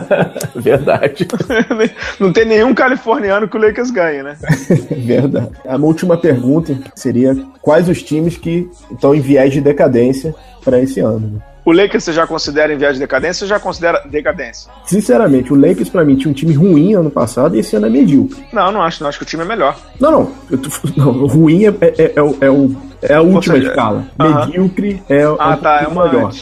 Verdade. 0.54 1.05
Verdade. 1.08 1.94
Não 2.20 2.32
tem 2.32 2.44
nenhum 2.44 2.74
californiano 2.74 3.48
que 3.48 3.56
o 3.56 3.60
Lakers 3.60 3.90
ganhe, 3.90 4.22
né? 4.22 4.36
Verdade. 4.90 5.50
A 5.66 5.76
última 5.76 6.16
pergunta 6.16 6.76
seria: 6.94 7.36
quais 7.60 7.88
os 7.88 8.02
times 8.02 8.36
que 8.36 8.68
estão 8.90 9.14
em 9.14 9.20
viés 9.20 9.52
de 9.52 9.60
decadência 9.60 10.34
para 10.64 10.80
esse 10.80 11.00
ano? 11.00 11.20
Né? 11.34 11.40
O 11.64 11.72
Lakers 11.72 12.04
você 12.04 12.12
já 12.12 12.28
considera 12.28 12.72
em 12.72 12.76
viés 12.76 12.94
de 12.94 13.00
decadência 13.00 13.44
ou 13.44 13.48
já 13.48 13.58
considera 13.58 14.00
decadência? 14.08 14.70
Sinceramente, 14.84 15.52
o 15.52 15.56
Lakers 15.56 15.88
para 15.88 16.04
mim 16.04 16.14
tinha 16.14 16.30
um 16.30 16.34
time 16.34 16.54
ruim 16.54 16.94
ano 16.94 17.10
passado 17.10 17.56
e 17.56 17.58
esse 17.58 17.74
ano 17.74 17.86
é 17.86 17.90
medíocre. 17.90 18.46
Não, 18.52 18.70
não 18.70 18.82
acho, 18.82 19.02
não 19.02 19.08
acho 19.08 19.18
que 19.18 19.24
o 19.24 19.26
time 19.26 19.42
é 19.42 19.46
melhor. 19.46 19.76
Não, 19.98 20.12
não. 20.12 20.26
Tô, 20.58 20.70
não 20.96 21.26
ruim 21.26 21.66
é, 21.66 21.74
é, 21.80 22.02
é, 22.04 22.12
é, 22.14 22.50
o, 22.50 22.76
é 23.02 23.14
a 23.14 23.20
última 23.20 23.56
seja, 23.56 23.68
escala. 23.70 24.06
Uh 24.16 24.22
-huh. 24.22 24.46
Medíocre 24.46 25.02
é, 25.08 25.24
ah, 25.40 25.54
é 25.54 25.56
tá, 25.56 25.82
é 25.82 25.88
uma 25.88 26.06
melhor. 26.06 26.32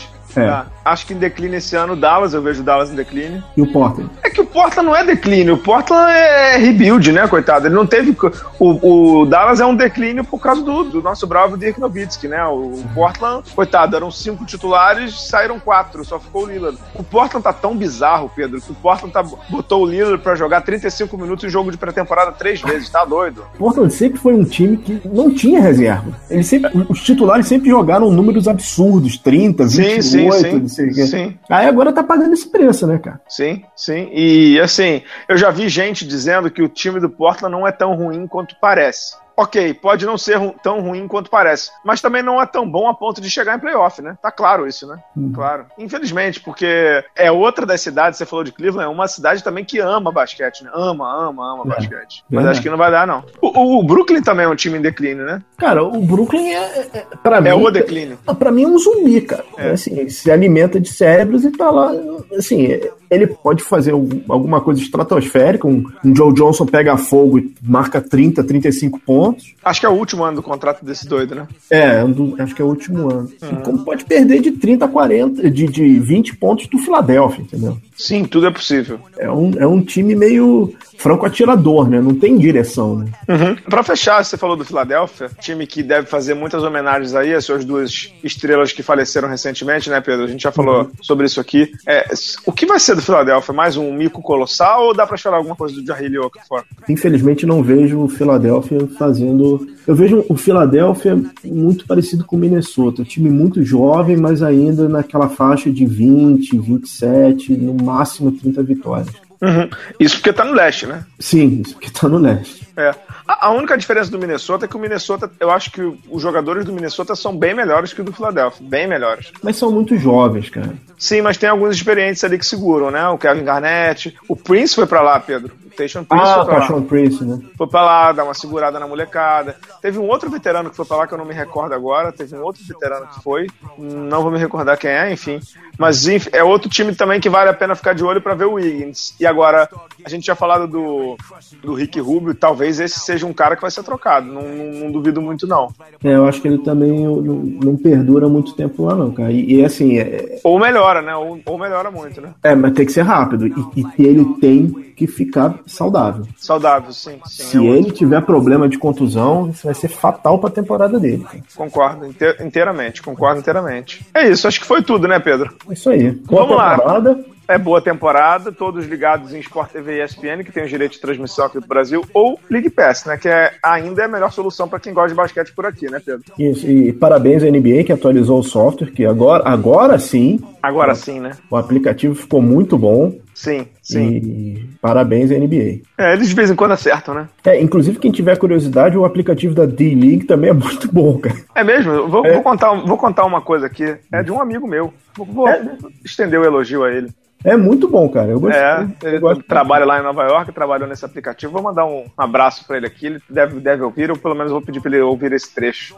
É. 0.41 0.49
Tá 0.49 0.67
acho 0.85 1.07
que 1.07 1.15
em 1.15 1.19
declínio 1.19 1.57
esse 1.57 1.75
ano 1.75 1.95
o 1.95 1.97
Dallas, 1.97 2.35
eu 2.35 2.43
vejo 2.43 2.61
o 2.61 2.65
Dallas 2.65 2.91
em 2.91 2.95
declínio. 2.95 3.43
E 3.57 3.63
o 3.63 3.73
Portland? 3.73 4.11
É 4.23 4.29
que 4.29 4.41
o 4.41 4.47
Portland 4.47 4.87
não 4.87 4.95
é 4.95 5.05
declínio, 5.05 5.55
o 5.55 5.59
Portland 5.59 6.13
é 6.13 6.57
rebuild, 6.57 7.11
né, 7.11 7.27
coitado? 7.27 7.67
Ele 7.67 7.75
não 7.75 7.87
teve. 7.87 8.15
O, 8.59 9.21
o 9.23 9.27
Dallas 9.27 9.61
é 9.61 9.67
um 9.67 9.75
declínio 9.75 10.25
por 10.25 10.39
causa 10.39 10.63
do, 10.63 10.85
do 10.85 11.03
nosso 11.03 11.27
bravo 11.27 11.57
Dirk 11.57 11.81
Nowitzki, 11.81 12.29
né? 12.29 12.45
O, 12.45 12.75
o, 12.75 12.85
Portland, 12.95 13.51
coitado, 13.55 13.97
eram 13.97 14.11
cinco 14.11 14.45
titulares, 14.45 15.29
saíram 15.29 15.59
quatro, 15.59 16.05
só 16.05 16.19
ficou 16.19 16.45
o 16.45 16.47
Lillard. 16.47 16.79
O 16.95 17.03
Portland 17.03 17.43
tá 17.43 17.53
tão 17.53 17.77
bizarro, 17.77 18.31
Pedro, 18.35 18.61
que 18.61 18.73
o 18.73 18.75
Portland 18.75 19.13
tá, 19.13 19.23
botou 19.23 19.83
o 19.83 19.87
Lillard 19.87 20.23
pra 20.23 20.35
jogar 20.35 20.61
35 20.61 21.17
minutos 21.17 21.45
em 21.45 21.49
jogo 21.49 21.71
de 21.71 21.79
pré-temporada 21.79 22.33
três 22.33 22.61
vezes, 22.61 22.89
tá 22.91 23.05
doido? 23.05 23.45
O 23.55 23.59
Portland 23.59 23.93
sempre 23.93 24.19
foi 24.19 24.35
um 24.35 24.45
time 24.45 24.77
que 24.77 25.01
não 25.09 25.33
tinha 25.33 25.61
reserva. 25.61 26.13
Ele 26.29 26.43
sempre, 26.43 26.71
os 26.89 27.03
titulares 27.03 27.47
sempre 27.47 27.71
jogaram 27.71 28.11
números 28.11 28.47
absurdos, 28.49 29.17
30, 29.17 29.65
28, 29.65 30.03
sim, 30.03 30.03
sim, 30.03 30.24
sim. 30.33 30.59
não 30.59 30.69
sei 30.69 30.91
o 30.91 30.95
quê. 30.95 31.07
Sim. 31.07 31.39
Aí 31.49 31.67
agora 31.67 31.93
tá 31.93 32.03
pagando 32.03 32.33
esse 32.33 32.49
preço, 32.49 32.87
né, 32.87 32.99
cara? 32.99 33.21
Sim, 33.29 33.65
sim. 33.75 34.11
E 34.13 34.61
assim, 34.61 35.03
eu 35.29 35.37
já 35.37 35.51
vi 35.51 35.69
gente 35.69 36.07
dizendo 36.07 36.51
que 36.51 36.63
o 36.63 36.69
time 36.69 37.01
do 37.01 37.11
Portland 37.11 37.53
não 37.53 37.67
é 37.67 37.73
tão 37.73 37.95
ruim 37.95 38.27
quanto 38.27 38.57
parece 38.61 39.24
ok, 39.37 39.75
pode 39.75 40.07
não 40.07 40.17
ser 40.17 40.39
tão 40.63 40.81
ruim 40.81 41.07
quanto 41.09 41.31
parece, 41.31 41.71
mas 41.85 42.01
também 42.01 42.23
não 42.23 42.41
é 42.41 42.47
tão 42.47 42.69
bom 42.69 42.89
a 42.89 42.95
ponto 42.95 43.21
de 43.21 43.31
chegar 43.31 43.57
em 43.57 43.61
playoff, 43.61 44.01
né? 44.01 44.17
Tá 44.23 44.31
claro 44.31 44.67
isso, 44.67 44.87
né? 44.87 44.99
Uhum. 45.17 45.33
Claro. 45.33 45.67
Infelizmente, 45.79 46.41
porque 46.41 47.05
é 47.17 47.31
outra 47.31 47.67
das 47.67 47.81
cidades, 47.81 48.19
você 48.19 48.27
falou 48.27 48.45
de 48.45 48.53
Cleveland, 48.53 48.87
é 48.87 48.93
uma 48.93 49.09
cidade 49.09 49.43
também 49.43 49.65
que 49.65 49.79
ama 49.79 50.13
basquete, 50.13 50.65
né? 50.65 50.71
Ama, 50.73 51.29
ama, 51.29 51.55
ama 51.55 51.63
é. 51.67 51.77
basquete. 51.77 52.25
Mas 52.31 52.47
é. 52.47 52.49
acho 52.51 52.63
que 52.63 52.71
não 52.71 52.79
vai 52.79 52.91
dar, 52.91 53.07
não. 53.07 53.25
O, 53.41 53.79
o, 53.79 53.83
Brooklyn 53.83 54.23
também 54.23 54.47
é 54.47 54.49
um 54.49 54.57
time 54.57 54.79
em 54.79 54.83
declínio, 54.83 55.25
né? 55.25 55.43
Cara, 55.57 55.83
o 55.83 56.01
Brooklyn 56.01 56.51
é, 56.51 56.79
é, 56.79 56.91
é 56.95 57.07
pra 57.23 57.41
mim... 57.41 57.49
É 57.49 57.55
o 57.55 57.71
declínio. 57.71 58.19
Pra 58.39 58.51
mim 58.51 58.65
é 58.65 58.67
um 58.69 58.79
zumbi, 58.79 59.21
cara. 59.21 59.45
É. 59.57 59.71
Assim, 59.71 60.09
se 60.09 60.31
alimenta 60.31 60.81
de 60.81 60.89
cérebros 60.89 61.45
e 61.45 61.51
tá 61.51 61.71
lá, 61.71 61.93
assim, 62.37 62.81
ele 63.15 63.27
pode 63.27 63.63
fazer 63.63 63.93
alguma 63.93 64.61
coisa 64.61 64.81
estratosférica, 64.81 65.67
um, 65.67 65.85
um 66.05 66.15
Joe 66.15 66.33
Johnson 66.33 66.67
pega 66.67 66.97
fogo 66.97 67.39
e 67.39 67.55
marca 67.63 68.01
30, 68.01 68.43
35 68.45 69.01
pontos. 69.01 69.55
Acho 69.65 69.81
que 69.81 69.87
é 69.87 69.89
o 69.89 69.93
último 69.93 70.25
ano 70.25 70.37
do 70.37 70.43
contrato 70.43 70.85
desse 70.85 71.07
doido, 71.07 71.35
né? 71.35 71.47
É, 71.71 72.03
acho 72.39 72.55
que 72.55 72.63
é 72.63 72.65
o 72.65 72.69
último 72.69 73.11
ano. 73.11 73.31
Uhum. 73.43 73.57
Como 73.63 73.85
pode 73.85 74.05
perder 74.05 74.41
de 74.41 74.53
30 74.53 74.85
a 74.85 74.89
40, 74.89 75.51
de, 75.51 75.67
de 75.67 75.99
20 76.01 76.37
pontos 76.37 76.67
do 76.67 76.79
Philadelphia, 76.79 77.43
entendeu? 77.43 77.79
Sim, 77.97 78.25
tudo 78.25 78.47
é 78.47 78.51
possível. 78.51 78.99
É 79.17 79.31
um, 79.31 79.53
é 79.57 79.67
um 79.67 79.81
time 79.81 80.15
meio 80.15 80.75
franco 80.99 81.27
atirador, 81.27 81.89
né? 81.89 82.01
Não 82.01 82.15
tem 82.15 82.37
direção, 82.37 82.97
né? 82.97 83.07
Uhum. 83.29 83.55
Pra 83.69 83.83
fechar, 83.83 84.25
você 84.25 84.37
falou 84.37 84.57
do 84.57 84.65
Philadelphia, 84.65 85.31
time 85.41 85.67
que 85.67 85.83
deve 85.83 86.07
fazer 86.07 86.35
muitas 86.35 86.63
homenagens 86.63 87.15
aí 87.15 87.35
às 87.35 87.45
suas 87.45 87.65
duas 87.65 88.13
estrelas 88.23 88.73
que 88.73 88.83
faleceram 88.83 89.29
recentemente, 89.29 89.91
né, 89.91 90.01
Pedro? 90.01 90.25
A 90.25 90.29
gente 90.29 90.43
já 90.43 90.53
falou 90.53 90.83
uhum. 90.83 90.91
sobre 91.03 91.27
isso 91.27 91.41
aqui. 91.41 91.71
É, 91.87 92.07
o 92.47 92.53
que 92.53 92.67
vai 92.67 92.81
ser 92.81 92.97
do 92.97 93.03
Philadelphia? 93.05 93.55
Mais 93.55 93.77
um 93.77 93.93
mico 93.93 94.23
colossal 94.23 94.87
ou 94.87 94.95
dá 94.95 95.07
pra 95.07 95.17
esperar 95.17 95.37
alguma 95.37 95.55
coisa 95.55 95.75
do 95.75 95.87
Jarry 95.87 96.11
fora? 96.49 96.65
Infelizmente 96.89 97.47
não 97.47 97.63
vejo 97.63 98.01
o 98.01 98.09
Philadelphia 98.09 98.89
fazendo... 98.99 99.67
Eu 99.87 99.95
vejo 99.95 100.25
o 100.29 100.37
Philadelphia 100.37 101.21
muito 101.45 101.87
parecido 101.87 102.25
com 102.25 102.37
o 102.37 102.39
Minnesota. 102.39 103.03
Um 103.03 103.05
time 103.05 103.29
muito 103.29 103.63
jovem, 103.63 104.17
mas 104.17 104.43
ainda 104.43 104.89
naquela 104.89 105.29
faixa 105.29 105.71
de 105.71 105.85
20, 105.85 106.59
27, 106.59 107.53
no 107.57 107.75
máximo 107.85 108.33
30 108.33 108.63
vitórias. 108.63 109.24
Uhum. 109.45 109.69
Isso 110.01 110.17
porque 110.17 110.33
tá 110.33 110.45
no 110.45 110.53
leste, 110.53 110.87
né? 110.87 111.05
Sim, 111.19 111.63
isso 111.65 111.75
porque 111.75 111.91
tá 111.91 112.09
no 112.09 112.19
leste. 112.19 112.67
É. 112.77 112.95
A, 113.27 113.49
a, 113.49 113.51
única 113.51 113.77
diferença 113.77 114.11
do 114.11 114.19
Minnesota 114.19 114.65
é 114.65 114.69
que 114.69 114.77
o 114.77 114.81
Minnesota, 114.81 115.31
eu 115.39 115.51
acho 115.51 115.71
que 115.71 115.81
os 115.83 116.23
jogadores 116.23 116.65
do 116.65 116.73
Minnesota 116.73 117.15
são 117.15 117.37
bem 117.37 117.55
melhores 117.55 117.93
que 117.93 118.01
o 118.01 118.05
do 118.05 118.13
Philadelphia. 118.13 118.67
Bem 118.67 118.87
melhores. 118.87 119.33
Mas 119.43 119.57
são 119.57 119.71
muito 119.71 119.97
jovens, 119.97 120.51
cara. 120.51 120.73
Sim, 120.99 121.21
mas 121.23 121.37
tem 121.37 121.49
alguns 121.49 121.77
experientes 121.77 122.25
ali 122.25 122.39
que 122.39 122.47
seguram, 122.47 122.91
né? 122.91 123.07
O 123.09 123.19
Kevin 123.19 123.45
Garnett. 123.45 124.17
O 124.29 124.35
Prince 124.35 124.75
foi 124.75 124.87
para 124.87 125.03
lá, 125.03 125.21
Pedro. 125.21 125.53
Tayshaun 125.77 126.05
Prince 126.05 126.25
ah, 126.25 126.35
foi 126.35 126.45
pra 126.45 126.69
lá. 126.69 126.83
Prince, 126.83 127.25
né? 127.25 127.39
Foi 127.57 127.67
pra 127.67 127.83
lá, 127.83 128.13
dar 128.13 128.25
uma 128.25 128.35
segurada 128.35 128.79
na 128.79 128.87
molecada. 128.87 129.57
Teve 129.81 129.99
um 129.99 130.09
outro 130.09 130.31
veterano 130.31 130.71
que 130.71 130.77
foi 130.77 130.85
pra 130.85 130.97
lá 130.97 131.07
que 131.07 131.15
eu 131.15 131.19
não 131.19 131.25
me 131.25 131.35
recordo 131.35 131.75
agora. 131.75 132.13
Teve 132.13 132.37
um 132.37 132.43
outro 132.43 132.63
veterano 132.67 133.07
que 133.07 133.23
foi. 133.23 133.47
Não 133.79 134.23
vou 134.23 134.31
me 134.31 134.39
recordar 134.39 134.79
quem 134.79 134.91
é, 134.91 135.13
enfim. 135.13 135.41
Mas 135.79 136.07
enfim, 136.07 136.31
é 136.33 136.43
outro 136.43 136.69
time 136.69 136.95
também 136.95 137.21
que 137.21 137.29
vale 137.29 137.51
a 137.51 137.55
pena 137.55 137.75
ficar 137.75 137.95
de 137.95 138.05
olho 138.05 138.21
para 138.21 138.35
ver 138.35 138.45
o 138.45 138.55
Wiggins. 138.55 139.15
E 139.19 139.27
agora, 139.27 139.69
a 140.05 140.09
gente 140.09 140.25
tinha 140.25 140.37
falado 140.37 140.69
do, 140.69 141.17
do 141.63 141.75
Rick 141.75 141.99
Rubio, 142.01 142.35
talvez 142.35 142.79
esse 142.79 143.01
seja 143.01 143.27
um 143.27 143.33
cara 143.33 143.57
que 143.57 143.63
vai 143.63 143.71
ser 143.71 143.83
trocado. 143.83 144.27
Não, 144.27 144.43
não, 144.43 144.81
não 144.81 144.93
duvido 144.93 145.21
muito, 145.21 145.47
não. 145.47 145.69
É, 146.03 146.15
eu 146.15 146.27
acho 146.27 146.41
que 146.41 146.49
ele 146.49 146.59
também 146.59 147.05
não, 147.05 147.17
não 147.21 147.77
perdura 147.77 148.29
muito 148.29 148.55
tempo 148.55 148.85
lá, 148.85 148.95
não, 148.95 149.11
cara. 149.11 149.33
E, 149.33 149.57
e 149.57 149.65
assim. 149.65 149.99
É... 149.99 150.41
Ou 150.45 150.59
melhora, 150.59 151.03
né? 151.03 151.15
Ou, 151.17 151.41
ou, 151.45 151.59
melhora 151.59 151.91
muito, 151.91 152.21
né? 152.21 152.35
É, 152.43 152.55
mas 152.55 152.73
tem 152.73 152.87
que 152.87 152.93
ser 152.93 153.03
rápido. 153.03 153.47
E, 153.47 153.85
e 153.99 154.07
ele 154.07 154.25
tem 154.41 154.85
que 154.97 155.07
ficar 155.07 155.59
saudável. 155.67 156.27
Saudável, 156.37 156.93
sim. 156.93 157.21
sim 157.27 157.45
Se 157.45 157.59
é 157.59 157.71
ele 157.71 157.91
tiver 157.91 158.21
problema 158.23 158.69
de 158.69 158.79
contusão, 158.79 159.51
isso 159.51 159.67
vai 159.67 159.75
ser 159.75 159.89
fatal 159.89 160.39
para 160.39 160.49
a 160.49 160.53
temporada 160.53 160.99
dele. 160.99 161.25
Cara. 161.25 161.43
Concordo 161.55 162.07
inteiramente, 162.41 163.03
concordo 163.03 163.41
inteiramente. 163.41 164.07
É 164.15 164.29
isso, 164.29 164.47
acho 164.47 164.61
que 164.61 164.67
foi 164.67 164.83
tudo, 164.83 165.09
né, 165.09 165.19
Pedro? 165.19 165.55
É 165.69 165.73
isso 165.73 165.91
aí. 165.91 166.11
Boa 166.13 166.47
Vamos 166.47 166.57
temporada. 166.57 167.11
lá. 167.11 167.34
É 167.47 167.59
boa 167.59 167.81
temporada, 167.81 168.51
todos 168.51 168.87
ligados 168.87 169.35
em 169.35 169.41
Sport 169.41 169.71
TV 169.71 169.99
e 169.99 170.05
ESPN, 170.05 170.43
que 170.45 170.53
tem 170.53 170.65
o 170.65 170.69
direito 170.69 170.93
de 170.93 171.01
transmissão 171.01 171.45
aqui 171.45 171.61
do 171.61 171.67
Brasil, 171.67 172.03
ou 172.15 172.41
League 172.51 172.71
Pass, 172.71 173.05
né? 173.05 173.19
Que 173.19 173.29
é, 173.29 173.53
ainda 173.63 174.03
é 174.03 174.05
a 174.07 174.09
melhor 174.09 174.33
solução 174.33 174.67
para 174.67 174.81
quem 174.81 174.95
gosta 174.95 175.11
de 175.11 175.15
basquete 175.15 175.53
por 175.55 175.67
aqui, 175.67 175.91
né, 175.91 176.01
Pedro? 176.05 176.23
Isso, 176.39 176.67
e 176.67 176.93
parabéns 176.93 177.43
à 177.43 177.47
NBA 177.47 177.85
que 177.85 177.93
atualizou 177.93 178.39
o 178.39 178.43
software, 178.43 178.91
que 178.93 179.05
agora, 179.05 179.47
agora 179.47 179.99
sim. 179.99 180.41
Agora 180.63 180.95
sim, 180.95 181.21
né? 181.21 181.33
O 181.51 181.57
aplicativo 181.57 182.15
ficou 182.15 182.41
muito 182.41 182.79
bom. 182.79 183.13
Sim, 183.35 183.67
sim. 183.83 184.09
E 184.09 184.69
parabéns 184.81 185.31
à 185.31 185.35
NBA. 185.35 185.81
É, 185.99 186.15
eles 186.15 186.29
de 186.29 186.35
vez 186.35 186.51
em 186.51 186.55
quando 186.55 186.71
acertam, 186.71 187.15
né? 187.15 187.29
É, 187.45 187.61
inclusive 187.61 187.99
quem 187.99 188.13
tiver 188.13 188.39
curiosidade, 188.39 188.97
o 188.97 189.05
aplicativo 189.05 189.55
da 189.55 189.67
D-League 189.67 190.25
também 190.25 190.51
é 190.51 190.55
muito 190.55 190.91
bom, 190.91 191.19
cara. 191.19 191.37
É 191.55 191.65
mesmo? 191.65 192.09
Vou, 192.09 192.25
é. 192.25 192.33
vou, 192.33 192.43
contar, 192.43 192.73
vou 192.73 192.97
contar 192.97 193.25
uma 193.27 193.43
coisa 193.43 193.67
aqui. 193.67 193.97
É 194.11 194.23
de 194.23 194.31
um 194.31 194.41
amigo 194.41 194.67
meu. 194.67 194.95
Vou, 195.17 195.27
vou 195.27 195.49
é. 195.49 195.63
estender 196.05 196.41
o 196.41 196.45
elogio 196.45 196.85
a 196.85 196.93
ele. 196.93 197.09
É 197.45 197.57
muito 197.57 197.87
bom, 197.87 198.09
cara. 198.09 198.31
Eu 198.31 198.41
gostei. 198.41 198.61
É, 198.61 198.87
ele 199.03 199.17
eu 199.17 199.43
trabalha 199.43 199.85
lá 199.85 200.01
em 200.01 200.03
Nova 200.03 200.25
York, 200.25 200.51
trabalhou 200.53 200.89
nesse 200.89 201.05
aplicativo. 201.05 201.53
Vou 201.53 201.63
mandar 201.63 201.85
um 201.85 202.07
abraço 202.17 202.67
para 202.67 202.79
ele 202.79 202.87
aqui. 202.87 203.07
Ele 203.07 203.21
deve, 203.29 203.61
deve 203.61 203.83
ouvir, 203.83 204.11
ou 204.11 204.17
pelo 204.17 204.35
menos 204.35 204.51
vou 204.51 204.63
pedir 204.63 204.81
para 204.81 204.93
ele 204.93 205.03
ouvir 205.03 205.33
esse 205.33 205.55
trecho. 205.55 205.95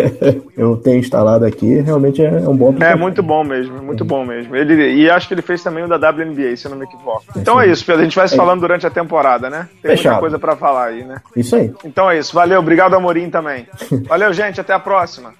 eu 0.56 0.76
tenho 0.78 0.98
instalado 0.98 1.44
aqui, 1.44 1.80
realmente 1.80 2.24
é 2.24 2.30
um 2.48 2.56
bom 2.56 2.70
aplicativo. 2.70 2.98
É 2.98 3.00
muito 3.00 3.22
bom 3.22 3.44
mesmo, 3.44 3.82
muito 3.82 4.04
é. 4.04 4.06
bom 4.06 4.24
mesmo. 4.24 4.56
Ele, 4.56 4.94
e 4.94 5.10
acho 5.10 5.28
que 5.28 5.34
ele 5.34 5.42
fez 5.42 5.62
também 5.62 5.84
o 5.84 5.88
da 5.88 5.96
WNBA, 5.96 6.56
se 6.56 6.66
eu 6.66 6.70
não 6.70 6.78
me 6.78 6.84
equivoco. 6.86 7.24
É 7.36 7.38
então 7.38 7.60
é 7.60 7.68
isso, 7.68 7.84
Pedro. 7.84 8.00
A 8.00 8.04
gente 8.04 8.16
vai 8.16 8.26
se 8.26 8.34
é 8.34 8.36
falando 8.36 8.60
durante 8.60 8.86
a 8.86 8.90
temporada, 8.90 9.50
né? 9.50 9.68
Tem 9.82 9.90
Fechado. 9.96 10.12
muita 10.14 10.20
coisa 10.20 10.38
para 10.38 10.56
falar 10.56 10.86
aí, 10.86 11.04
né? 11.04 11.16
Isso 11.36 11.54
aí. 11.56 11.72
Então 11.84 12.10
é 12.10 12.18
isso. 12.18 12.34
Valeu, 12.34 12.60
obrigado, 12.60 12.94
Amorim, 12.94 13.28
também. 13.28 13.66
Valeu, 14.08 14.32
gente. 14.32 14.60
Até 14.60 14.72
a 14.72 14.80
próxima. 14.80 15.34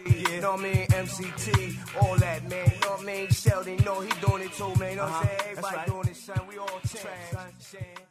You 4.96 5.02
know 5.02 5.08
what 5.08 5.16
I'm 5.16 5.22
uh-huh. 5.24 5.36
saying? 5.36 5.58
Everybody 5.58 5.90
doing 5.90 6.02
this, 6.04 6.22
son. 6.22 6.40
We 6.48 6.56
all 6.56 6.80
change. 6.88 8.05